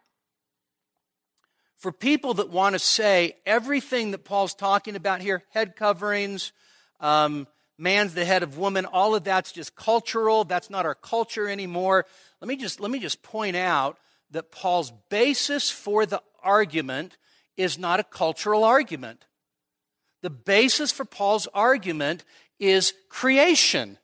for 1.77 1.93
people 1.93 2.35
that 2.35 2.51
want 2.51 2.75
to 2.75 2.79
say 2.79 3.37
everything 3.47 4.11
that 4.11 4.25
Paul's 4.25 4.55
talking 4.55 4.97
about 4.97 5.21
here, 5.21 5.45
head 5.51 5.77
coverings, 5.77 6.53
um, 7.01 7.47
man's 7.79 8.15
the 8.15 8.25
head 8.25 8.43
of 8.43 8.59
woman, 8.59 8.85
all 8.85 9.15
of 9.15 9.25
that's 9.25 9.53
just 9.53 9.77
cultural. 9.77 10.45
That's 10.45 10.71
not 10.71 10.85
our 10.85 10.97
culture 10.97 11.49
anymore. 11.49 12.05
Let 12.41 12.49
me 12.49 12.57
just, 12.57 12.81
let 12.81 12.91
me 12.91 12.99
just 12.99 13.23
point 13.23 13.57
out 13.57 13.99
that 14.33 14.51
Paul's 14.51 14.93
basis 15.09 15.71
for 15.71 16.05
the 16.05 16.21
argument 16.43 17.17
is 17.57 17.79
not 17.79 18.01
a 18.01 18.05
cultural 18.05 18.65
argument. 18.65 19.25
The 20.23 20.31
basis 20.31 20.91
for 20.91 21.05
Paul's 21.05 21.47
argument 21.55 22.25
is 22.59 22.93
creation. 23.09 23.99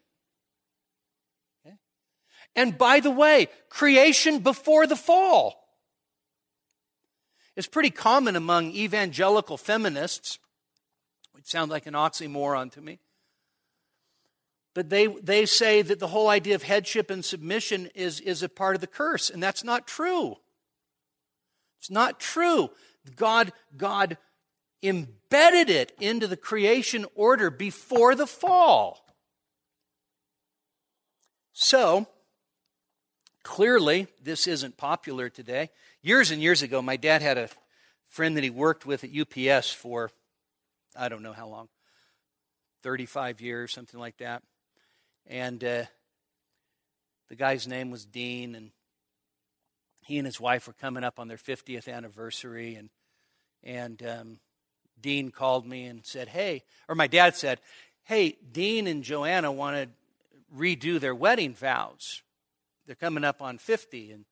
And 2.57 2.79
by 2.79 3.01
the 3.01 3.11
way, 3.11 3.49
creation 3.69 4.39
before 4.39 4.87
the 4.87 4.97
fall. 4.97 5.65
It's 7.57 7.67
pretty 7.67 7.91
common 7.91 8.37
among 8.37 8.73
evangelical 8.73 9.57
feminists, 9.57 10.39
which 11.33 11.47
sounds 11.47 11.71
like 11.71 11.87
an 11.87 11.95
oxymoron 11.95 12.71
to 12.73 12.81
me. 12.81 12.99
But 14.75 14.91
they, 14.91 15.07
they 15.07 15.47
say 15.47 15.83
that 15.83 16.01
the 16.01 16.09
whole 16.09 16.29
idea 16.29 16.57
of 16.57 16.65
headship 16.65 17.11
and 17.11 17.25
submission 17.25 17.89
is, 17.95 18.21
is 18.21 18.43
a 18.43 18.49
part 18.49 18.75
of 18.75 18.81
the 18.81 18.89
curse, 18.89 19.31
and 19.31 19.41
that's 19.41 19.63
not 19.63 19.87
true. 19.87 20.37
It's 21.79 21.91
not 21.91 22.19
true. 22.19 22.71
God, 23.15 23.53
God 23.77 24.17
embedded 24.83 25.71
it 25.71 25.93
into 26.01 26.27
the 26.27 26.37
creation 26.37 27.07
order 27.15 27.51
before 27.51 28.17
the 28.17 28.27
fall. 28.27 29.07
So, 31.53 32.09
clearly, 33.45 34.09
this 34.23 34.49
isn't 34.49 34.77
popular 34.77 35.29
today. 35.29 35.71
Years 36.03 36.33
and 36.33 36.43
years 36.43 36.63
ago, 36.63 36.83
my 36.83 36.97
dad 36.97 37.23
had 37.23 37.39
a 37.39 37.49
friend 38.11 38.37
that 38.37 38.43
he 38.43 38.51
worked 38.51 38.85
with 38.85 39.05
at 39.05 39.11
UPS 39.15 39.73
for, 39.73 40.11
I 40.97 41.09
don't 41.09 41.23
know 41.23 41.33
how 41.33 41.47
long, 41.47 41.69
35 42.83 43.41
years, 43.41 43.73
something 43.73 44.01
like 44.01 44.17
that. 44.19 44.43
And 45.27 45.63
uh, 45.63 45.85
the 47.29 47.37
guy's 47.37 47.69
name 47.69 47.91
was 47.91 48.05
Dean, 48.05 48.55
and 48.55 48.71
he 50.03 50.19
and 50.19 50.27
his 50.27 50.41
wife 50.41 50.67
were 50.67 50.75
coming 50.75 51.05
up 51.05 51.19
on 51.19 51.29
their 51.29 51.39
50th 51.39 51.89
anniversary, 51.89 52.75
and 52.75 52.91
and 53.63 54.03
um, 54.07 54.39
Dean 55.01 55.31
called 55.31 55.67
me 55.67 55.87
and 55.87 56.05
said, 56.05 56.29
Hey, 56.29 56.63
or 56.89 56.95
my 56.95 57.07
dad 57.07 57.35
said, 57.37 57.61
Hey, 58.05 58.37
Dean 58.53 58.87
and 58.87 59.03
Joanna 59.03 59.51
want 59.51 59.77
to 59.77 59.89
redo 60.55 61.01
their 61.01 61.15
wedding 61.15 61.55
vows. 61.55 62.23
They're 62.87 62.97
coming 62.97 63.25
up 63.25 63.43
on 63.43 63.59
50. 63.59 64.13
And, 64.13 64.25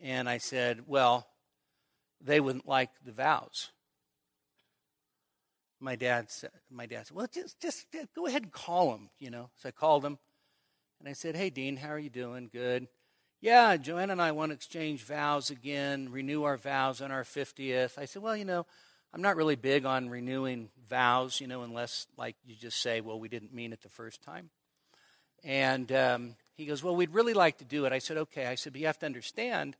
and 0.00 0.28
I 0.28 0.38
said, 0.38 0.82
Well, 0.86 1.26
they 2.24 2.40
wouldn't 2.40 2.68
like 2.68 2.90
the 3.04 3.12
vows. 3.12 3.70
My 5.80 5.96
dad 5.96 6.30
said, 6.30 6.50
my 6.70 6.86
dad 6.86 7.08
said, 7.08 7.16
well, 7.16 7.26
just, 7.32 7.60
just 7.60 7.86
go 8.14 8.26
ahead 8.26 8.42
and 8.42 8.52
call 8.52 8.92
them, 8.92 9.10
you 9.18 9.30
know. 9.30 9.50
So 9.56 9.68
I 9.68 9.72
called 9.72 10.04
him 10.04 10.18
and 11.00 11.08
I 11.08 11.12
said, 11.12 11.34
hey, 11.34 11.50
Dean, 11.50 11.76
how 11.76 11.88
are 11.88 11.98
you 11.98 12.10
doing? 12.10 12.48
Good. 12.52 12.86
Yeah, 13.40 13.76
Joanna 13.76 14.12
and 14.12 14.22
I 14.22 14.30
want 14.30 14.50
to 14.50 14.54
exchange 14.54 15.02
vows 15.02 15.50
again, 15.50 16.12
renew 16.12 16.44
our 16.44 16.56
vows 16.56 17.00
on 17.02 17.10
our 17.10 17.24
50th. 17.24 17.98
I 17.98 18.04
said, 18.04 18.22
well, 18.22 18.36
you 18.36 18.44
know, 18.44 18.64
I'm 19.12 19.22
not 19.22 19.34
really 19.34 19.56
big 19.56 19.84
on 19.84 20.08
renewing 20.08 20.70
vows, 20.88 21.40
you 21.40 21.48
know, 21.48 21.62
unless 21.62 22.06
like 22.16 22.36
you 22.46 22.54
just 22.54 22.80
say, 22.80 23.00
well, 23.00 23.18
we 23.18 23.28
didn't 23.28 23.52
mean 23.52 23.72
it 23.72 23.82
the 23.82 23.88
first 23.88 24.22
time. 24.22 24.50
And 25.42 25.90
um, 25.90 26.36
he 26.54 26.66
goes, 26.66 26.82
well, 26.82 26.94
we'd 26.94 27.14
really 27.14 27.34
like 27.34 27.58
to 27.58 27.64
do 27.64 27.84
it. 27.84 27.92
I 27.92 27.98
said, 27.98 28.16
okay. 28.16 28.46
I 28.46 28.54
said, 28.54 28.72
but 28.72 28.80
you 28.80 28.86
have 28.86 28.98
to 29.00 29.06
understand 29.06 29.76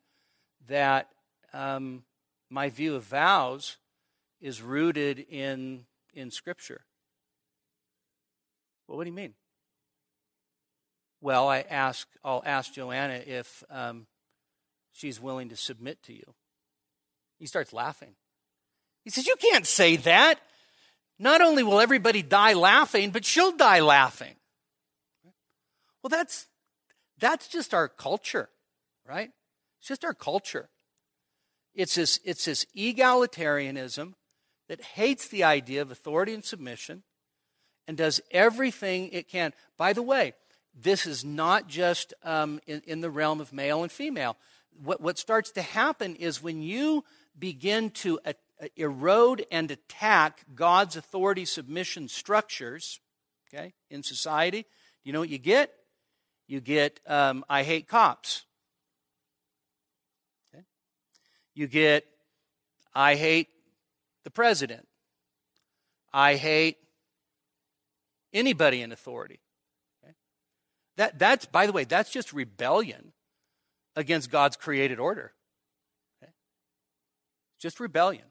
that 0.68 1.08
um, 1.52 2.04
my 2.50 2.70
view 2.70 2.94
of 2.94 3.04
vows 3.04 3.76
is 4.40 4.62
rooted 4.62 5.18
in 5.18 5.84
in 6.14 6.30
Scripture. 6.30 6.82
Well, 8.86 8.98
what 8.98 9.04
do 9.04 9.10
you 9.10 9.16
mean? 9.16 9.34
Well, 11.20 11.48
I 11.48 11.60
ask, 11.60 12.08
I'll 12.24 12.42
ask 12.44 12.72
Joanna 12.72 13.22
if 13.26 13.62
um, 13.70 14.06
she's 14.92 15.20
willing 15.20 15.48
to 15.50 15.56
submit 15.56 16.02
to 16.04 16.12
you. 16.12 16.34
He 17.38 17.46
starts 17.46 17.72
laughing. 17.72 18.14
He 19.04 19.10
says, 19.10 19.26
You 19.26 19.36
can't 19.36 19.66
say 19.66 19.96
that. 19.96 20.40
Not 21.18 21.40
only 21.40 21.62
will 21.62 21.80
everybody 21.80 22.22
die 22.22 22.54
laughing, 22.54 23.10
but 23.10 23.24
she'll 23.24 23.56
die 23.56 23.80
laughing. 23.80 24.34
Well, 26.02 26.08
that's, 26.10 26.48
that's 27.22 27.46
just 27.46 27.72
our 27.72 27.88
culture, 27.88 28.48
right? 29.08 29.30
It's 29.78 29.88
just 29.88 30.04
our 30.04 30.12
culture. 30.12 30.68
It's 31.72 31.94
this, 31.94 32.18
it's 32.24 32.44
this 32.44 32.66
egalitarianism 32.76 34.14
that 34.68 34.80
hates 34.80 35.28
the 35.28 35.44
idea 35.44 35.82
of 35.82 35.92
authority 35.92 36.34
and 36.34 36.44
submission 36.44 37.04
and 37.86 37.96
does 37.96 38.20
everything 38.32 39.08
it 39.10 39.28
can. 39.28 39.52
By 39.78 39.92
the 39.92 40.02
way, 40.02 40.34
this 40.74 41.06
is 41.06 41.24
not 41.24 41.68
just 41.68 42.12
um, 42.24 42.60
in, 42.66 42.82
in, 42.86 43.00
the 43.02 43.10
realm 43.10 43.40
of 43.40 43.52
male 43.52 43.84
and 43.84 43.92
female. 43.92 44.36
What, 44.82 45.00
what 45.00 45.16
starts 45.16 45.52
to 45.52 45.62
happen 45.62 46.16
is 46.16 46.42
when 46.42 46.60
you 46.60 47.04
begin 47.38 47.90
to 47.90 48.18
uh, 48.24 48.32
erode 48.76 49.46
and 49.52 49.70
attack 49.70 50.40
God's 50.56 50.96
authority 50.96 51.44
submission 51.44 52.08
structures 52.08 52.98
okay, 53.54 53.74
in 53.90 54.02
society, 54.02 54.62
do 54.62 54.68
you 55.04 55.12
know 55.12 55.20
what 55.20 55.28
you 55.28 55.38
get? 55.38 55.72
You 56.46 56.60
get, 56.60 57.00
um, 57.06 57.44
I 57.48 57.62
hate 57.62 57.88
cops. 57.88 58.44
Okay? 60.54 60.64
You 61.54 61.66
get, 61.66 62.04
I 62.94 63.14
hate 63.14 63.48
the 64.24 64.30
president. 64.30 64.86
I 66.12 66.36
hate 66.36 66.76
anybody 68.32 68.82
in 68.82 68.92
authority. 68.92 69.40
Okay? 70.04 70.14
That, 70.96 71.18
that's, 71.18 71.46
by 71.46 71.66
the 71.66 71.72
way, 71.72 71.84
that's 71.84 72.10
just 72.10 72.32
rebellion 72.32 73.12
against 73.96 74.30
God's 74.30 74.56
created 74.56 74.98
order. 74.98 75.32
Okay? 76.22 76.32
Just 77.58 77.80
rebellion. 77.80 78.24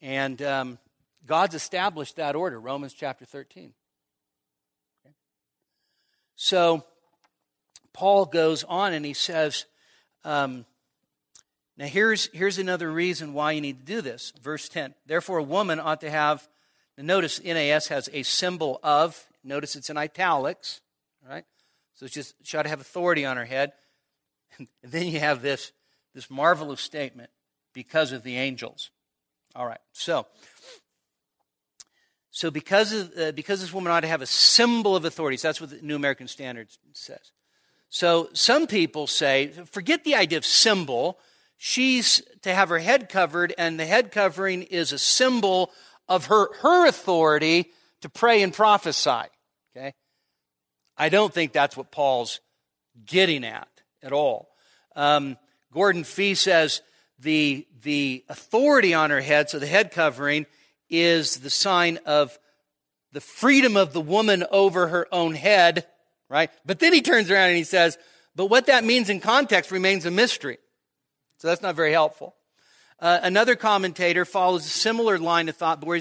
And 0.00 0.40
um, 0.42 0.78
God's 1.26 1.54
established 1.54 2.16
that 2.16 2.36
order, 2.36 2.60
Romans 2.60 2.92
chapter 2.92 3.24
13. 3.24 3.72
So, 6.40 6.84
Paul 7.92 8.26
goes 8.26 8.62
on 8.62 8.92
and 8.92 9.04
he 9.04 9.12
says, 9.12 9.66
um, 10.24 10.66
now, 11.76 11.86
here's, 11.86 12.26
here's 12.32 12.58
another 12.58 12.92
reason 12.92 13.34
why 13.34 13.50
you 13.52 13.60
need 13.60 13.80
to 13.80 13.84
do 13.84 14.00
this. 14.00 14.32
Verse 14.40 14.68
10. 14.68 14.94
Therefore, 15.04 15.38
a 15.38 15.42
woman 15.42 15.80
ought 15.80 16.00
to 16.02 16.10
have, 16.10 16.46
notice 16.96 17.42
NAS 17.42 17.88
has 17.88 18.08
a 18.12 18.22
symbol 18.22 18.78
of, 18.84 19.26
notice 19.42 19.74
it's 19.74 19.90
in 19.90 19.96
italics, 19.96 20.80
right? 21.28 21.44
So 21.96 22.06
it's 22.06 22.14
just, 22.14 22.36
she 22.44 22.56
ought 22.56 22.62
to 22.62 22.68
have 22.68 22.80
authority 22.80 23.24
on 23.24 23.36
her 23.36 23.44
head. 23.44 23.72
And 24.58 24.68
then 24.92 25.08
you 25.08 25.18
have 25.18 25.42
this, 25.42 25.72
this 26.14 26.30
marvelous 26.30 26.80
statement 26.80 27.30
because 27.74 28.12
of 28.12 28.22
the 28.22 28.36
angels. 28.36 28.90
All 29.56 29.66
right, 29.66 29.80
so. 29.92 30.26
So, 32.38 32.52
because, 32.52 32.92
of, 32.92 33.18
uh, 33.18 33.32
because 33.32 33.62
this 33.62 33.72
woman 33.72 33.90
ought 33.90 34.02
to 34.02 34.06
have 34.06 34.22
a 34.22 34.26
symbol 34.26 34.94
of 34.94 35.04
authority, 35.04 35.36
so 35.36 35.48
that's 35.48 35.60
what 35.60 35.70
the 35.70 35.82
New 35.82 35.96
American 35.96 36.28
Standard 36.28 36.68
says. 36.92 37.32
So, 37.88 38.28
some 38.32 38.68
people 38.68 39.08
say, 39.08 39.48
forget 39.72 40.04
the 40.04 40.14
idea 40.14 40.38
of 40.38 40.46
symbol 40.46 41.18
she's 41.56 42.22
to 42.42 42.54
have 42.54 42.68
her 42.68 42.78
head 42.78 43.08
covered, 43.08 43.52
and 43.58 43.80
the 43.80 43.86
head 43.86 44.12
covering 44.12 44.62
is 44.62 44.92
a 44.92 45.00
symbol 45.00 45.72
of 46.08 46.26
her, 46.26 46.54
her 46.60 46.86
authority 46.86 47.72
to 48.02 48.08
pray 48.08 48.40
and 48.42 48.54
prophesy. 48.54 49.26
Okay? 49.76 49.92
I 50.96 51.08
don't 51.08 51.34
think 51.34 51.52
that's 51.52 51.76
what 51.76 51.90
Paul's 51.90 52.38
getting 53.04 53.44
at 53.44 53.66
at 54.00 54.12
all. 54.12 54.50
Um, 54.94 55.38
Gordon 55.72 56.04
Fee 56.04 56.36
says 56.36 56.82
the, 57.18 57.66
the 57.82 58.24
authority 58.28 58.94
on 58.94 59.10
her 59.10 59.20
head, 59.20 59.50
so 59.50 59.58
the 59.58 59.66
head 59.66 59.90
covering, 59.90 60.46
is 60.90 61.36
the 61.36 61.50
sign 61.50 61.98
of 62.06 62.38
the 63.12 63.20
freedom 63.20 63.76
of 63.76 63.92
the 63.92 64.00
woman 64.00 64.44
over 64.50 64.88
her 64.88 65.06
own 65.12 65.34
head, 65.34 65.86
right? 66.28 66.50
But 66.66 66.78
then 66.78 66.92
he 66.92 67.02
turns 67.02 67.30
around 67.30 67.48
and 67.48 67.56
he 67.56 67.64
says, 67.64 67.98
but 68.34 68.46
what 68.46 68.66
that 68.66 68.84
means 68.84 69.10
in 69.10 69.20
context 69.20 69.70
remains 69.70 70.06
a 70.06 70.10
mystery. 70.10 70.58
So 71.38 71.48
that's 71.48 71.62
not 71.62 71.74
very 71.74 71.92
helpful. 71.92 72.34
Uh, 73.00 73.18
another 73.22 73.56
commentator 73.56 74.24
follows 74.24 74.66
a 74.66 74.70
similar 74.70 75.18
line 75.18 75.48
of 75.48 75.56
thought, 75.56 75.84
where 75.84 76.00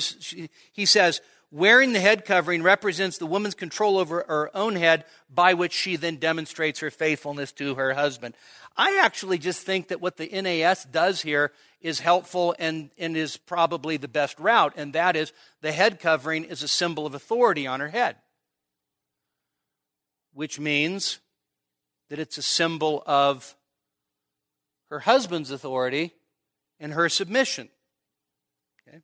he 0.72 0.86
says, 0.86 1.22
wearing 1.52 1.94
the 1.94 2.00
head 2.00 2.26
covering 2.26 2.64
represents 2.64 3.18
the 3.18 3.26
woman's 3.26 3.56
control 3.56 3.98
over 3.98 4.26
her 4.28 4.52
own 4.56 4.76
head, 4.76 5.06
by 5.34 5.54
which 5.54 5.74
she 5.74 5.96
then 5.96 6.18
demonstrates 6.18 6.80
her 6.80 6.92
faithfulness 6.92 7.52
to 7.54 7.76
her 7.76 7.94
husband. 7.94 8.36
I 8.76 9.00
actually 9.04 9.38
just 9.38 9.62
think 9.62 9.88
that 9.88 10.02
what 10.02 10.18
the 10.18 10.30
NAS 10.42 10.86
does 10.86 11.22
here 11.22 11.52
is 11.82 12.00
helpful 12.00 12.56
and, 12.58 12.90
and 12.98 13.16
is 13.16 13.38
probably 13.38 13.98
the 13.98 14.08
best 14.08 14.40
route, 14.40 14.74
and 14.76 14.94
that 14.94 15.16
is 15.16 15.32
the 15.62 15.72
head 15.72 16.00
covering 16.00 16.44
is 16.44 16.64
a 16.64 16.68
symbol 16.68 17.06
of 17.06 17.14
authority 17.14 17.68
on 17.68 17.80
her 17.80 17.90
head, 17.90 18.16
which 20.34 20.60
means 20.60 21.20
that 22.10 22.20
it's 22.20 22.38
a 22.38 22.44
symbol 22.44 23.04
of 23.06 23.56
her 24.90 25.00
husband's 25.00 25.52
authority 25.52 26.14
and 26.80 26.94
her 26.94 27.10
submission. 27.10 27.70
Okay? 28.88 29.02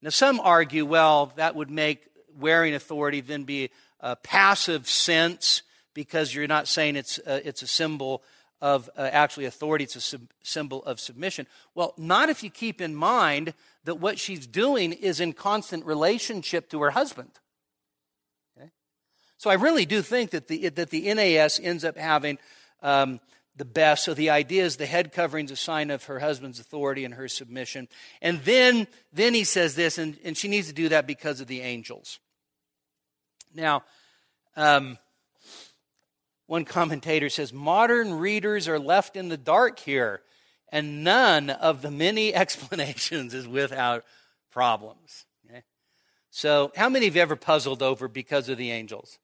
Now, 0.00 0.10
some 0.10 0.40
argue, 0.40 0.86
well, 0.86 1.32
that 1.36 1.54
would 1.56 1.70
make 1.70 2.06
wearing 2.36 2.74
authority 2.74 3.20
then 3.20 3.44
be 3.44 3.70
a 4.00 4.16
passive 4.16 4.88
sense 4.88 5.62
because 5.94 6.34
you're 6.34 6.46
not 6.46 6.68
saying 6.68 6.96
it's 6.96 7.18
a, 7.26 7.46
it's 7.46 7.62
a 7.62 7.66
symbol 7.66 8.22
of 8.60 8.88
uh, 8.96 9.02
actually 9.12 9.44
authority, 9.44 9.84
it's 9.84 9.96
a 9.96 10.00
sub- 10.00 10.32
symbol 10.42 10.82
of 10.84 10.98
submission. 10.98 11.46
Well, 11.74 11.94
not 11.98 12.28
if 12.28 12.42
you 12.42 12.50
keep 12.50 12.80
in 12.80 12.94
mind 12.94 13.54
that 13.84 13.96
what 13.96 14.18
she's 14.18 14.46
doing 14.46 14.92
is 14.92 15.20
in 15.20 15.32
constant 15.32 15.84
relationship 15.84 16.70
to 16.70 16.80
her 16.82 16.90
husband. 16.90 17.30
Okay? 18.56 18.70
So 19.36 19.50
I 19.50 19.54
really 19.54 19.84
do 19.84 20.02
think 20.02 20.30
that 20.30 20.48
the, 20.48 20.70
that 20.70 20.90
the 20.90 21.12
NAS 21.12 21.60
ends 21.60 21.84
up 21.84 21.98
having 21.98 22.38
um, 22.82 23.20
the 23.56 23.64
best. 23.64 24.04
So 24.04 24.14
the 24.14 24.30
idea 24.30 24.64
is 24.64 24.76
the 24.76 24.86
head 24.86 25.12
covering 25.12 25.44
is 25.44 25.52
a 25.52 25.56
sign 25.56 25.90
of 25.90 26.04
her 26.04 26.18
husband's 26.18 26.58
authority 26.58 27.04
and 27.04 27.14
her 27.14 27.28
submission. 27.28 27.88
And 28.22 28.40
then, 28.42 28.86
then 29.12 29.34
he 29.34 29.44
says 29.44 29.74
this, 29.74 29.98
and, 29.98 30.16
and 30.24 30.36
she 30.36 30.48
needs 30.48 30.68
to 30.68 30.74
do 30.74 30.88
that 30.88 31.06
because 31.06 31.40
of 31.40 31.46
the 31.46 31.60
angels. 31.60 32.18
Now, 33.54 33.84
um, 34.56 34.98
one 36.54 36.64
commentator 36.64 37.28
says 37.28 37.52
modern 37.52 38.14
readers 38.14 38.68
are 38.68 38.78
left 38.78 39.16
in 39.16 39.28
the 39.28 39.36
dark 39.36 39.80
here, 39.80 40.22
and 40.68 41.02
none 41.02 41.50
of 41.50 41.82
the 41.82 41.90
many 41.90 42.32
explanations 42.42 43.34
is 43.34 43.48
without 43.48 44.04
problems. 44.52 45.26
Okay? 45.44 45.64
So, 46.30 46.70
how 46.76 46.88
many 46.88 47.08
of 47.08 47.16
you 47.16 47.22
ever 47.22 47.34
puzzled 47.34 47.82
over 47.82 48.06
because 48.06 48.48
of 48.48 48.56
the 48.56 48.70
angels? 48.70 49.18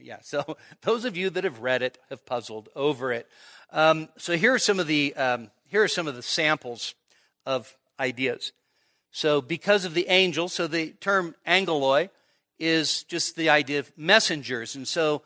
Yeah, 0.00 0.18
so 0.20 0.56
those 0.82 1.04
of 1.04 1.16
you 1.16 1.30
that 1.30 1.44
have 1.44 1.60
read 1.60 1.80
it 1.80 1.98
have 2.10 2.26
puzzled 2.26 2.68
over 2.74 3.12
it. 3.12 3.28
Um, 3.70 4.08
so 4.18 4.36
here 4.36 4.52
are 4.52 4.58
some 4.58 4.80
of 4.80 4.88
the 4.88 5.14
um, 5.14 5.48
here 5.68 5.84
are 5.84 5.88
some 5.88 6.08
of 6.08 6.16
the 6.16 6.22
samples 6.22 6.96
of 7.46 7.76
ideas. 8.00 8.50
So 9.12 9.40
because 9.40 9.84
of 9.84 9.94
the 9.94 10.08
angel, 10.08 10.48
so 10.48 10.66
the 10.66 10.90
term 10.90 11.36
angeloi 11.46 12.10
is 12.58 13.04
just 13.04 13.36
the 13.36 13.48
idea 13.48 13.78
of 13.78 13.92
messengers, 13.96 14.74
and 14.74 14.88
so 14.88 15.22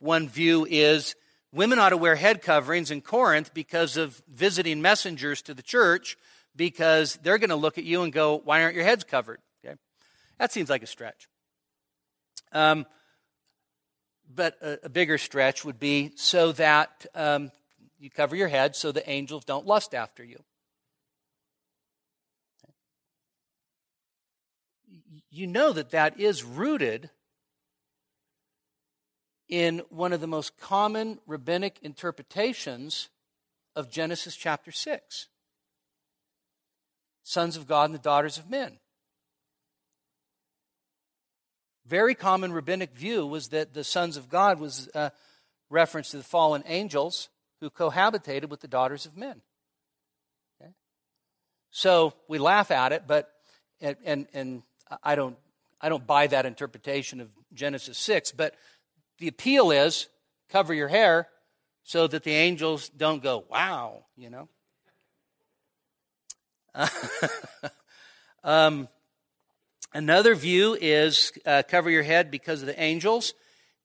one 0.00 0.28
view 0.28 0.66
is 0.68 1.14
women 1.52 1.78
ought 1.78 1.90
to 1.90 1.96
wear 1.96 2.16
head 2.16 2.42
coverings 2.42 2.90
in 2.90 3.00
Corinth 3.00 3.54
because 3.54 3.96
of 3.96 4.20
visiting 4.28 4.82
messengers 4.82 5.42
to 5.42 5.54
the 5.54 5.62
church, 5.62 6.16
because 6.56 7.18
they're 7.22 7.38
going 7.38 7.50
to 7.50 7.56
look 7.56 7.78
at 7.78 7.84
you 7.84 8.02
and 8.02 8.12
go, 8.12 8.38
"Why 8.44 8.62
aren't 8.62 8.74
your 8.74 8.84
heads 8.84 9.04
covered?" 9.04 9.40
Okay, 9.64 9.76
that 10.38 10.52
seems 10.52 10.68
like 10.68 10.82
a 10.82 10.86
stretch. 10.86 11.28
Um, 12.52 12.86
but 14.32 14.56
a, 14.62 14.86
a 14.86 14.88
bigger 14.88 15.18
stretch 15.18 15.64
would 15.64 15.78
be 15.78 16.12
so 16.16 16.52
that 16.52 17.06
um, 17.14 17.52
you 17.98 18.10
cover 18.10 18.34
your 18.34 18.48
head 18.48 18.74
so 18.74 18.92
the 18.92 19.08
angels 19.08 19.44
don't 19.44 19.66
lust 19.66 19.94
after 19.94 20.24
you. 20.24 20.42
You 25.30 25.46
know 25.46 25.72
that 25.72 25.90
that 25.90 26.18
is 26.18 26.42
rooted 26.42 27.10
in 29.50 29.82
one 29.90 30.12
of 30.12 30.20
the 30.20 30.28
most 30.28 30.56
common 30.58 31.18
rabbinic 31.26 31.78
interpretations 31.82 33.08
of 33.74 33.90
Genesis 33.90 34.36
chapter 34.36 34.70
6. 34.70 35.26
sons 37.22 37.56
of 37.56 37.66
God 37.66 37.86
and 37.86 37.94
the 37.94 37.98
daughters 37.98 38.38
of 38.38 38.48
men. 38.48 38.78
Very 41.86 42.14
common 42.14 42.52
rabbinic 42.52 42.94
view 42.94 43.26
was 43.26 43.48
that 43.48 43.74
the 43.74 43.82
sons 43.82 44.16
of 44.16 44.28
God 44.28 44.60
was 44.60 44.88
uh, 44.94 45.10
a 45.10 45.12
reference 45.68 46.10
to 46.10 46.16
the 46.16 46.22
fallen 46.22 46.62
angels 46.66 47.28
who 47.60 47.70
cohabitated 47.70 48.48
with 48.48 48.60
the 48.60 48.68
daughters 48.68 49.06
of 49.06 49.16
men. 49.16 49.42
Okay? 50.60 50.70
So 51.70 52.14
we 52.28 52.38
laugh 52.38 52.70
at 52.70 52.92
it, 52.92 53.04
but 53.08 53.30
and, 53.80 53.96
and, 54.04 54.26
and 54.32 54.62
I 55.02 55.16
don't 55.16 55.36
I 55.80 55.88
don't 55.88 56.06
buy 56.06 56.26
that 56.26 56.46
interpretation 56.46 57.20
of 57.20 57.30
Genesis 57.54 57.96
6, 57.98 58.32
but 58.32 58.54
the 59.20 59.28
appeal 59.28 59.70
is 59.70 60.08
cover 60.48 60.74
your 60.74 60.88
hair 60.88 61.28
so 61.84 62.06
that 62.06 62.24
the 62.24 62.32
angels 62.32 62.88
don't 62.88 63.22
go, 63.22 63.44
wow, 63.48 64.04
you 64.16 64.30
know. 64.30 64.48
um, 68.44 68.88
another 69.92 70.34
view 70.34 70.76
is 70.80 71.32
uh, 71.46 71.62
cover 71.68 71.90
your 71.90 72.02
head 72.02 72.30
because 72.30 72.62
of 72.62 72.66
the 72.66 72.80
angels. 72.80 73.34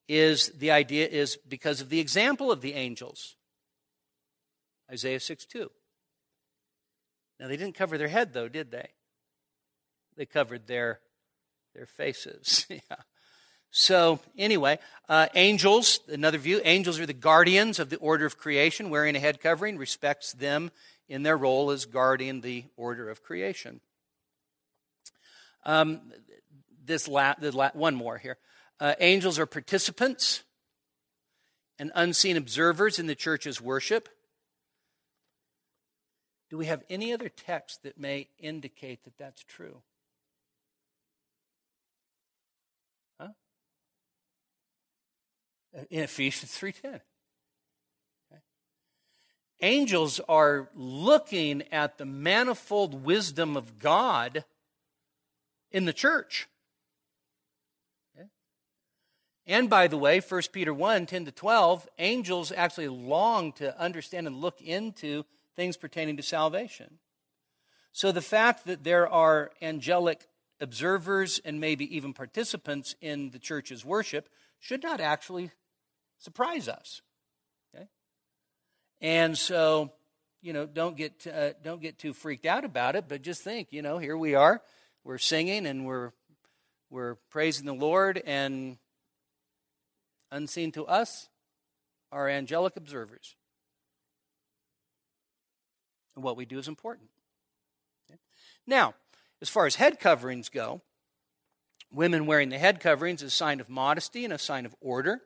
Is 0.08 0.50
the 0.50 0.70
idea 0.70 1.08
is 1.08 1.36
because 1.36 1.82
of 1.82 1.90
the 1.90 2.00
example 2.00 2.52
of 2.52 2.62
the 2.62 2.74
angels. 2.74 3.36
Isaiah 4.92 5.20
6 5.20 5.46
2. 5.46 5.72
Now, 7.40 7.48
they 7.48 7.58
didn't 7.58 7.76
cover 7.76 7.98
their 7.98 8.08
head, 8.08 8.32
though, 8.32 8.48
did 8.48 8.70
they? 8.70 8.90
They 10.16 10.28
covered 10.28 10.68
their, 10.68 11.00
their 11.74 11.88
faces. 11.88 12.68
yeah. 12.70 12.80
So, 13.78 14.22
anyway, 14.38 14.80
uh, 15.10 15.28
angels, 15.36 16.00
another 16.08 16.38
view, 16.38 16.62
angels 16.64 16.98
are 16.98 17.06
the 17.06 17.12
guardians 17.12 17.78
of 17.78 17.90
the 17.90 17.98
order 17.98 18.26
of 18.26 18.38
creation. 18.38 18.90
Wearing 18.90 19.18
a 19.18 19.20
head 19.20 19.42
covering 19.42 19.78
respects 19.78 20.32
them 20.32 20.72
in 21.10 21.24
their 21.24 21.36
role 21.36 21.70
as 21.72 21.86
guarding 21.86 22.40
the 22.40 22.64
order 22.78 23.10
of 23.10 23.22
creation. 23.22 23.82
Um, 25.66 26.00
this 26.86 27.10
la- 27.10 27.34
la- 27.42 27.72
one 27.74 27.96
more 27.96 28.18
here. 28.18 28.38
Uh, 28.80 28.94
angels 29.02 29.38
are 29.40 29.46
participants 29.46 30.44
and 31.78 31.92
unseen 31.96 32.38
observers 32.38 32.98
in 32.98 33.08
the 33.08 33.16
church's 33.16 33.60
worship. 33.60 34.08
Do 36.50 36.58
we 36.58 36.68
have 36.68 36.82
any 36.90 37.12
other 37.12 37.28
text 37.28 37.84
that 37.84 38.00
may 38.00 38.30
indicate 38.40 39.04
that 39.04 39.18
that's 39.18 39.44
true? 39.44 39.82
In 45.90 46.04
Ephesians 46.04 46.52
3:10. 46.58 47.02
Okay. 48.32 48.42
Angels 49.62 50.20
are 50.28 50.70
looking 50.74 51.64
at 51.72 51.98
the 51.98 52.06
manifold 52.06 53.06
wisdom 53.06 53.58
of 53.58 53.80
God 53.80 54.46
in 55.72 55.86
the 55.86 55.94
church. 55.94 56.48
Okay. 58.18 58.30
And 59.46 59.70
by 59.70 59.88
the 59.88 59.98
way, 59.98 60.20
1 60.20 60.42
Peter 60.52 60.74
1 60.74 61.06
10 61.06 61.26
to 61.26 61.32
12, 61.32 61.88
angels 62.00 62.52
actually 62.52 62.88
long 62.88 63.52
to 63.54 63.78
understand 63.80 64.28
and 64.28 64.38
look 64.38 64.62
into 64.62 65.26
things 65.56 65.78
pertaining 65.78 66.18
to 66.18 66.24
salvation. 66.24 67.00
So 67.92 68.12
the 68.12 68.22
fact 68.22 68.66
that 68.66 68.84
there 68.84 69.08
are 69.08 69.52
angelic 69.62 70.28
observers 70.60 71.40
and 71.40 71.60
maybe 71.60 71.96
even 71.96 72.14
participants 72.14 72.96
in 73.02 73.32
the 73.32 73.40
church's 73.40 73.86
worship 73.86 74.30
should 74.60 74.84
not 74.84 75.00
actually 75.00 75.52
surprise 76.20 76.68
us. 76.68 77.02
Okay? 77.74 77.88
And 79.02 79.38
so, 79.38 79.92
you 80.42 80.54
know, 80.54 80.66
don't 80.66 80.96
get 80.96 81.26
uh, 81.28 81.54
don't 81.64 81.82
get 81.82 81.98
too 81.98 82.14
freaked 82.14 82.46
out 82.46 82.66
about 82.66 82.96
it, 82.96 83.06
but 83.08 83.22
just 83.22 83.44
think, 83.44 83.70
you 83.72 83.82
know, 83.82 83.98
here 83.98 84.18
we 84.18 84.36
are, 84.36 84.62
we're 85.04 85.18
singing 85.18 85.66
and 85.66 85.86
we're 85.86 86.12
we're 86.90 87.16
praising 87.30 87.66
the 87.66 87.74
Lord, 87.74 88.22
and 88.26 88.78
unseen 90.32 90.72
to 90.74 90.86
us 90.86 91.30
are 92.12 92.30
angelic 92.30 92.78
observers. 92.78 93.36
And 96.16 96.24
what 96.24 96.38
we 96.38 96.46
do 96.46 96.60
is 96.60 96.68
important. 96.68 97.10
Okay? 98.10 98.20
Now, 98.66 98.94
as 99.42 99.50
far 99.50 99.66
as 99.66 99.76
head 99.76 100.00
coverings 100.00 100.50
go, 100.50 100.82
women 101.92 102.26
wearing 102.26 102.50
the 102.50 102.58
head 102.58 102.80
coverings 102.80 103.22
is 103.22 103.34
a 103.34 103.36
sign 103.36 103.60
of 103.60 103.70
modesty 103.70 104.24
and 104.24 104.34
a 104.34 104.38
sign 104.38 104.66
of 104.66 104.76
order. 104.80 105.22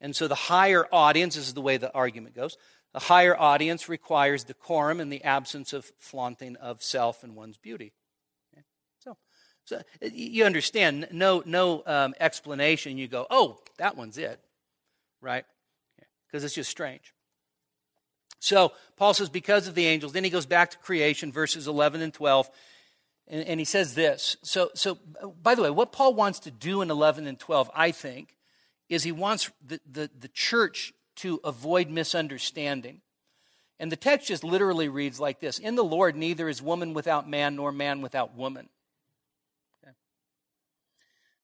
And 0.00 0.14
so 0.14 0.28
the 0.28 0.34
higher 0.34 0.86
audience, 0.92 1.34
this 1.34 1.48
is 1.48 1.54
the 1.54 1.60
way 1.60 1.76
the 1.76 1.92
argument 1.92 2.34
goes, 2.34 2.56
the 2.92 3.00
higher 3.00 3.38
audience 3.38 3.88
requires 3.88 4.44
decorum 4.44 5.00
in 5.00 5.08
the 5.08 5.22
absence 5.24 5.72
of 5.72 5.90
flaunting 5.98 6.56
of 6.56 6.82
self 6.82 7.22
and 7.22 7.36
one's 7.36 7.58
beauty. 7.58 7.92
Okay? 8.52 8.64
So, 8.98 9.16
so 9.64 9.82
you 10.00 10.44
understand, 10.44 11.08
no, 11.12 11.42
no 11.44 11.82
um, 11.86 12.14
explanation. 12.18 12.96
You 12.96 13.08
go, 13.08 13.26
oh, 13.30 13.58
that 13.76 13.96
one's 13.96 14.16
it, 14.18 14.40
right? 15.20 15.44
Because 16.26 16.44
it's 16.44 16.54
just 16.54 16.70
strange. 16.70 17.12
So 18.40 18.72
Paul 18.96 19.14
says, 19.14 19.28
because 19.28 19.66
of 19.66 19.74
the 19.74 19.86
angels. 19.86 20.12
Then 20.12 20.24
he 20.24 20.30
goes 20.30 20.46
back 20.46 20.70
to 20.70 20.78
creation, 20.78 21.32
verses 21.32 21.66
11 21.66 22.02
and 22.02 22.14
12. 22.14 22.48
And, 23.26 23.46
and, 23.46 23.60
he 23.60 23.64
says 23.64 23.94
this. 23.94 24.38
So, 24.42 24.70
so, 24.74 24.98
by 25.42 25.54
the 25.54 25.62
way, 25.62 25.70
what 25.70 25.92
Paul 25.92 26.14
wants 26.14 26.38
to 26.40 26.50
do 26.50 26.80
in 26.80 26.90
11 26.90 27.26
and 27.26 27.38
12, 27.38 27.70
I 27.74 27.90
think, 27.90 28.34
is 28.88 29.04
he 29.04 29.12
wants 29.12 29.50
the, 29.64 29.80
the, 29.90 30.10
the 30.18 30.28
church 30.28 30.92
to 31.16 31.40
avoid 31.44 31.90
misunderstanding. 31.90 33.00
And 33.80 33.92
the 33.92 33.96
text 33.96 34.28
just 34.28 34.42
literally 34.42 34.88
reads 34.88 35.20
like 35.20 35.40
this 35.40 35.58
In 35.58 35.76
the 35.76 35.84
Lord, 35.84 36.16
neither 36.16 36.48
is 36.48 36.62
woman 36.62 36.94
without 36.94 37.28
man 37.28 37.56
nor 37.56 37.70
man 37.72 38.02
without 38.02 38.34
woman. 38.34 38.68
Okay. 39.82 39.92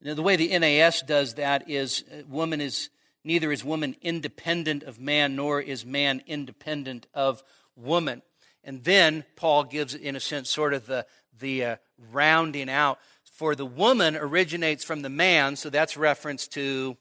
Now, 0.00 0.14
the 0.14 0.22
way 0.22 0.36
the 0.36 0.56
NAS 0.58 1.02
does 1.02 1.34
that 1.34 1.70
is 1.70 2.04
uh, 2.12 2.22
woman 2.28 2.60
is 2.60 2.90
neither 3.24 3.52
is 3.52 3.64
woman 3.64 3.96
independent 4.02 4.82
of 4.82 4.98
man 4.98 5.36
nor 5.36 5.60
is 5.60 5.86
man 5.86 6.22
independent 6.26 7.06
of 7.14 7.42
woman. 7.76 8.22
And 8.64 8.82
then 8.82 9.24
Paul 9.36 9.64
gives, 9.64 9.94
in 9.94 10.16
a 10.16 10.20
sense, 10.20 10.48
sort 10.48 10.72
of 10.74 10.86
the, 10.86 11.06
the 11.38 11.64
uh, 11.64 11.76
rounding 12.10 12.70
out. 12.70 12.98
For 13.24 13.54
the 13.54 13.66
woman 13.66 14.16
originates 14.16 14.84
from 14.84 15.02
the 15.02 15.10
man, 15.10 15.56
so 15.56 15.68
that's 15.68 15.96
reference 15.96 16.46
to 16.48 16.96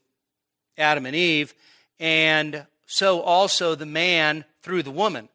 Adam 0.76 1.06
and 1.06 1.16
Eve, 1.16 1.54
and 1.98 2.66
so 2.86 3.20
also 3.20 3.74
the 3.74 3.86
man 3.86 4.44
through 4.62 4.82
the 4.82 4.90
woman. 4.90 5.28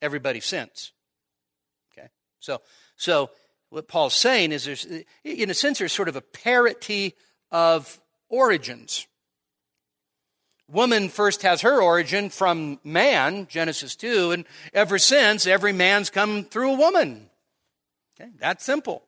Everybody 0.00 0.40
sins. 0.40 0.92
Okay? 1.92 2.08
So, 2.40 2.60
so 2.96 3.30
what 3.70 3.88
Paul's 3.88 4.14
saying 4.14 4.52
is 4.52 4.64
there's, 4.64 4.86
in 5.24 5.50
a 5.50 5.54
sense, 5.54 5.78
there's 5.78 5.92
sort 5.92 6.08
of 6.08 6.16
a 6.16 6.20
parity 6.20 7.14
of 7.50 8.00
origins. 8.28 9.06
Woman 10.70 11.08
first 11.08 11.42
has 11.42 11.60
her 11.60 11.82
origin 11.82 12.30
from 12.30 12.80
man, 12.84 13.46
Genesis 13.50 13.96
2, 13.96 14.32
and 14.32 14.44
ever 14.72 14.98
since, 14.98 15.46
every 15.46 15.72
man's 15.72 16.08
come 16.10 16.44
through 16.44 16.72
a 16.72 16.78
woman. 16.78 17.28
Okay? 18.18 18.30
That's 18.38 18.64
simple. 18.64 19.02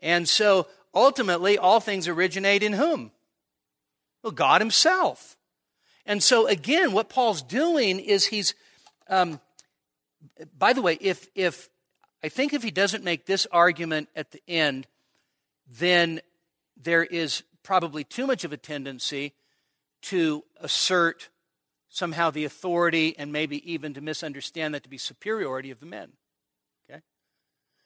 And 0.00 0.28
so 0.28 0.66
ultimately, 0.94 1.58
all 1.58 1.80
things 1.80 2.08
originate 2.08 2.62
in 2.62 2.72
whom? 2.72 3.10
Well, 4.28 4.34
God 4.34 4.60
Himself. 4.60 5.38
And 6.04 6.22
so, 6.22 6.46
again, 6.46 6.92
what 6.92 7.08
Paul's 7.08 7.40
doing 7.40 7.98
is 7.98 8.26
he's, 8.26 8.54
um, 9.08 9.40
by 10.58 10.74
the 10.74 10.82
way, 10.82 10.98
if, 11.00 11.28
if, 11.34 11.70
I 12.22 12.28
think 12.28 12.52
if 12.52 12.62
he 12.62 12.70
doesn't 12.70 13.02
make 13.02 13.24
this 13.24 13.46
argument 13.50 14.10
at 14.14 14.32
the 14.32 14.42
end, 14.46 14.86
then 15.66 16.20
there 16.76 17.04
is 17.04 17.42
probably 17.62 18.04
too 18.04 18.26
much 18.26 18.44
of 18.44 18.52
a 18.52 18.58
tendency 18.58 19.32
to 20.02 20.44
assert 20.60 21.30
somehow 21.88 22.30
the 22.30 22.44
authority 22.44 23.16
and 23.18 23.32
maybe 23.32 23.72
even 23.72 23.94
to 23.94 24.02
misunderstand 24.02 24.74
that 24.74 24.82
to 24.82 24.90
be 24.90 24.98
superiority 24.98 25.70
of 25.70 25.80
the 25.80 25.86
men. 25.86 26.12
Okay? 26.90 27.00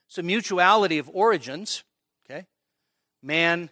So, 0.08 0.22
mutuality 0.22 0.98
of 0.98 1.08
origins, 1.12 1.84
okay? 2.26 2.46
Man, 3.22 3.70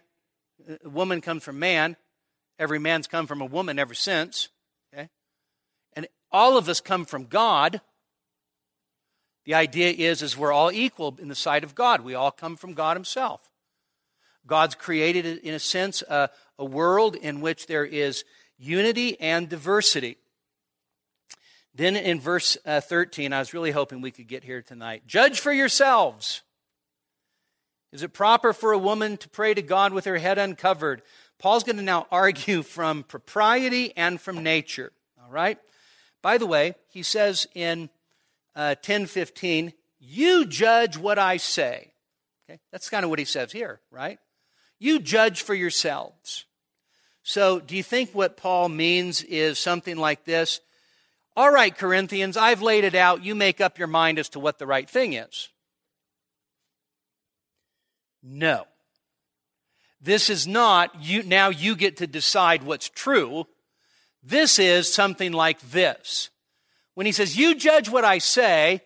woman 0.85 1.19
comes 1.19 1.43
from 1.43 1.59
man, 1.59 1.97
Every 2.61 2.77
man's 2.77 3.07
come 3.07 3.25
from 3.25 3.41
a 3.41 3.45
woman 3.45 3.79
ever 3.79 3.95
since. 3.95 4.49
Okay? 4.93 5.09
And 5.93 6.07
all 6.31 6.59
of 6.59 6.69
us 6.69 6.79
come 6.79 7.05
from 7.05 7.25
God. 7.25 7.81
The 9.45 9.55
idea 9.55 9.89
is, 9.89 10.21
is 10.21 10.37
we're 10.37 10.51
all 10.51 10.71
equal 10.71 11.17
in 11.19 11.27
the 11.27 11.33
sight 11.33 11.63
of 11.63 11.73
God. 11.73 12.01
We 12.01 12.13
all 12.13 12.29
come 12.29 12.55
from 12.55 12.75
God 12.75 12.95
Himself. 12.95 13.49
God's 14.45 14.75
created, 14.75 15.25
in 15.25 15.55
a 15.55 15.59
sense, 15.59 16.03
a, 16.03 16.29
a 16.59 16.63
world 16.63 17.15
in 17.15 17.41
which 17.41 17.65
there 17.65 17.83
is 17.83 18.23
unity 18.59 19.19
and 19.19 19.49
diversity. 19.49 20.17
Then 21.73 21.95
in 21.95 22.19
verse 22.19 22.59
uh, 22.63 22.79
13, 22.79 23.33
I 23.33 23.39
was 23.39 23.55
really 23.55 23.71
hoping 23.71 24.01
we 24.01 24.11
could 24.11 24.27
get 24.27 24.43
here 24.43 24.61
tonight. 24.61 25.07
Judge 25.07 25.39
for 25.39 25.51
yourselves. 25.51 26.43
Is 27.91 28.03
it 28.03 28.13
proper 28.13 28.53
for 28.53 28.71
a 28.71 28.77
woman 28.77 29.17
to 29.17 29.29
pray 29.29 29.55
to 29.55 29.63
God 29.63 29.93
with 29.93 30.05
her 30.05 30.19
head 30.19 30.37
uncovered? 30.37 31.01
Paul's 31.41 31.63
going 31.63 31.77
to 31.77 31.81
now 31.83 32.07
argue 32.11 32.61
from 32.63 33.03
propriety 33.03 33.93
and 33.97 34.21
from 34.21 34.43
nature. 34.43 34.91
All 35.23 35.31
right? 35.31 35.57
By 36.21 36.37
the 36.37 36.45
way, 36.45 36.75
he 36.89 37.03
says 37.03 37.47
in 37.55 37.89
uh, 38.55 38.75
1015, 38.79 39.73
You 39.99 40.45
judge 40.45 40.97
what 40.97 41.17
I 41.17 41.37
say. 41.37 41.91
Okay? 42.49 42.59
That's 42.71 42.89
kind 42.89 43.03
of 43.03 43.09
what 43.09 43.19
he 43.19 43.25
says 43.25 43.51
here, 43.51 43.79
right? 43.89 44.19
You 44.79 44.99
judge 44.99 45.41
for 45.41 45.53
yourselves. 45.53 46.45
So, 47.23 47.59
do 47.59 47.75
you 47.75 47.83
think 47.83 48.11
what 48.11 48.37
Paul 48.37 48.69
means 48.69 49.23
is 49.23 49.59
something 49.59 49.95
like 49.95 50.25
this? 50.25 50.59
All 51.35 51.51
right, 51.51 51.75
Corinthians, 51.75 52.35
I've 52.35 52.61
laid 52.61 52.83
it 52.83 52.95
out. 52.95 53.23
You 53.23 53.35
make 53.35 53.61
up 53.61 53.77
your 53.77 53.87
mind 53.87 54.19
as 54.19 54.29
to 54.29 54.39
what 54.39 54.59
the 54.59 54.67
right 54.67 54.89
thing 54.89 55.13
is. 55.13 55.49
No. 58.23 58.65
This 60.01 60.29
is 60.29 60.47
not 60.47 61.03
you 61.03 61.23
now 61.23 61.49
you 61.49 61.75
get 61.75 61.97
to 61.97 62.07
decide 62.07 62.63
what's 62.63 62.89
true. 62.89 63.45
This 64.23 64.59
is 64.59 64.91
something 64.91 65.31
like 65.31 65.59
this. 65.61 66.29
When 66.95 67.05
he 67.05 67.11
says, 67.11 67.37
You 67.37 67.55
judge 67.55 67.89
what 67.89 68.03
I 68.03 68.17
say, 68.17 68.81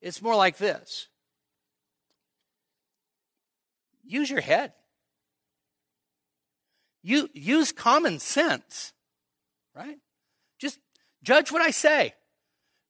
it's 0.00 0.22
more 0.22 0.36
like 0.36 0.58
this 0.58 1.08
use 4.06 4.30
your 4.30 4.40
head. 4.40 4.72
You, 7.02 7.28
use 7.34 7.72
common 7.72 8.18
sense, 8.18 8.92
right? 9.74 9.98
Just 10.58 10.78
judge 11.22 11.52
what 11.52 11.62
I 11.62 11.70
say. 11.70 12.14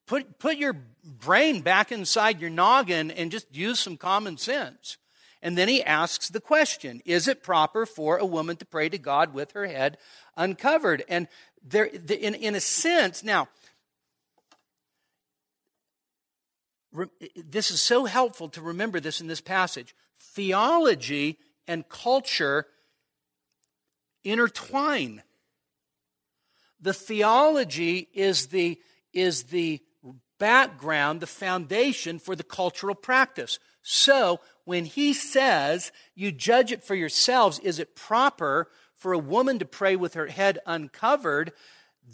Put, 0.07 0.38
put 0.38 0.57
your 0.57 0.74
brain 1.05 1.61
back 1.61 1.92
inside 1.92 2.40
your 2.40 2.51
noggin 2.51 3.11
and 3.11 3.30
just 3.30 3.55
use 3.55 3.80
some 3.80 3.97
common 3.97 4.38
sense. 4.38 4.97
And 5.43 5.57
then 5.57 5.68
he 5.68 5.82
asks 5.82 6.28
the 6.28 6.41
question 6.41 7.03
Is 7.05 7.28
it 7.28 7.43
proper 7.43 7.87
for 7.87 8.16
a 8.16 8.26
woman 8.26 8.57
to 8.57 8.64
pray 8.64 8.89
to 8.89 8.99
God 8.99 9.34
with 9.34 9.53
her 9.53 9.66
head 9.66 9.99
uncovered? 10.37 11.05
And 11.09 11.28
there, 11.62 11.84
in, 11.84 12.34
in 12.34 12.55
a 12.55 12.61
sense, 12.61 13.22
now, 13.22 13.49
this 17.37 17.70
is 17.70 17.80
so 17.80 18.07
helpful 18.07 18.49
to 18.51 18.62
remember 18.62 19.01
this 19.01 19.20
in 19.20 19.26
this 19.26 19.41
passage. 19.41 19.95
Theology 20.18 21.39
and 21.68 21.89
culture 21.89 22.66
intertwine. 24.24 25.22
The 26.80 26.95
theology 26.95 28.09
is 28.12 28.47
the, 28.47 28.78
is 29.12 29.45
the 29.45 29.80
background, 30.39 31.20
the 31.20 31.26
foundation 31.26 32.18
for 32.18 32.37
the 32.37 32.43
cultural 32.43 32.95
practice. 32.95 33.59
So, 33.82 34.41
when 34.66 34.84
he 34.84 35.14
says, 35.14 35.92
you 36.16 36.32
judge 36.32 36.72
it 36.72 36.82
for 36.82 36.96
yourselves, 36.96 37.60
is 37.60 37.78
it 37.78 37.94
proper 37.94 38.68
for 38.96 39.12
a 39.12 39.18
woman 39.18 39.60
to 39.60 39.64
pray 39.64 39.94
with 39.94 40.14
her 40.14 40.26
head 40.26 40.58
uncovered? 40.66 41.52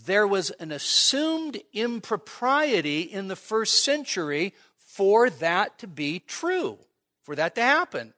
There 0.05 0.27
was 0.27 0.51
an 0.51 0.71
assumed 0.71 1.61
impropriety 1.73 3.01
in 3.01 3.29
the 3.29 3.37
first 3.37 3.83
century 3.83 4.53
for 4.77 5.31
that 5.31 5.79
to 5.79 5.87
be 5.87 6.19
true, 6.19 6.79
for 7.23 7.35
that 7.35 7.55
to 7.55 7.63
happen. 7.63 8.13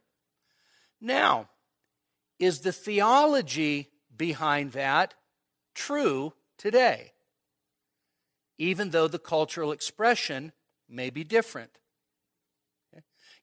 Now, 1.00 1.48
is 2.40 2.60
the 2.60 2.72
theology 2.72 3.88
behind 4.16 4.72
that 4.72 5.14
true 5.76 6.32
today? 6.58 7.12
Even 8.58 8.90
though 8.90 9.06
the 9.06 9.20
cultural 9.20 9.70
expression 9.70 10.50
may 10.88 11.10
be 11.10 11.22
different. 11.22 11.78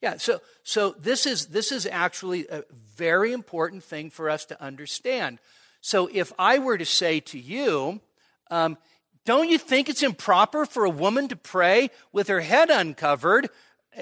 Yeah, 0.02 0.18
so, 0.18 0.42
so 0.64 0.96
this, 1.00 1.26
is, 1.26 1.48
this 1.48 1.72
is 1.72 1.86
actually 1.86 2.48
a 2.48 2.64
very 2.96 3.32
important 3.34 3.84
thing 3.84 4.10
for 4.10 4.30
us 4.30 4.46
to 4.46 4.62
understand. 4.62 5.40
So 5.80 6.10
if 6.12 6.34
I 6.40 6.60
were 6.60 6.78
to 6.78 6.86
say 6.86 7.20
to 7.20 7.40
you, 7.40 8.02
um, 8.50 8.78
don't 9.26 9.50
you 9.50 9.60
think 9.60 9.90
it's 9.90 10.02
improper 10.02 10.66
for 10.66 10.86
a 10.86 10.90
woman 10.90 11.28
to 11.28 11.36
pray 11.36 11.92
with 12.12 12.28
her 12.28 12.42
head 12.42 12.72
uncovered? 12.72 13.50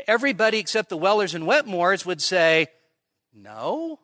Everybody 0.08 0.60
except 0.60 0.90
the 0.90 0.98
Wellers 0.98 1.36
and 1.36 1.46
Wetmores 1.46 2.06
would 2.06 2.22
say, 2.22 2.68
no. 3.34 4.00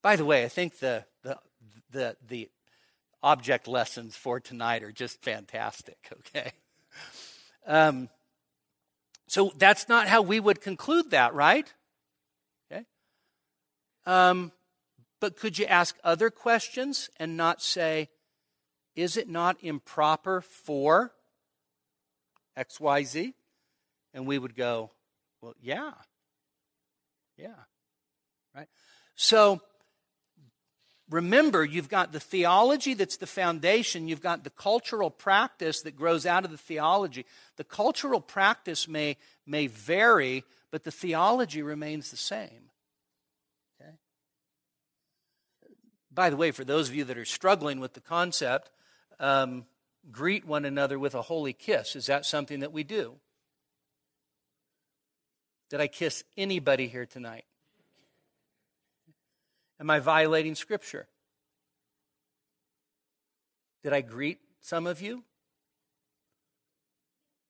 By 0.00 0.16
the 0.16 0.24
way, 0.24 0.44
I 0.44 0.48
think 0.48 0.78
the, 0.78 1.04
the, 1.22 1.38
the, 1.90 2.16
the 2.26 2.50
object 3.22 3.68
lessons 3.68 4.16
for 4.16 4.40
tonight 4.40 4.82
are 4.82 4.92
just 4.92 5.22
fantastic, 5.22 5.98
okay? 6.12 6.52
Um, 7.66 8.08
so 9.26 9.52
that's 9.56 9.88
not 9.88 10.08
how 10.08 10.22
we 10.22 10.40
would 10.40 10.60
conclude 10.60 11.10
that, 11.10 11.34
right? 11.34 11.72
Okay. 12.70 12.84
Um, 14.06 14.52
but 15.20 15.36
could 15.36 15.58
you 15.58 15.66
ask 15.66 15.96
other 16.04 16.30
questions 16.30 17.08
and 17.18 17.36
not 17.36 17.62
say, 17.62 18.10
is 18.94 19.16
it 19.16 19.28
not 19.28 19.56
improper 19.62 20.40
for 20.40 21.12
XYZ? 22.56 23.34
And 24.12 24.26
we 24.26 24.38
would 24.38 24.54
go, 24.54 24.92
Well, 25.40 25.54
yeah. 25.60 25.92
Yeah. 27.36 27.64
Right? 28.54 28.68
So 29.16 29.60
remember, 31.10 31.64
you've 31.64 31.88
got 31.88 32.12
the 32.12 32.20
theology 32.20 32.94
that's 32.94 33.16
the 33.16 33.26
foundation, 33.26 34.08
you've 34.08 34.22
got 34.22 34.44
the 34.44 34.50
cultural 34.50 35.10
practice 35.10 35.82
that 35.82 35.96
grows 35.96 36.26
out 36.26 36.44
of 36.44 36.50
the 36.50 36.58
theology. 36.58 37.26
The 37.56 37.64
cultural 37.64 38.20
practice 38.20 38.88
may, 38.88 39.16
may 39.46 39.66
vary, 39.66 40.44
but 40.70 40.84
the 40.84 40.90
theology 40.90 41.62
remains 41.62 42.10
the 42.10 42.16
same. 42.16 42.70
Okay? 43.80 43.92
By 46.12 46.30
the 46.30 46.36
way, 46.36 46.50
for 46.50 46.64
those 46.64 46.88
of 46.88 46.94
you 46.94 47.04
that 47.04 47.18
are 47.18 47.24
struggling 47.24 47.80
with 47.80 47.94
the 47.94 48.00
concept, 48.00 48.70
um, 49.20 49.66
greet 50.10 50.46
one 50.46 50.64
another 50.64 50.98
with 50.98 51.14
a 51.14 51.22
holy 51.22 51.52
kiss. 51.52 51.96
Is 51.96 52.06
that 52.06 52.26
something 52.26 52.60
that 52.60 52.72
we 52.72 52.82
do? 52.82 53.14
Did 55.70 55.80
I 55.80 55.86
kiss 55.86 56.24
anybody 56.36 56.88
here 56.88 57.06
tonight? 57.06 57.44
Am 59.80 59.90
I 59.90 59.98
violating 59.98 60.54
Scripture? 60.54 61.08
Did 63.82 63.92
I 63.92 64.00
greet 64.00 64.38
some 64.60 64.86
of 64.86 65.02
you? 65.02 65.24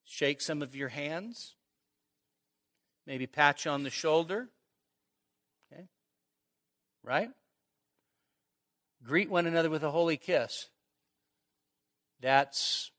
Shake 0.04 0.40
some 0.40 0.62
of 0.62 0.74
your 0.74 0.88
hands? 0.88 1.54
Maybe 3.06 3.26
pat 3.26 3.64
you 3.64 3.70
on 3.70 3.82
the 3.82 3.90
shoulder? 3.90 4.48
Okay? 5.72 5.84
Right? 7.02 7.30
Greet 9.04 9.30
one 9.30 9.46
another 9.46 9.70
with 9.70 9.82
a 9.82 9.90
holy 9.90 10.16
kiss. 10.16 10.70
That's 12.20 12.90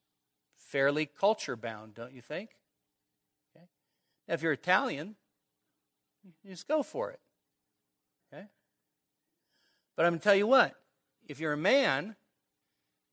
fairly 0.56 1.08
culture 1.08 1.56
bound, 1.56 1.96
don't 1.96 2.14
you 2.14 2.22
think? 2.22 2.52
Okay. 3.56 3.66
Now, 4.28 4.36
if 4.36 4.44
you're 4.44 4.54
Italian, 4.54 5.16
you 6.44 6.52
just 6.52 6.68
go 6.68 6.84
for 6.84 7.10
it. 7.12 7.20
But 9.96 10.06
I'm 10.06 10.12
going 10.12 10.20
to 10.20 10.24
tell 10.24 10.36
you 10.36 10.48
what 10.48 10.76
if 11.28 11.40
you're 11.40 11.54
a 11.54 11.58
man 11.58 12.16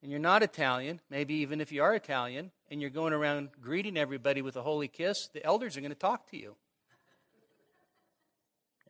and 0.03 0.11
you're 0.11 0.21
not 0.21 0.43
Italian, 0.43 1.01
maybe 1.11 1.35
even 1.35 1.61
if 1.61 1.71
you 1.71 1.83
are 1.83 1.95
Italian, 1.95 2.51
and 2.71 2.81
you're 2.81 2.91
going 2.91 3.13
around 3.13 3.51
greeting 3.61 3.97
everybody 3.97 4.43
with 4.43 4.57
a 4.57 4.63
holy 4.63 4.89
kiss, 4.89 5.29
the 5.33 5.45
elders 5.45 5.77
are 5.77 5.81
going 5.81 5.93
to 5.93 5.99
talk 5.99 6.29
to 6.31 6.37
you. 6.37 6.57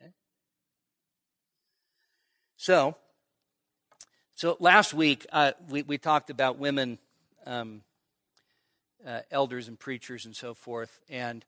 Okay? 0.00 0.10
So, 2.56 2.96
so 4.34 4.56
last 4.58 4.94
week 4.94 5.26
uh, 5.32 5.52
we, 5.68 5.82
we 5.82 5.98
talked 5.98 6.30
about 6.30 6.58
women 6.58 6.98
um, 7.46 7.82
uh, 9.06 9.20
elders 9.30 9.68
and 9.68 9.78
preachers 9.78 10.24
and 10.24 10.34
so 10.34 10.54
forth. 10.54 11.00
And 11.10 11.44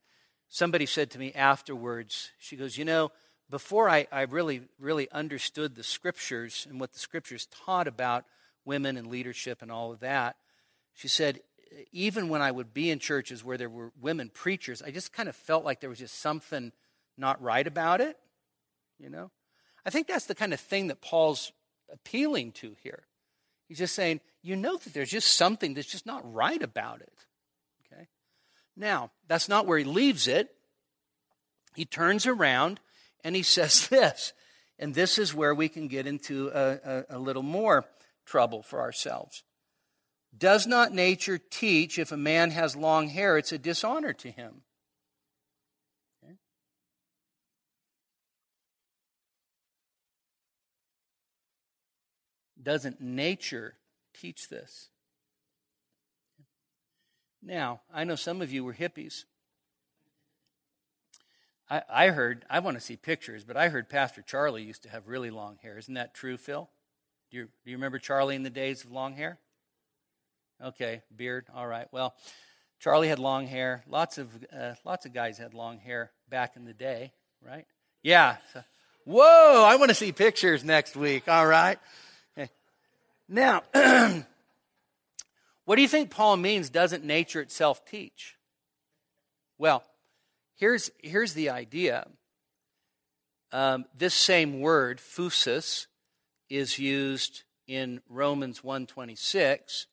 somebody 0.49 0.87
said 0.87 1.11
to 1.13 1.19
me 1.19 1.33
afterwards, 1.33 2.33
she 2.39 2.57
goes, 2.57 2.77
You 2.77 2.85
know, 2.85 3.13
before 3.51 3.89
I, 3.89 4.07
I 4.11 4.23
really, 4.23 4.63
really 4.79 5.11
understood 5.11 5.75
the 5.75 5.83
scriptures 5.83 6.67
and 6.69 6.81
what 6.81 6.93
the 6.93 6.99
scriptures 6.99 7.47
taught 7.47 7.87
about 7.87 8.25
women 8.65 8.97
and 8.97 9.07
leadership 9.07 9.63
and 9.63 9.71
all 9.71 9.93
of 9.93 10.01
that, 10.01 10.37
she 10.95 11.09
said, 11.09 11.41
even 11.93 12.29
when 12.29 12.41
I 12.41 12.51
would 12.51 12.73
be 12.73 12.91
in 12.91 12.99
churches 12.99 13.45
where 13.45 13.59
there 13.59 13.69
were 13.69 13.93
women 14.01 14.31
preachers, 14.33 14.83
I 14.83 14.91
just 14.91 15.13
kind 15.13 15.29
of 15.29 15.37
felt 15.37 15.65
like 15.65 15.81
there 15.81 15.91
was 15.91 15.99
just 15.99 16.21
something 16.21 16.73
not 17.19 17.43
right 17.43 17.67
about 17.67 18.01
it. 18.01 18.17
You 18.99 19.11
know? 19.11 19.31
I 19.85 19.91
think 19.91 20.07
that's 20.07 20.27
the 20.27 20.35
kind 20.35 20.55
of 20.55 20.61
thing 20.61 20.89
that 20.89 21.01
Paul's 21.01 21.53
appealing 21.93 22.53
to 22.53 22.77
here. 22.83 23.05
He's 23.69 23.79
just 23.79 23.95
saying, 23.95 24.21
you 24.43 24.57
know 24.57 24.77
that 24.77 24.95
there's 24.95 25.11
just 25.11 25.37
something 25.37 25.75
that's 25.75 25.91
just 25.91 26.07
not 26.07 26.33
right 26.33 26.63
about 26.63 27.01
it. 27.01 27.13
Okay? 27.93 28.09
Now, 28.77 29.11
that's 29.27 29.49
not 29.49 29.67
where 29.67 29.79
he 29.79 29.85
leaves 29.85 30.29
it. 30.29 30.49
He 31.75 31.85
turns 31.85 32.27
around 32.27 32.79
and 33.25 33.35
he 33.35 33.43
says 33.57 33.89
this. 33.89 34.33
And 34.79 34.95
this 34.95 35.19
is 35.19 35.35
where 35.35 35.55
we 35.55 35.69
can 35.69 35.89
get 35.89 36.07
into 36.07 36.49
a, 36.49 36.79
a, 36.85 37.05
a 37.11 37.19
little 37.19 37.43
more 37.43 37.85
trouble 38.27 38.63
for 38.63 38.81
ourselves. 38.81 39.43
Does 40.37 40.67
not 40.67 40.93
nature 40.93 41.39
teach 41.39 41.99
if 41.99 42.11
a 42.11 42.17
man 42.17 42.51
has 42.51 42.75
long 42.75 43.09
hair, 43.09 43.39
it's 43.39 43.53
a 43.53 43.59
dishonor 43.59 44.13
to 44.15 44.31
him? 44.31 44.63
Doesn't 52.61 53.01
nature 53.01 53.75
teach 54.15 54.49
this. 54.49 54.89
Now, 57.43 57.83
I 57.93 58.05
know 58.05 58.15
some 58.15 58.41
of 58.41 58.51
you 58.51 58.65
were 58.65 58.73
hippies. 58.73 59.25
I, 61.71 61.83
I 61.89 62.09
heard, 62.09 62.45
I 62.51 62.59
want 62.59 62.77
to 62.77 62.81
see 62.81 62.97
pictures, 62.97 63.45
but 63.45 63.57
I 63.57 63.69
heard 63.69 63.89
Pastor 63.89 64.23
Charlie 64.23 64.63
used 64.63 64.83
to 64.83 64.91
have 64.91 65.09
really 65.09 65.31
long 65.31 65.59
hair. 65.63 65.79
Isn't 65.79 65.95
that 65.95 66.15
true, 66.15 66.37
Phil? 66.37 66.69
Do 67.31 67.39
you, 67.39 67.45
do 67.65 67.71
you 67.71 67.77
remember 67.77 67.99
Charlie 67.99 68.37
in 68.37 68.43
the 68.43 68.51
days 68.51 68.85
of 68.85 68.93
long 68.93 69.15
hair? 69.15 69.39
Okay, 70.63 71.03
beard. 71.15 71.47
All 71.55 71.67
right. 71.67 71.89
Well, 71.91 72.15
Charlie 72.79 73.09
had 73.09 73.19
long 73.19 73.47
hair. 73.47 73.83
Lots 73.89 74.19
of 74.19 74.29
uh, 74.57 74.75
lots 74.85 75.07
of 75.07 75.13
guys 75.13 75.39
had 75.39 75.55
long 75.55 75.79
hair 75.79 76.11
back 76.29 76.57
in 76.57 76.65
the 76.65 76.73
day, 76.73 77.13
right? 77.41 77.67
Yeah. 78.03 78.37
So, 78.53 78.63
whoa! 79.05 79.65
I 79.67 79.77
want 79.77 79.89
to 79.89 79.95
see 79.95 80.13
pictures 80.13 80.63
next 80.63 80.95
week. 80.95 81.29
All 81.29 81.47
right. 81.47 81.79
Okay. 82.37 82.51
Now, 83.29 83.63
what 85.65 85.77
do 85.77 85.83
you 85.83 85.89
think 85.89 86.11
Paul 86.11 86.37
means? 86.37 86.71
Doesn't 86.71 87.05
nature 87.05 87.41
itself 87.41 87.85
teach? 87.85 88.37
Well, 89.59 89.83
here's 90.57 90.91
here's 91.03 91.35
the 91.35 91.51
idea. 91.51 92.07
Um, 93.53 93.85
this 93.97 94.15
same 94.15 94.61
word, 94.61 94.99
phusis, 94.99 95.87
is 96.51 96.79
used 96.79 97.45
in 97.67 98.01
Romans 98.09 98.65
126 98.65 99.87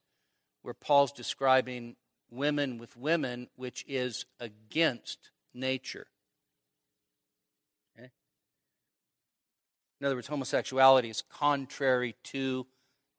where 0.61 0.73
Paul's 0.73 1.11
describing 1.11 1.95
women 2.29 2.77
with 2.77 2.95
women, 2.95 3.49
which 3.55 3.83
is 3.87 4.25
against 4.39 5.31
nature. 5.53 6.07
In 9.99 10.07
other 10.07 10.15
words, 10.15 10.27
homosexuality 10.27 11.11
is 11.11 11.21
contrary 11.29 12.15
to 12.23 12.65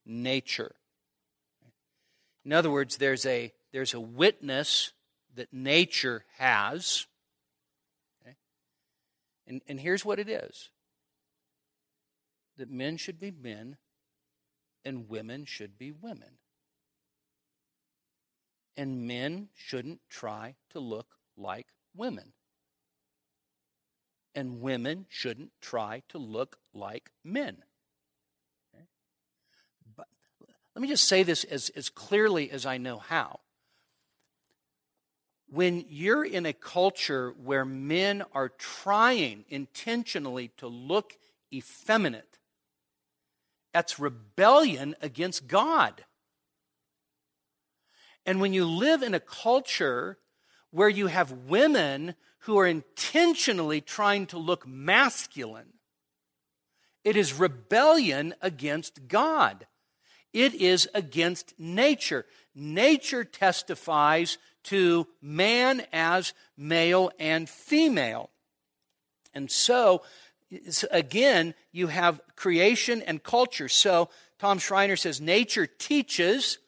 nature. 0.04 0.74
In 2.44 2.52
other 2.52 2.72
words, 2.72 2.96
there's 2.96 3.24
a, 3.24 3.52
there's 3.72 3.94
a 3.94 4.00
witness 4.00 4.92
that 5.36 5.52
nature 5.52 6.24
has. 6.38 7.06
And, 9.46 9.60
and 9.66 9.80
here's 9.80 10.04
what 10.04 10.18
it 10.18 10.28
is 10.28 10.70
that 12.56 12.70
men 12.70 12.96
should 12.96 13.18
be 13.18 13.30
men 13.30 13.76
and 14.84 15.08
women 15.08 15.44
should 15.44 15.78
be 15.78 15.90
women 15.90 16.38
and 18.76 19.06
men 19.06 19.48
shouldn't 19.54 20.00
try 20.08 20.54
to 20.70 20.80
look 20.80 21.16
like 21.36 21.68
women. 21.94 22.32
And 24.34 24.60
women 24.60 25.06
shouldn't 25.08 25.52
try 25.60 26.02
to 26.08 26.18
look 26.18 26.56
like 26.72 27.10
men. 27.22 27.58
Okay? 28.74 28.84
But 29.94 30.06
let 30.74 30.82
me 30.82 30.88
just 30.88 31.04
say 31.04 31.22
this 31.22 31.44
as, 31.44 31.70
as 31.76 31.90
clearly 31.90 32.50
as 32.50 32.64
I 32.64 32.78
know 32.78 32.98
how. 32.98 33.40
When 35.52 35.84
you're 35.90 36.24
in 36.24 36.46
a 36.46 36.54
culture 36.54 37.34
where 37.44 37.66
men 37.66 38.22
are 38.32 38.48
trying 38.48 39.44
intentionally 39.50 40.48
to 40.56 40.66
look 40.66 41.18
effeminate, 41.52 42.38
that's 43.74 43.98
rebellion 43.98 44.96
against 45.02 45.48
God. 45.48 46.06
And 48.24 48.40
when 48.40 48.54
you 48.54 48.64
live 48.64 49.02
in 49.02 49.12
a 49.12 49.20
culture 49.20 50.16
where 50.70 50.88
you 50.88 51.08
have 51.08 51.30
women 51.32 52.14
who 52.40 52.58
are 52.58 52.66
intentionally 52.66 53.82
trying 53.82 54.24
to 54.28 54.38
look 54.38 54.66
masculine, 54.66 55.74
it 57.04 57.14
is 57.14 57.34
rebellion 57.34 58.34
against 58.40 59.06
God. 59.06 59.66
It 60.32 60.54
is 60.54 60.88
against 60.94 61.52
nature. 61.58 62.24
Nature 62.54 63.24
testifies 63.24 64.38
to 64.64 65.06
man 65.20 65.82
as 65.92 66.34
male 66.56 67.10
and 67.18 67.48
female. 67.48 68.30
And 69.34 69.50
so, 69.50 70.02
again, 70.90 71.54
you 71.72 71.86
have 71.86 72.20
creation 72.36 73.02
and 73.02 73.22
culture. 73.22 73.68
So, 73.68 74.10
Tom 74.38 74.58
Schreiner 74.58 74.96
says 74.96 75.20
nature 75.20 75.66
teaches 75.66 76.58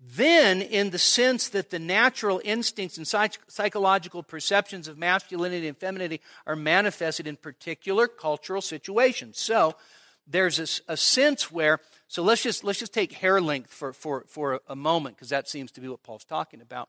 then, 0.00 0.62
in 0.62 0.90
the 0.90 0.98
sense 0.98 1.48
that 1.48 1.70
the 1.70 1.78
natural 1.78 2.40
instincts 2.44 2.98
and 2.98 3.06
psych- 3.06 3.40
psychological 3.48 4.22
perceptions 4.22 4.86
of 4.86 4.96
masculinity 4.96 5.66
and 5.66 5.76
femininity 5.76 6.20
are 6.46 6.54
manifested 6.54 7.26
in 7.26 7.36
particular 7.36 8.06
cultural 8.06 8.60
situations. 8.62 9.38
So, 9.38 9.74
there's 10.30 10.58
a, 10.58 10.92
a 10.92 10.96
sense 10.96 11.50
where, 11.50 11.80
so 12.06 12.22
let's 12.22 12.42
just, 12.42 12.62
let's 12.62 12.78
just 12.78 12.92
take 12.92 13.12
hair 13.12 13.40
length 13.40 13.72
for, 13.72 13.92
for, 13.92 14.24
for 14.28 14.60
a 14.68 14.76
moment, 14.76 15.16
because 15.16 15.30
that 15.30 15.48
seems 15.48 15.72
to 15.72 15.80
be 15.80 15.88
what 15.88 16.02
Paul's 16.02 16.24
talking 16.24 16.60
about. 16.60 16.88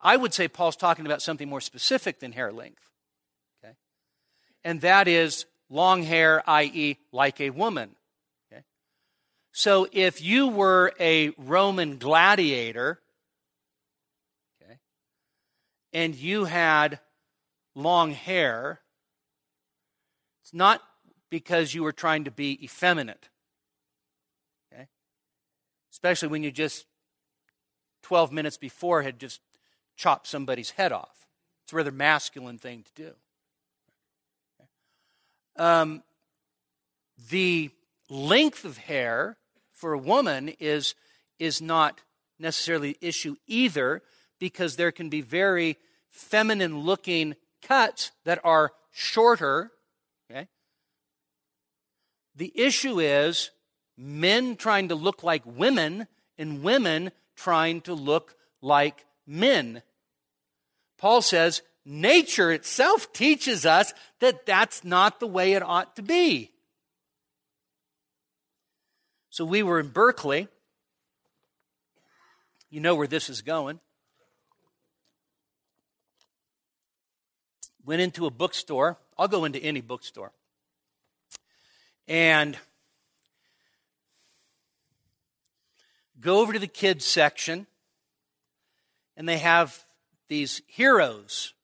I 0.00 0.16
would 0.16 0.32
say 0.32 0.48
Paul's 0.48 0.76
talking 0.76 1.06
about 1.06 1.22
something 1.22 1.48
more 1.48 1.60
specific 1.60 2.20
than 2.20 2.32
hair 2.32 2.52
length. 2.52 2.82
Okay? 3.64 3.74
And 4.64 4.80
that 4.82 5.08
is 5.08 5.46
long 5.68 6.02
hair, 6.02 6.42
i.e., 6.48 6.98
like 7.12 7.40
a 7.40 7.50
woman. 7.50 7.90
Okay? 8.52 8.62
So 9.52 9.88
if 9.92 10.22
you 10.22 10.48
were 10.48 10.92
a 11.00 11.30
Roman 11.36 11.98
gladiator, 11.98 13.00
okay, 14.62 14.78
and 15.92 16.14
you 16.14 16.44
had 16.44 17.00
long 17.74 18.12
hair, 18.12 18.80
it's 20.42 20.54
not 20.54 20.80
because 21.30 21.74
you 21.74 21.82
were 21.82 21.92
trying 21.92 22.24
to 22.24 22.30
be 22.30 22.62
effeminate. 22.64 23.28
Okay? 24.72 24.86
Especially 25.92 26.28
when 26.28 26.42
you 26.42 26.50
just 26.50 26.86
12 28.02 28.32
minutes 28.32 28.56
before 28.56 29.02
had 29.02 29.18
just 29.18 29.40
chopped 29.98 30.26
somebody's 30.26 30.70
head 30.70 30.92
off. 30.92 31.26
It's 31.64 31.74
a 31.74 31.76
rather 31.76 31.92
masculine 31.92 32.56
thing 32.56 32.84
to 32.84 33.02
do. 33.02 33.12
Um, 35.62 36.02
the 37.30 37.70
length 38.08 38.64
of 38.64 38.78
hair 38.78 39.36
for 39.72 39.92
a 39.92 39.98
woman 39.98 40.50
is, 40.60 40.94
is 41.38 41.60
not 41.60 42.00
necessarily 42.38 42.92
the 42.92 43.06
issue 43.06 43.36
either, 43.46 44.02
because 44.38 44.76
there 44.76 44.92
can 44.92 45.08
be 45.08 45.20
very 45.20 45.76
feminine 46.08 46.78
looking 46.78 47.34
cuts 47.60 48.12
that 48.24 48.40
are 48.44 48.72
shorter. 48.92 49.72
Okay? 50.30 50.46
The 52.36 52.52
issue 52.54 53.00
is 53.00 53.50
men 53.96 54.54
trying 54.54 54.88
to 54.88 54.94
look 54.94 55.24
like 55.24 55.42
women 55.44 56.06
and 56.38 56.62
women 56.62 57.10
trying 57.34 57.80
to 57.82 57.94
look 57.94 58.36
like 58.62 59.04
men. 59.26 59.82
Paul 60.98 61.22
says 61.22 61.62
nature 61.84 62.52
itself 62.52 63.12
teaches 63.12 63.64
us 63.64 63.94
that 64.20 64.44
that's 64.44 64.84
not 64.84 65.20
the 65.20 65.26
way 65.26 65.54
it 65.54 65.62
ought 65.62 65.96
to 65.96 66.02
be. 66.02 66.50
So 69.30 69.44
we 69.44 69.62
were 69.62 69.78
in 69.80 69.88
Berkeley. 69.88 70.48
You 72.70 72.80
know 72.80 72.94
where 72.96 73.06
this 73.06 73.30
is 73.30 73.40
going. 73.40 73.80
Went 77.84 78.02
into 78.02 78.26
a 78.26 78.30
bookstore. 78.30 78.98
I'll 79.16 79.28
go 79.28 79.44
into 79.44 79.58
any 79.58 79.80
bookstore. 79.80 80.32
And 82.06 82.58
go 86.20 86.40
over 86.40 86.52
to 86.52 86.58
the 86.58 86.66
kids 86.66 87.04
section, 87.04 87.66
and 89.16 89.28
they 89.28 89.38
have 89.38 89.84
these 90.28 90.62
heroes 90.66 91.54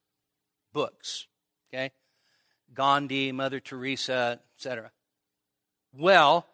books, 0.73 1.27
okay? 1.73 1.93
Gandhi, 2.75 3.33
Mother 3.33 3.61
Teresa, 3.61 4.41
etc. 4.57 4.91
Well, 5.97 6.47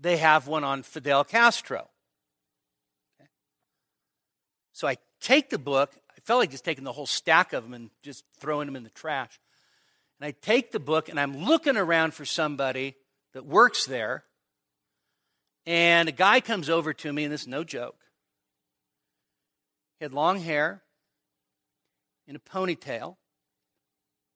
they 0.00 0.16
have 0.16 0.46
one 0.46 0.64
on 0.64 0.82
Fidel 0.82 1.24
Castro. 1.24 1.88
Okay. 3.20 3.28
So 4.72 4.88
I 4.88 4.96
take 5.20 5.50
the 5.50 5.58
book. 5.58 5.92
I 6.10 6.20
felt 6.24 6.40
like 6.40 6.50
just 6.50 6.64
taking 6.64 6.84
the 6.84 6.92
whole 6.92 7.06
stack 7.06 7.52
of 7.52 7.64
them 7.64 7.74
and 7.74 7.90
just 8.02 8.24
throwing 8.40 8.66
them 8.66 8.76
in 8.76 8.84
the 8.84 8.90
trash. 8.90 9.38
And 10.18 10.26
I 10.26 10.30
take 10.30 10.72
the 10.72 10.80
book 10.80 11.08
and 11.08 11.20
I'm 11.20 11.44
looking 11.44 11.76
around 11.76 12.14
for 12.14 12.24
somebody 12.24 12.96
that 13.34 13.44
works 13.44 13.86
there. 13.86 14.24
And 15.66 16.08
a 16.08 16.12
guy 16.12 16.40
comes 16.40 16.70
over 16.70 16.94
to 16.94 17.12
me, 17.12 17.24
and 17.24 17.32
this 17.32 17.42
is 17.42 17.46
no 17.46 17.62
joke. 17.62 17.98
He 19.98 20.04
had 20.04 20.14
long 20.14 20.40
hair 20.40 20.82
in 22.28 22.36
a 22.36 22.38
ponytail, 22.38 23.16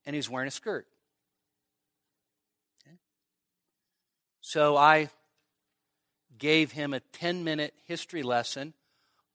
and 0.07 0.17
he's 0.17 0.29
wearing 0.29 0.49
a 0.49 0.51
skirt. 0.51 0.87
Okay. 2.83 2.97
So 4.41 4.77
I 4.77 5.11
gave 6.39 6.73
him 6.73 6.95
a 6.95 7.01
10 7.01 7.45
minute 7.45 7.75
history 7.87 8.23
lesson 8.23 8.73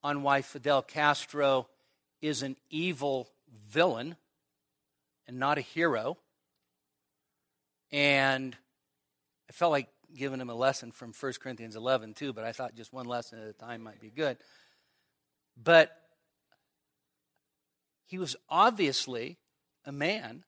on 0.04 0.24
why 0.24 0.42
Fidel 0.42 0.82
Castro 0.82 1.68
is 2.22 2.42
an 2.42 2.58
evil 2.70 3.30
villain 3.70 4.16
and 5.28 5.38
not 5.38 5.58
a 5.58 5.62
hero. 5.62 6.18
And 7.92 8.58
I 9.50 9.54
felt 9.54 9.72
like 9.72 9.88
giving 10.16 10.42
him 10.42 10.50
a 10.50 10.56
lesson 10.56 10.92
from 10.92 11.14
1 11.18 11.34
Corinthians 11.42 11.76
11 11.76 12.16
too, 12.16 12.34
but 12.34 12.44
I 12.44 12.52
thought 12.52 12.76
just 12.76 12.92
one 12.92 13.06
lesson 13.06 13.40
at 13.40 13.48
a 13.48 13.54
time 13.54 13.84
might 13.84 14.02
be 14.02 14.10
good. 14.10 14.38
But 15.62 15.96
he 18.08 18.18
was 18.18 18.36
obviously 18.50 19.38
a 19.86 19.92
man 19.92 20.46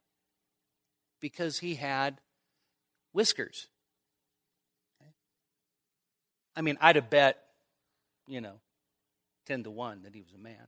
because 1.20 1.60
he 1.60 1.76
had 1.76 2.20
whiskers. 3.14 3.68
I 6.55 6.62
mean, 6.62 6.78
I'd 6.82 6.95
have 6.95 7.10
bet, 7.10 7.38
you 8.28 8.41
know, 8.41 8.60
10 9.45 9.64
to 9.64 9.72
1 9.72 10.03
that 10.03 10.16
he 10.16 10.22
was 10.22 10.34
a 10.34 10.38
man. 10.38 10.68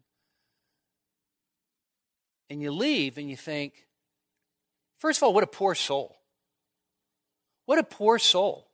And 2.49 2.61
you 2.61 2.71
leave 2.71 3.17
and 3.17 3.29
you 3.29 3.37
think, 3.37 3.87
first 4.99 5.19
of 5.19 5.23
all, 5.23 5.33
what 5.33 5.43
a 5.43 5.47
poor 5.47 5.73
soul. 5.73 6.17
What 7.65 7.79
a 7.79 7.83
poor 7.83 8.19
soul, 8.19 8.69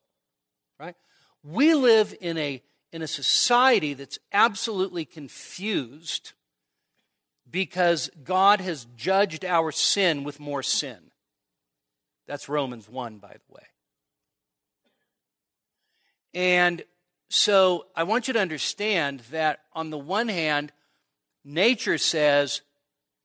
right? 0.79 0.95
We 1.43 1.75
live 1.75 2.15
in 2.19 2.37
a, 2.39 2.63
in 2.91 3.03
a 3.03 3.07
society 3.07 3.93
that's 3.93 4.17
absolutely 4.33 5.05
confused 5.05 6.33
because 7.49 8.09
God 8.23 8.61
has 8.61 8.85
judged 8.95 9.45
our 9.45 9.71
sin 9.71 10.23
with 10.23 10.39
more 10.39 10.63
sin. 10.63 10.97
That's 12.27 12.49
Romans 12.49 12.89
1, 12.89 13.17
by 13.19 13.33
the 13.33 13.53
way. 13.53 13.63
And 16.33 16.83
so 17.29 17.87
I 17.95 18.03
want 18.03 18.27
you 18.27 18.33
to 18.33 18.39
understand 18.39 19.21
that 19.31 19.59
on 19.73 19.89
the 19.89 19.97
one 19.97 20.27
hand, 20.27 20.71
nature 21.43 21.97
says, 21.97 22.61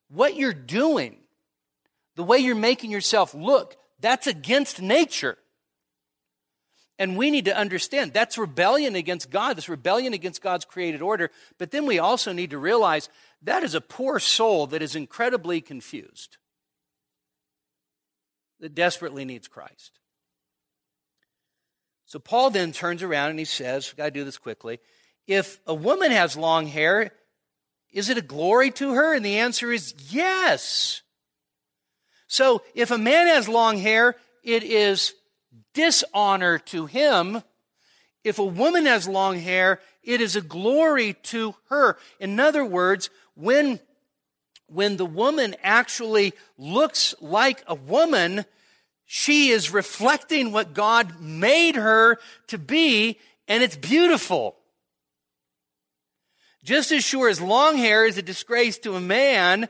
what 0.09 0.35
you're 0.35 0.53
doing, 0.53 1.17
the 2.15 2.23
way 2.23 2.37
you're 2.37 2.55
making 2.55 2.91
yourself 2.91 3.33
look, 3.33 3.75
that's 3.99 4.27
against 4.27 4.81
nature. 4.81 5.37
And 6.99 7.17
we 7.17 7.31
need 7.31 7.45
to 7.45 7.57
understand 7.57 8.13
that's 8.13 8.37
rebellion 8.37 8.95
against 8.95 9.31
God, 9.31 9.57
this 9.57 9.69
rebellion 9.69 10.13
against 10.13 10.41
God's 10.41 10.65
created 10.65 11.01
order. 11.01 11.31
But 11.57 11.71
then 11.71 11.85
we 11.85 11.99
also 11.99 12.31
need 12.33 12.51
to 12.51 12.57
realize 12.57 13.09
that 13.41 13.63
is 13.63 13.73
a 13.73 13.81
poor 13.81 14.19
soul 14.19 14.67
that 14.67 14.81
is 14.81 14.95
incredibly 14.95 15.59
confused, 15.59 16.37
that 18.59 18.75
desperately 18.75 19.25
needs 19.25 19.47
Christ. 19.47 19.99
So 22.05 22.19
Paul 22.19 22.51
then 22.51 22.71
turns 22.71 23.01
around 23.01 23.31
and 23.31 23.39
he 23.39 23.45
says, 23.45 23.89
I've 23.89 23.97
got 23.97 24.05
to 24.05 24.11
do 24.11 24.23
this 24.23 24.37
quickly. 24.37 24.79
If 25.25 25.59
a 25.65 25.73
woman 25.73 26.11
has 26.11 26.37
long 26.37 26.67
hair, 26.67 27.11
is 27.91 28.09
it 28.09 28.19
a 28.19 28.21
glory 28.21 28.69
to 28.71 28.93
her? 28.93 29.15
And 29.15 29.25
the 29.25 29.37
answer 29.37 29.71
is 29.71 29.95
yes. 30.09 31.01
So 32.27 32.61
if 32.75 32.91
a 32.91 32.97
man 32.99 33.27
has 33.27 33.49
long 33.49 33.77
hair, 33.77 34.15
it 34.43 34.63
is 34.63 35.13
dishonor 35.73 36.59
to 36.59 36.85
him. 36.85 37.43
If 38.23 38.39
a 38.39 38.45
woman 38.45 38.85
has 38.85 39.07
long 39.07 39.39
hair, 39.39 39.79
it 40.03 40.21
is 40.21 40.35
a 40.35 40.41
glory 40.41 41.13
to 41.23 41.55
her. 41.69 41.97
In 42.19 42.39
other 42.39 42.65
words, 42.65 43.09
when, 43.35 43.79
when 44.67 44.97
the 44.97 45.05
woman 45.05 45.55
actually 45.63 46.33
looks 46.57 47.15
like 47.19 47.63
a 47.67 47.75
woman, 47.75 48.45
she 49.05 49.49
is 49.49 49.71
reflecting 49.71 50.51
what 50.51 50.73
God 50.73 51.19
made 51.19 51.75
her 51.75 52.17
to 52.47 52.57
be, 52.57 53.19
and 53.47 53.61
it's 53.61 53.75
beautiful. 53.75 54.55
Just 56.63 56.93
as 56.93 57.03
sure 57.03 57.27
as 57.27 57.41
long 57.41 57.75
hair 57.75 58.05
is 58.05 58.17
a 58.17 58.21
disgrace 58.21 58.77
to 58.79 58.95
a 58.95 59.01
man, 59.01 59.67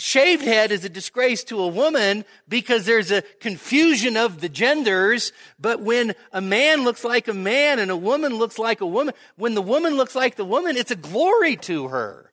shaved 0.00 0.42
head 0.42 0.72
is 0.72 0.84
a 0.84 0.88
disgrace 0.88 1.44
to 1.44 1.60
a 1.60 1.68
woman 1.68 2.24
because 2.48 2.86
there's 2.86 3.10
a 3.10 3.22
confusion 3.40 4.16
of 4.16 4.40
the 4.40 4.48
genders. 4.48 5.32
But 5.58 5.80
when 5.80 6.14
a 6.32 6.40
man 6.40 6.84
looks 6.84 7.04
like 7.04 7.28
a 7.28 7.34
man 7.34 7.78
and 7.78 7.90
a 7.90 7.96
woman 7.96 8.34
looks 8.34 8.58
like 8.58 8.80
a 8.80 8.86
woman, 8.86 9.14
when 9.36 9.54
the 9.54 9.62
woman 9.62 9.96
looks 9.96 10.14
like 10.14 10.36
the 10.36 10.44
woman, 10.44 10.76
it's 10.76 10.90
a 10.90 10.96
glory 10.96 11.56
to 11.56 11.88
her. 11.88 12.32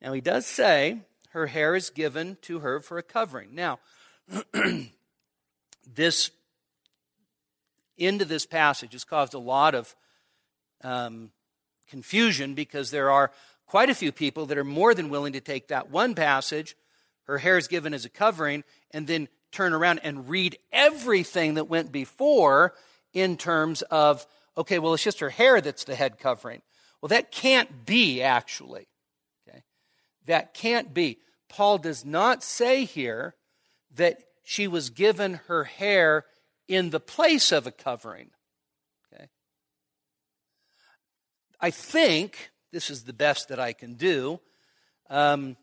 Now, 0.00 0.12
he 0.12 0.20
does 0.20 0.46
say 0.46 1.00
her 1.30 1.46
hair 1.46 1.74
is 1.74 1.90
given 1.90 2.38
to 2.42 2.60
her 2.60 2.80
for 2.80 2.98
a 2.98 3.02
covering. 3.02 3.54
Now, 3.54 3.80
this 5.86 6.30
into 7.98 8.24
this 8.24 8.46
passage 8.46 8.92
has 8.92 9.04
caused 9.04 9.34
a 9.34 9.38
lot 9.38 9.74
of 9.74 9.94
um, 10.82 11.30
confusion 11.88 12.54
because 12.54 12.90
there 12.90 13.10
are 13.10 13.32
quite 13.66 13.90
a 13.90 13.94
few 13.94 14.12
people 14.12 14.46
that 14.46 14.58
are 14.58 14.64
more 14.64 14.94
than 14.94 15.10
willing 15.10 15.32
to 15.34 15.40
take 15.40 15.68
that 15.68 15.90
one 15.90 16.14
passage, 16.14 16.76
her 17.24 17.38
hair 17.38 17.58
is 17.58 17.68
given 17.68 17.92
as 17.92 18.04
a 18.04 18.10
covering, 18.10 18.64
and 18.92 19.06
then 19.06 19.28
turn 19.52 19.72
around 19.72 20.00
and 20.02 20.28
read 20.28 20.58
everything 20.72 21.54
that 21.54 21.68
went 21.68 21.90
before 21.92 22.74
in 23.12 23.36
terms 23.36 23.82
of, 23.82 24.26
okay, 24.56 24.78
well, 24.78 24.94
it's 24.94 25.02
just 25.02 25.20
her 25.20 25.30
hair 25.30 25.60
that's 25.60 25.84
the 25.84 25.94
head 25.94 26.18
covering. 26.18 26.62
Well, 27.00 27.08
that 27.08 27.30
can't 27.30 27.86
be 27.86 28.22
actually. 28.22 28.86
Okay? 29.48 29.62
That 30.26 30.54
can't 30.54 30.92
be. 30.94 31.18
Paul 31.48 31.78
does 31.78 32.04
not 32.04 32.42
say 32.42 32.84
here 32.84 33.34
that 33.94 34.18
she 34.44 34.68
was 34.68 34.90
given 34.90 35.40
her 35.46 35.64
hair 35.64 36.24
in 36.68 36.90
the 36.90 37.00
place 37.00 37.52
of 37.52 37.66
a 37.66 37.70
covering. 37.72 38.30
Okay? 39.12 39.28
I 41.60 41.70
think 41.70 42.50
this 42.72 42.90
is 42.90 43.04
the 43.04 43.12
best 43.12 43.48
that 43.48 43.60
I 43.60 43.72
can 43.72 43.94
do. 43.94 44.40
Um, 45.08 45.56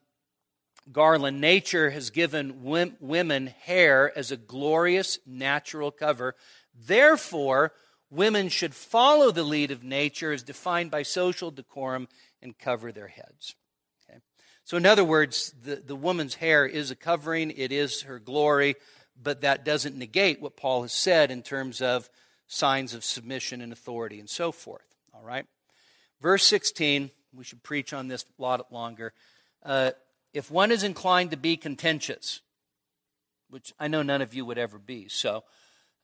Garland, 0.91 1.39
nature 1.39 1.91
has 1.91 2.09
given 2.09 2.63
women 2.63 3.47
hair 3.61 4.11
as 4.17 4.31
a 4.31 4.37
glorious 4.37 5.19
natural 5.25 5.91
cover. 5.91 6.35
Therefore, 6.75 7.71
women 8.09 8.49
should 8.49 8.75
follow 8.75 9.31
the 9.31 9.43
lead 9.43 9.71
of 9.71 9.83
nature 9.83 10.33
as 10.33 10.43
defined 10.43 10.91
by 10.91 11.03
social 11.03 11.51
decorum 11.51 12.07
and 12.41 12.57
cover 12.57 12.91
their 12.91 13.07
heads. 13.07 13.55
So, 14.65 14.77
in 14.77 14.85
other 14.85 15.03
words, 15.03 15.53
the, 15.61 15.75
the 15.75 15.95
woman's 15.95 16.35
hair 16.35 16.65
is 16.65 16.89
a 16.89 16.95
covering, 16.95 17.51
it 17.51 17.71
is 17.71 18.03
her 18.03 18.17
glory, 18.17 18.75
but 19.21 19.41
that 19.41 19.65
doesn't 19.65 19.97
negate 19.97 20.41
what 20.41 20.55
Paul 20.55 20.83
has 20.83 20.93
said 20.93 21.31
in 21.31 21.43
terms 21.43 21.81
of 21.81 22.09
signs 22.47 22.93
of 22.93 23.03
submission 23.03 23.59
and 23.59 23.73
authority 23.73 24.19
and 24.19 24.29
so 24.29 24.51
forth. 24.51 24.95
All 25.13 25.21
right? 25.21 25.45
Verse 26.23 26.45
16, 26.45 27.11
we 27.35 27.43
should 27.43 27.63
preach 27.63 27.91
on 27.91 28.07
this 28.07 28.23
a 28.23 28.41
lot 28.41 28.71
longer. 28.71 29.11
Uh, 29.61 29.91
if 30.33 30.49
one 30.49 30.71
is 30.71 30.81
inclined 30.81 31.31
to 31.31 31.37
be 31.37 31.57
contentious, 31.57 32.39
which 33.49 33.73
I 33.77 33.89
know 33.89 34.03
none 34.03 34.21
of 34.21 34.33
you 34.33 34.45
would 34.45 34.57
ever 34.57 34.79
be, 34.79 35.09
so 35.09 35.43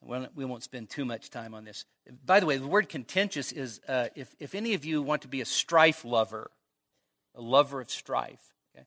we 0.01 0.43
won't 0.43 0.63
spend 0.63 0.89
too 0.89 1.05
much 1.05 1.30
time 1.30 1.53
on 1.53 1.63
this. 1.63 1.86
By 2.26 2.41
the 2.41 2.45
way, 2.45 2.57
the 2.57 2.67
word 2.67 2.89
contentious 2.89 3.53
is 3.53 3.80
uh, 3.88 4.09
if, 4.13 4.36
if 4.39 4.53
any 4.55 4.74
of 4.74 4.84
you 4.84 5.01
want 5.01 5.22
to 5.22 5.30
be 5.30 5.39
a 5.39 5.45
strife 5.45 6.03
lover, 6.03 6.51
a 7.34 7.41
lover 7.41 7.80
of 7.80 7.89
strife, 7.89 8.53
okay? 8.76 8.86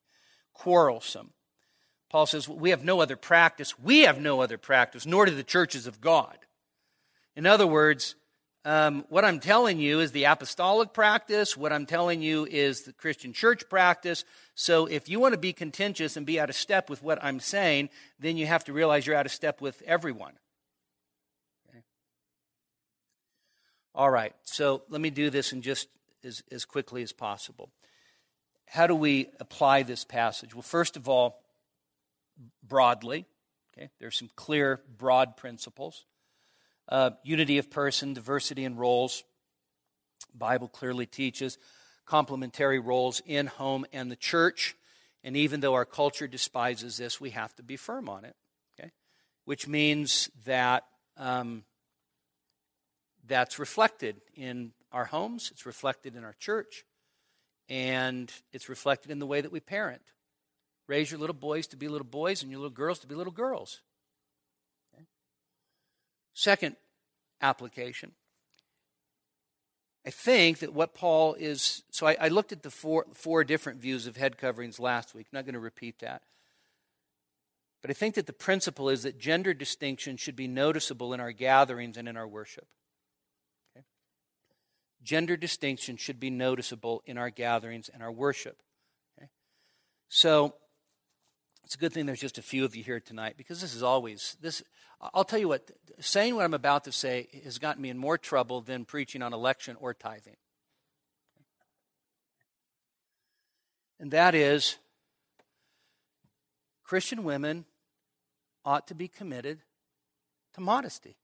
quarrelsome. 0.53 1.31
Paul 2.11 2.27
says, 2.27 2.47
We 2.47 2.71
have 2.71 2.85
no 2.85 3.01
other 3.01 3.17
practice. 3.17 3.79
We 3.79 4.01
have 4.01 4.21
no 4.21 4.43
other 4.43 4.59
practice, 4.59 5.07
nor 5.07 5.25
do 5.25 5.35
the 5.35 5.43
churches 5.43 5.87
of 5.87 6.03
God. 6.03 6.37
In 7.35 7.47
other 7.47 7.67
words, 7.67 8.17
um, 8.65 9.05
what 9.09 9.25
I'm 9.25 9.41
telling 9.41 9.79
you 9.79 10.01
is 10.01 10.13
the 10.13 10.25
apostolic 10.25 10.93
practice. 10.93 11.57
What 11.57 11.73
I'm 11.73 11.87
telling 11.87 12.23
you 12.23 12.47
is 12.49 12.83
the 12.83 12.93
Christian 12.93 13.33
church 13.33 13.69
practice. 13.69 14.25
So 14.55 14.87
if 14.87 15.09
you 15.09 15.19
want 15.19 15.35
to 15.35 15.39
be 15.39 15.53
contentious 15.53 16.17
and 16.17 16.25
be 16.25 16.39
out 16.39 16.49
of 16.49 16.57
step 16.57 16.89
with 16.89 17.03
what 17.03 17.23
I'm 17.23 17.41
saying, 17.41 17.91
then 18.19 18.37
you 18.37 18.47
have 18.47 18.65
to 18.65 18.73
realize 18.73 19.07
you're 19.07 19.17
out 19.17 19.27
of 19.27 19.33
step 19.33 19.61
with 19.61 19.83
everyone. 19.87 20.35
Okay? 21.69 21.83
All 23.95 24.11
right, 24.11 24.33
so 24.45 24.83
let 24.89 25.01
me 25.01 25.11
do 25.11 25.29
this 25.29 25.53
in 25.53 25.63
just 25.63 25.89
as, 26.25 26.43
as 26.53 26.65
quickly 26.65 27.03
as 27.03 27.13
possible 27.13 27.71
how 28.73 28.87
do 28.87 28.95
we 28.95 29.29
apply 29.39 29.83
this 29.83 30.03
passage? 30.03 30.55
Well, 30.55 30.63
first 30.63 30.97
of 30.97 31.07
all, 31.07 31.43
broadly, 32.67 33.27
okay, 33.77 33.91
there's 34.01 34.17
some 34.17 34.31
clear, 34.35 34.81
broad 34.97 35.37
principles. 35.37 36.07
Uh, 36.89 37.11
unity 37.23 37.59
of 37.59 37.71
person, 37.71 38.15
diversity 38.15 38.65
in 38.65 38.77
roles. 38.77 39.25
Bible 40.35 40.69
clearly 40.69 41.07
teaches 41.07 41.59
complementary 42.07 42.79
roles 42.79 43.23
in 43.27 43.47
home 43.47 43.87
and 43.93 44.11
the 44.11 44.17
church. 44.17 44.77
And 45.25 45.37
even 45.37 45.61
though 45.61 45.75
our 45.75 45.85
culture 45.85 46.27
despises 46.27 46.97
this, 46.97 47.21
we 47.21 47.31
have 47.31 47.55
to 47.57 47.63
be 47.63 47.77
firm 47.77 48.09
on 48.09 48.25
it. 48.25 48.35
Okay? 48.79 48.91
Which 49.45 49.69
means 49.69 50.29
that 50.45 50.85
um, 51.17 51.65
that's 53.27 53.59
reflected 53.59 54.21
in 54.35 54.73
our 54.91 55.05
homes, 55.05 55.51
it's 55.53 55.65
reflected 55.65 56.17
in 56.17 56.25
our 56.25 56.35
church, 56.39 56.85
and 57.69 58.31
it's 58.53 58.69
reflected 58.69 59.11
in 59.11 59.19
the 59.19 59.27
way 59.27 59.41
that 59.41 59.53
we 59.53 59.61
parent. 59.61 60.03
Raise 60.87 61.11
your 61.11 61.21
little 61.21 61.35
boys 61.35 61.67
to 61.69 61.77
be 61.77 61.89
little 61.89 62.07
boys 62.07 62.43
and 62.43 62.51
your 62.51 62.61
little 62.61 62.75
girls 62.75 62.99
to 62.99 63.07
be 63.07 63.15
little 63.15 63.33
girls. 63.33 63.81
Second 66.35 66.77
application. 67.41 68.13
I 70.05 70.11
think 70.11 70.59
that 70.59 70.73
what 70.73 70.95
Paul 70.95 71.35
is, 71.35 71.85
so 71.91 72.07
I, 72.07 72.17
I 72.21 72.29
looked 72.29 72.53
at 72.53 72.63
the 72.63 72.71
four, 72.71 73.07
four 73.13 73.45
different 73.45 73.81
views 73.81 74.07
of 74.07 74.17
head 74.17 74.37
coverings 74.37 74.81
last 74.81 75.15
week. 75.15 75.27
I'm 75.33 75.37
not 75.37 75.45
going 75.45 75.55
to 75.55 75.61
repeat 75.61 76.01
that. 76.01 76.23
But 77.83 77.91
I 77.91 77.95
think 77.95 78.15
that 78.15 78.27
the 78.27 78.33
principle 78.33 78.89
is 78.89 79.03
that 79.03 79.19
gender 79.19 79.55
distinction 79.55 80.17
should 80.17 80.37
be 80.37 80.49
noticeable 80.49 81.13
in 81.13 81.21
our 81.21 81.33
gatherings 81.33 81.97
and 81.97 82.09
in 82.09 82.17
our 82.17 82.27
worship. 82.29 82.67
Okay? 83.77 83.85
gender 85.03 85.37
distinction 85.37 85.97
should 85.97 86.21
be 86.21 86.31
noticeable 86.31 87.03
in 87.07 87.19
our 87.19 87.31
gatherings 87.31 87.89
and 87.89 88.03
our 88.03 88.13
worship. 88.13 88.63
Okay? 89.19 89.29
So 90.09 90.55
it's 91.65 91.75
a 91.75 91.79
good 91.79 91.93
thing 91.93 92.07
there's 92.07 92.21
just 92.21 92.39
a 92.39 92.43
few 92.43 92.65
of 92.65 92.75
you 92.75 92.83
here 92.83 93.01
tonight 93.01 93.35
because 93.37 93.61
this 93.61 93.75
is 93.75 93.83
always 93.83 94.37
this 94.41 94.63
I'll 95.15 95.25
tell 95.25 95.39
you 95.39 95.49
what 95.49 95.71
saying 96.01 96.35
what 96.35 96.45
I'm 96.45 96.55
about 96.55 96.85
to 96.85 96.93
say 96.93 97.29
has 97.45 97.59
gotten 97.59 97.83
me 97.83 97.91
in 97.91 97.99
more 97.99 98.19
trouble 98.19 98.61
than 98.61 98.85
preaching 98.85 99.23
on 99.23 99.33
election 99.33 99.77
or 99.81 99.95
tithing. 99.95 100.37
And 103.99 104.11
that 104.11 104.35
is 104.35 104.77
Christian 106.85 107.25
women 107.25 107.65
ought 108.65 108.87
to 108.89 108.95
be 108.95 109.09
committed 109.09 109.61
to 110.55 110.61
modesty. 110.61 111.17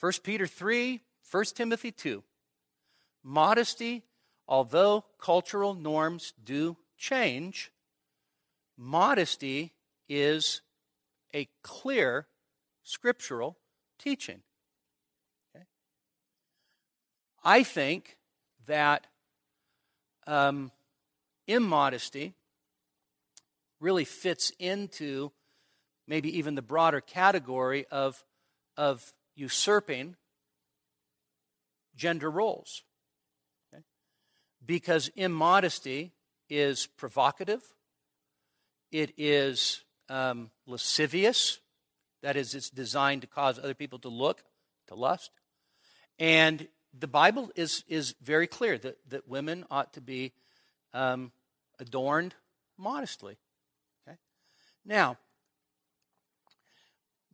1 0.00 0.12
Peter 0.24 0.46
3, 0.46 1.00
1 1.30 1.44
Timothy 1.54 1.92
2. 1.92 2.24
Modesty, 3.22 4.02
although 4.48 5.04
cultural 5.20 5.74
norms 5.74 6.32
do 6.42 6.76
change, 7.02 7.72
modesty 8.78 9.72
is 10.08 10.62
a 11.34 11.48
clear 11.62 12.28
scriptural 12.84 13.58
teaching. 13.98 14.40
Okay? 15.54 15.64
I 17.42 17.64
think 17.64 18.16
that 18.66 19.08
um, 20.28 20.70
immodesty 21.48 22.34
really 23.80 24.04
fits 24.04 24.52
into 24.60 25.32
maybe 26.06 26.38
even 26.38 26.54
the 26.54 26.62
broader 26.62 27.00
category 27.00 27.84
of, 27.90 28.22
of 28.76 29.12
usurping 29.34 30.14
gender 31.96 32.30
roles. 32.30 32.84
Because 34.64 35.10
immodesty 35.16 36.12
is 36.48 36.86
provocative, 36.86 37.62
it 38.90 39.12
is 39.16 39.82
um, 40.08 40.50
lascivious, 40.66 41.58
that 42.22 42.36
is, 42.36 42.54
it's 42.54 42.70
designed 42.70 43.22
to 43.22 43.26
cause 43.26 43.58
other 43.58 43.74
people 43.74 43.98
to 44.00 44.08
look, 44.08 44.42
to 44.88 44.94
lust. 44.94 45.30
And 46.18 46.68
the 46.96 47.08
Bible 47.08 47.50
is, 47.56 47.84
is 47.88 48.14
very 48.22 48.46
clear 48.46 48.78
that, 48.78 48.98
that 49.08 49.28
women 49.28 49.64
ought 49.70 49.94
to 49.94 50.00
be 50.00 50.32
um, 50.92 51.32
adorned 51.80 52.34
modestly. 52.76 53.38
Okay? 54.06 54.18
Now, 54.84 55.16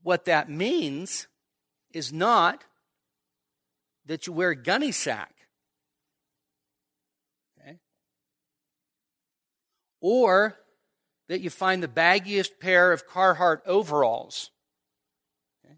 what 0.02 0.26
that 0.26 0.48
means 0.48 1.26
is 1.92 2.12
not 2.12 2.64
that 4.06 4.26
you 4.26 4.32
wear 4.32 4.50
a 4.50 4.56
gunny 4.56 4.92
sack. 4.92 5.34
Okay? 7.60 7.78
Or 10.00 10.56
that 11.28 11.40
you 11.40 11.50
find 11.50 11.82
the 11.82 11.88
baggiest 11.88 12.58
pair 12.58 12.92
of 12.92 13.06
Carhartt 13.06 13.60
overalls. 13.66 14.50
Okay? 15.64 15.76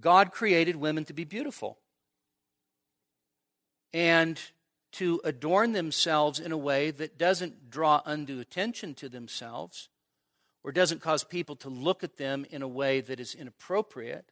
God 0.00 0.32
created 0.32 0.76
women 0.76 1.04
to 1.06 1.12
be 1.12 1.24
beautiful 1.24 1.78
and 3.92 4.40
to 4.92 5.20
adorn 5.24 5.72
themselves 5.72 6.40
in 6.40 6.52
a 6.52 6.58
way 6.58 6.90
that 6.90 7.18
doesn't 7.18 7.70
draw 7.70 8.02
undue 8.04 8.40
attention 8.40 8.94
to 8.94 9.08
themselves 9.08 9.88
or 10.62 10.72
doesn't 10.72 11.00
cause 11.00 11.24
people 11.24 11.56
to 11.56 11.68
look 11.68 12.04
at 12.04 12.16
them 12.16 12.44
in 12.50 12.62
a 12.62 12.68
way 12.68 13.00
that 13.00 13.20
is 13.20 13.34
inappropriate. 13.34 14.30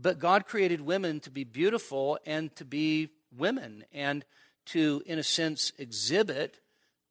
But 0.00 0.18
God 0.18 0.46
created 0.46 0.80
women 0.80 1.20
to 1.20 1.30
be 1.30 1.44
beautiful 1.44 2.18
and 2.24 2.54
to 2.56 2.64
be 2.64 3.10
women 3.36 3.84
and 3.92 4.24
to, 4.66 5.02
in 5.06 5.18
a 5.18 5.24
sense, 5.24 5.72
exhibit 5.78 6.60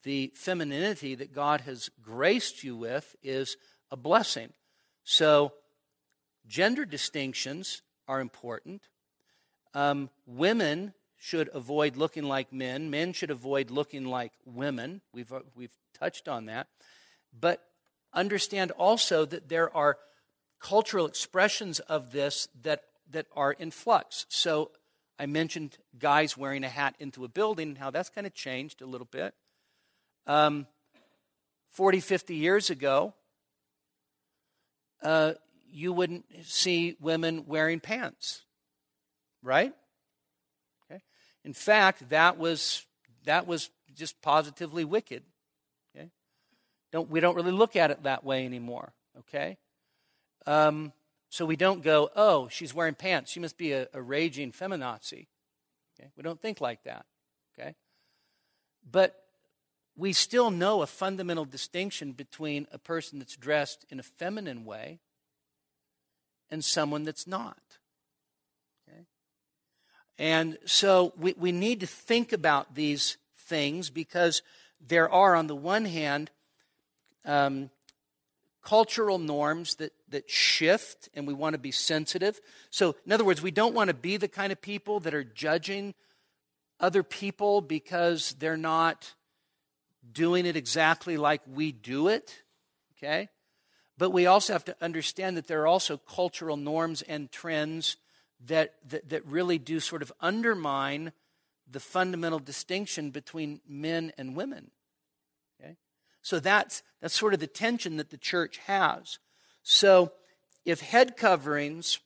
the 0.04 0.32
femininity 0.36 1.16
that 1.16 1.34
God 1.34 1.62
has 1.62 1.90
graced 2.02 2.64
you 2.64 2.76
with 2.76 3.16
is 3.24 3.58
a 3.92 3.98
blessing. 3.98 4.54
So, 5.04 5.54
gender 6.48 6.86
distinctions 6.86 7.82
are 8.08 8.20
important. 8.20 8.84
Um, 9.74 10.10
women 10.26 10.94
should 11.18 11.50
avoid 11.54 11.98
looking 11.98 12.24
like 12.24 12.54
men. 12.54 12.90
Men 12.90 13.14
should 13.14 13.32
avoid 13.32 13.72
looking 13.72 14.06
like 14.06 14.32
women. 14.46 15.02
We've, 15.14 15.32
we've 15.56 15.76
touched 15.98 16.28
on 16.28 16.46
that. 16.46 16.68
But 17.38 17.64
understand 18.14 18.72
also 18.72 19.26
that 19.26 19.50
there 19.50 19.76
are 19.76 19.98
cultural 20.60 21.06
expressions 21.06 21.80
of 21.80 22.12
this 22.12 22.48
that, 22.62 22.84
that 23.12 23.28
are 23.36 23.52
in 23.52 23.72
flux. 23.72 24.26
So 24.30 24.72
I 25.20 25.26
mentioned 25.26 25.78
guys 25.98 26.38
wearing 26.38 26.64
a 26.64 26.70
hat 26.70 26.96
into 27.00 27.26
a 27.26 27.28
building, 27.28 27.76
how 27.76 27.90
that's 27.90 28.10
kind 28.10 28.28
of 28.28 28.34
changed 28.34 28.82
a 28.82 28.86
little 28.86 29.08
bit. 29.10 29.34
Um, 30.28 30.68
40, 31.72 32.00
50 32.00 32.36
years 32.36 32.70
ago, 32.70 33.14
uh, 35.04 35.34
you 35.72 35.94
wouldn't 35.94 36.26
see 36.44 36.96
women 37.00 37.46
wearing 37.48 37.80
pants, 37.80 38.44
right? 39.42 39.74
Okay. 40.86 41.02
In 41.44 41.54
fact, 41.54 42.10
that 42.10 42.38
was 42.38 42.86
that 43.26 43.48
was 43.48 43.70
just 43.94 44.22
positively 44.22 44.86
wicked. 44.86 45.24
Okay. 45.96 46.10
Don't, 46.92 47.10
we 47.10 47.20
don't 47.20 47.36
really 47.36 47.52
look 47.52 47.76
at 47.76 47.92
it 47.92 48.04
that 48.04 48.24
way 48.24 48.46
anymore, 48.46 48.94
okay? 49.20 49.58
Um, 50.46 50.94
so 51.30 51.46
we 51.46 51.58
don't 51.58 51.84
go, 51.84 52.10
oh, 52.16 52.48
she's 52.48 52.74
wearing 52.74 52.96
pants. 52.96 53.32
She 53.32 53.40
must 53.40 53.58
be 53.58 53.74
a, 53.74 53.88
a 53.94 54.02
raging 54.02 54.52
feminazi. 54.52 55.28
Okay? 56.00 56.10
We 56.16 56.24
don't 56.24 56.42
think 56.42 56.62
like 56.62 56.84
that, 56.84 57.06
okay? 57.54 57.76
But 58.90 59.16
we 59.98 60.14
still 60.14 60.52
know 60.52 60.84
a 60.84 60.88
fundamental 60.88 61.44
distinction 61.44 62.12
between 62.12 62.68
a 62.72 62.78
person 62.78 63.18
that's 63.18 63.36
dressed 63.36 63.84
in 63.90 64.00
a 64.00 64.04
feminine 64.04 64.64
way 64.64 65.00
and 66.52 66.64
someone 66.64 67.04
that's 67.04 67.26
not. 67.26 67.58
Okay? 68.88 69.02
And 70.20 70.58
so 70.66 71.14
we, 71.18 71.34
we 71.38 71.52
need 71.52 71.80
to 71.80 71.88
think 71.88 72.32
about 72.32 72.76
these 72.76 73.18
things 73.36 73.90
because 73.90 74.44
there 74.80 75.10
are, 75.10 75.36
on 75.36 75.48
the 75.48 75.56
one 75.56 75.86
hand, 75.86 76.30
um, 77.26 77.72
cultural 78.64 79.18
norms 79.18 79.76
that, 79.76 79.94
that 80.10 80.30
shift, 80.30 81.10
and 81.16 81.26
we 81.26 81.34
want 81.34 81.54
to 81.54 81.60
be 81.60 81.72
sensitive. 81.72 82.40
So, 82.70 82.96
in 83.06 83.12
other 83.12 83.26
words, 83.26 83.42
we 83.42 83.52
don't 83.52 83.74
want 83.74 83.88
to 83.88 83.94
be 83.94 84.18
the 84.18 84.28
kind 84.28 84.52
of 84.52 84.62
people 84.62 85.00
that 85.02 85.14
are 85.14 85.24
judging 85.24 85.96
other 86.80 87.02
people 87.02 87.62
because 87.62 88.36
they're 88.40 88.58
not 88.58 89.14
doing 90.12 90.46
it 90.46 90.56
exactly 90.56 91.18
like 91.18 91.42
we 91.48 91.72
do 91.72 92.08
it, 92.08 92.44
okay? 92.98 93.30
But 93.98 94.12
we 94.12 94.26
also 94.26 94.54
have 94.54 94.66
to 94.66 94.76
understand 94.82 95.38
that 95.38 95.48
there 95.48 95.62
are 95.62 95.68
also 95.68 95.98
cultural 95.98 96.58
norms 96.58 97.02
and 97.02 97.32
trends 97.32 97.98
that, 98.46 98.76
that, 98.90 99.10
that 99.10 99.26
really 99.26 99.58
do 99.58 99.80
sort 99.80 100.02
of 100.02 100.14
undermine 100.22 101.12
the 101.70 101.80
fundamental 101.80 102.40
distinction 102.40 103.10
between 103.10 103.60
men 103.68 104.12
and 104.18 104.36
women. 104.36 104.72
Okay? 105.60 105.76
So 106.22 106.40
that's, 106.40 106.84
that's 107.02 107.16
sort 107.16 107.34
of 107.34 107.40
the 107.40 107.48
tension 107.48 107.98
that 107.98 108.12
the 108.12 108.18
church 108.18 108.58
has. 108.60 109.20
So 109.64 110.14
if 110.66 110.82
head 110.82 111.18
coverings 111.18 112.00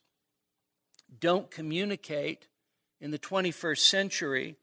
don't 1.19 1.51
communicate 1.51 2.47
in 3.01 3.11
the 3.11 3.19
21st 3.19 3.79
century 3.79 4.55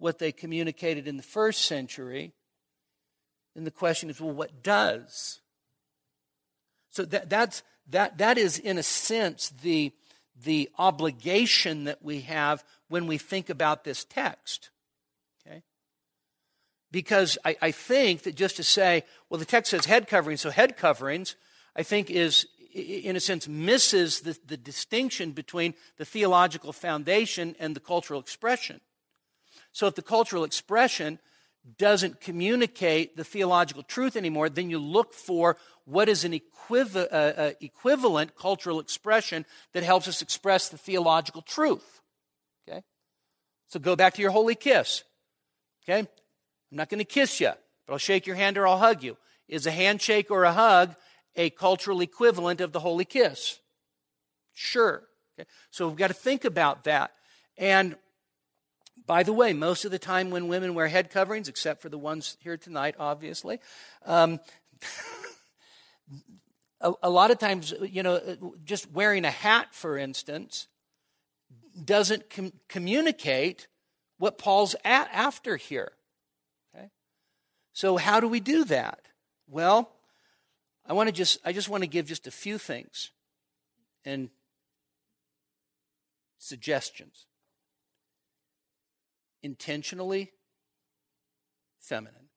what 0.00 0.18
they 0.18 0.32
communicated 0.32 1.06
in 1.06 1.16
the 1.16 1.22
first 1.22 1.66
century, 1.66 2.32
then 3.54 3.64
the 3.64 3.70
question 3.70 4.10
is 4.10 4.20
well, 4.20 4.32
what 4.32 4.62
does? 4.62 5.40
So 6.90 7.04
that, 7.04 7.30
that's, 7.30 7.62
that, 7.90 8.18
that 8.18 8.38
is, 8.38 8.58
in 8.58 8.78
a 8.78 8.82
sense, 8.82 9.50
the, 9.50 9.92
the 10.44 10.70
obligation 10.78 11.84
that 11.84 12.02
we 12.02 12.22
have 12.22 12.64
when 12.88 13.06
we 13.06 13.18
think 13.18 13.50
about 13.50 13.84
this 13.84 14.04
text. 14.04 14.70
Okay? 15.46 15.62
Because 16.90 17.38
I, 17.44 17.56
I 17.62 17.70
think 17.70 18.22
that 18.22 18.34
just 18.34 18.56
to 18.56 18.64
say, 18.64 19.04
well, 19.28 19.38
the 19.38 19.44
text 19.44 19.70
says 19.70 19.84
head 19.84 20.08
coverings, 20.08 20.40
so 20.40 20.50
head 20.50 20.76
coverings, 20.76 21.36
I 21.76 21.82
think 21.82 22.10
is, 22.10 22.46
in 22.72 23.16
a 23.16 23.20
sense, 23.20 23.46
misses 23.46 24.20
the, 24.20 24.36
the 24.46 24.56
distinction 24.56 25.32
between 25.32 25.74
the 25.98 26.04
theological 26.04 26.72
foundation 26.72 27.54
and 27.60 27.76
the 27.76 27.80
cultural 27.80 28.18
expression. 28.18 28.80
So 29.72 29.86
if 29.86 29.94
the 29.94 30.02
cultural 30.02 30.44
expression 30.44 31.18
doesn't 31.78 32.20
communicate 32.20 33.16
the 33.16 33.24
theological 33.24 33.82
truth 33.82 34.16
anymore, 34.16 34.48
then 34.48 34.70
you 34.70 34.78
look 34.78 35.12
for 35.14 35.56
what 35.84 36.08
is 36.08 36.24
an 36.24 36.40
uh, 36.70 36.98
uh, 36.98 37.52
equivalent 37.60 38.36
cultural 38.36 38.80
expression 38.80 39.44
that 39.72 39.82
helps 39.82 40.08
us 40.08 40.22
express 40.22 40.68
the 40.68 40.78
theological 40.78 41.42
truth. 41.42 42.00
Okay? 42.68 42.82
So 43.68 43.80
go 43.80 43.96
back 43.96 44.14
to 44.14 44.22
your 44.22 44.30
holy 44.30 44.54
kiss. 44.54 45.04
Okay? 45.84 46.00
I'm 46.00 46.76
not 46.76 46.88
going 46.88 46.98
to 46.98 47.04
kiss 47.04 47.40
you, 47.40 47.52
but 47.86 47.92
I'll 47.92 47.98
shake 47.98 48.26
your 48.26 48.36
hand 48.36 48.56
or 48.56 48.66
I'll 48.66 48.78
hug 48.78 49.02
you. 49.02 49.16
Is 49.48 49.66
a 49.66 49.72
handshake 49.72 50.30
or 50.30 50.44
a 50.44 50.52
hug 50.52 50.94
a 51.36 51.50
cultural 51.50 52.00
equivalent 52.00 52.60
of 52.60 52.72
the 52.72 52.80
holy 52.80 53.04
kiss? 53.04 53.58
Sure. 54.52 55.02
Okay? 55.38 55.48
So 55.70 55.88
we've 55.88 55.96
got 55.96 56.08
to 56.08 56.14
think 56.14 56.44
about 56.44 56.84
that. 56.84 57.12
And 57.56 57.96
by 59.10 59.24
the 59.24 59.32
way, 59.32 59.52
most 59.52 59.84
of 59.84 59.90
the 59.90 59.98
time 59.98 60.30
when 60.30 60.46
women 60.46 60.72
wear 60.72 60.86
head 60.86 61.10
coverings, 61.10 61.48
except 61.48 61.82
for 61.82 61.88
the 61.88 61.98
ones 61.98 62.36
here 62.38 62.56
tonight, 62.56 62.94
obviously, 62.96 63.58
um, 64.06 64.38
a, 66.80 66.92
a, 67.02 67.10
lot 67.10 67.32
of 67.32 67.38
times, 67.40 67.74
you 67.82 68.04
know, 68.04 68.20
just 68.64 68.88
wearing 68.92 69.24
a 69.24 69.30
hat, 69.32 69.74
for 69.74 69.98
instance, 69.98 70.68
doesn't 71.84 72.30
com- 72.30 72.52
communicate 72.68 73.66
what 74.18 74.38
Paul's 74.38 74.76
at 74.84 75.08
after 75.12 75.56
here. 75.56 75.90
Okay? 76.72 76.90
So 77.72 77.96
how 77.96 78.20
do 78.20 78.28
we 78.28 78.38
do 78.38 78.62
that? 78.66 79.00
Well, 79.48 79.90
I 80.86 80.92
want 80.92 81.08
to 81.08 81.12
just 81.12 81.40
I 81.44 81.52
just 81.52 81.68
want 81.68 81.82
to 81.82 81.88
give 81.88 82.06
just 82.06 82.28
a 82.28 82.30
few 82.30 82.58
things 82.58 83.10
and 84.04 84.30
suggestions. 86.38 87.26
Intentionally 89.42 90.32
feminine. 91.78 92.28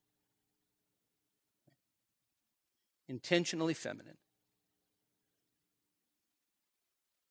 Intentionally 3.07 3.73
feminine. 3.73 4.17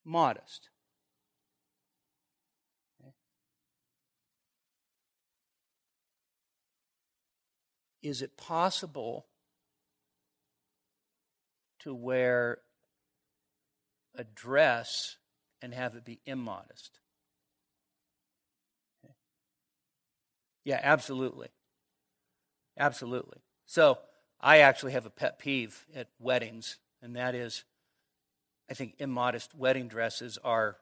Modest. 0.04 0.68
Is 8.02 8.20
it 8.20 8.36
possible 8.36 9.26
to 11.78 11.94
wear 11.94 12.58
a 14.14 14.24
dress 14.24 15.16
and 15.62 15.72
have 15.72 15.94
it 15.94 16.04
be 16.04 16.20
immodest? 16.26 16.98
Yeah, 20.64 20.80
absolutely. 20.82 21.48
Absolutely. 22.78 23.38
So, 23.66 23.98
I 24.40 24.58
actually 24.58 24.92
have 24.92 25.06
a 25.06 25.10
pet 25.10 25.38
peeve 25.38 25.86
at 25.94 26.08
weddings, 26.18 26.78
and 27.00 27.14
that 27.16 27.34
is 27.34 27.64
I 28.68 28.74
think 28.74 28.94
immodest 28.98 29.54
wedding 29.54 29.88
dresses 29.88 30.38
are 30.42 30.76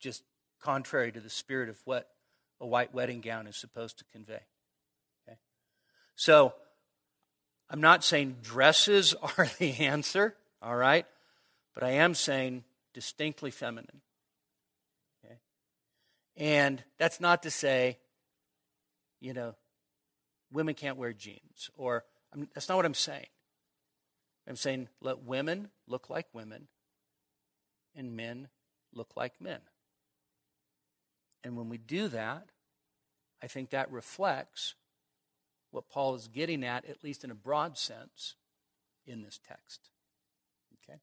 just 0.00 0.22
contrary 0.60 1.12
to 1.12 1.20
the 1.20 1.30
spirit 1.30 1.68
of 1.68 1.80
what 1.84 2.08
a 2.60 2.66
white 2.66 2.92
wedding 2.92 3.20
gown 3.20 3.46
is 3.46 3.56
supposed 3.56 3.98
to 3.98 4.04
convey. 4.12 4.40
So 6.20 6.52
I'm 7.70 7.80
not 7.80 8.04
saying 8.04 8.36
dresses 8.42 9.14
are 9.38 9.48
the 9.58 9.72
answer, 9.78 10.36
all 10.60 10.76
right? 10.76 11.06
But 11.72 11.82
I 11.82 11.92
am 11.92 12.12
saying 12.12 12.64
distinctly 12.92 13.50
feminine. 13.50 14.02
Okay? 15.24 15.36
And 16.36 16.84
that's 16.98 17.20
not 17.20 17.42
to 17.44 17.50
say, 17.50 17.96
you 19.20 19.32
know, 19.34 19.54
women 20.52 20.74
can't 20.74 20.96
wear 20.96 21.12
jeans, 21.12 21.70
or 21.76 22.04
I'm, 22.32 22.48
that's 22.54 22.68
not 22.68 22.76
what 22.76 22.86
I'm 22.86 22.94
saying. 22.94 23.26
I'm 24.48 24.56
saying 24.56 24.88
let 25.00 25.22
women 25.22 25.68
look 25.86 26.10
like 26.10 26.26
women 26.32 26.68
and 27.94 28.16
men 28.16 28.48
look 28.92 29.12
like 29.16 29.40
men. 29.40 29.60
And 31.44 31.56
when 31.56 31.68
we 31.68 31.78
do 31.78 32.08
that, 32.08 32.48
I 33.42 33.46
think 33.46 33.70
that 33.70 33.90
reflects 33.90 34.74
what 35.70 35.88
Paul 35.88 36.14
is 36.14 36.28
getting 36.28 36.64
at, 36.64 36.84
at 36.86 37.04
least 37.04 37.24
in 37.24 37.30
a 37.30 37.34
broad 37.34 37.78
sense, 37.78 38.34
in 39.06 39.22
this 39.22 39.38
text. 39.46 39.88
Okay? 40.84 40.98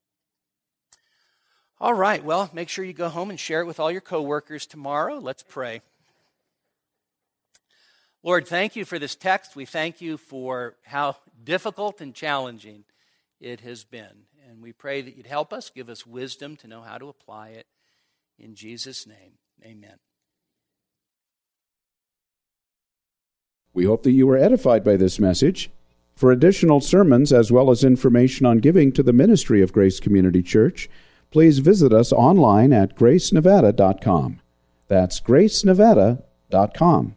All 1.80 1.94
right, 1.94 2.22
well, 2.22 2.50
make 2.52 2.68
sure 2.68 2.84
you 2.84 2.92
go 2.92 3.08
home 3.08 3.30
and 3.30 3.40
share 3.40 3.60
it 3.60 3.66
with 3.66 3.80
all 3.80 3.90
your 3.90 4.00
coworkers 4.00 4.66
tomorrow. 4.66 5.18
Let's 5.18 5.42
pray. 5.42 5.80
Lord, 8.22 8.46
thank 8.46 8.76
you 8.76 8.84
for 8.84 8.98
this 8.98 9.14
text. 9.14 9.54
We 9.54 9.64
thank 9.64 10.00
you 10.00 10.16
for 10.16 10.76
how 10.84 11.16
difficult 11.44 12.00
and 12.00 12.14
challenging 12.14 12.84
it 13.40 13.60
has 13.60 13.84
been. 13.84 14.26
And 14.48 14.62
we 14.62 14.72
pray 14.72 15.02
that 15.02 15.16
you'd 15.16 15.26
help 15.26 15.52
us, 15.52 15.70
give 15.70 15.88
us 15.88 16.06
wisdom 16.06 16.56
to 16.56 16.66
know 16.66 16.82
how 16.82 16.98
to 16.98 17.08
apply 17.08 17.50
it. 17.50 17.66
In 18.38 18.54
Jesus' 18.54 19.06
name, 19.06 19.38
amen. 19.64 19.98
We 23.72 23.84
hope 23.84 24.02
that 24.02 24.12
you 24.12 24.26
were 24.26 24.36
edified 24.36 24.82
by 24.82 24.96
this 24.96 25.20
message. 25.20 25.70
For 26.16 26.32
additional 26.32 26.80
sermons 26.80 27.32
as 27.32 27.52
well 27.52 27.70
as 27.70 27.84
information 27.84 28.44
on 28.44 28.58
giving 28.58 28.90
to 28.92 29.04
the 29.04 29.12
ministry 29.12 29.62
of 29.62 29.72
Grace 29.72 30.00
Community 30.00 30.42
Church, 30.42 30.90
please 31.30 31.60
visit 31.60 31.92
us 31.92 32.12
online 32.12 32.72
at 32.72 32.96
gracenevada.com. 32.96 34.40
That's 34.88 35.20
gracenevada.com. 35.20 37.14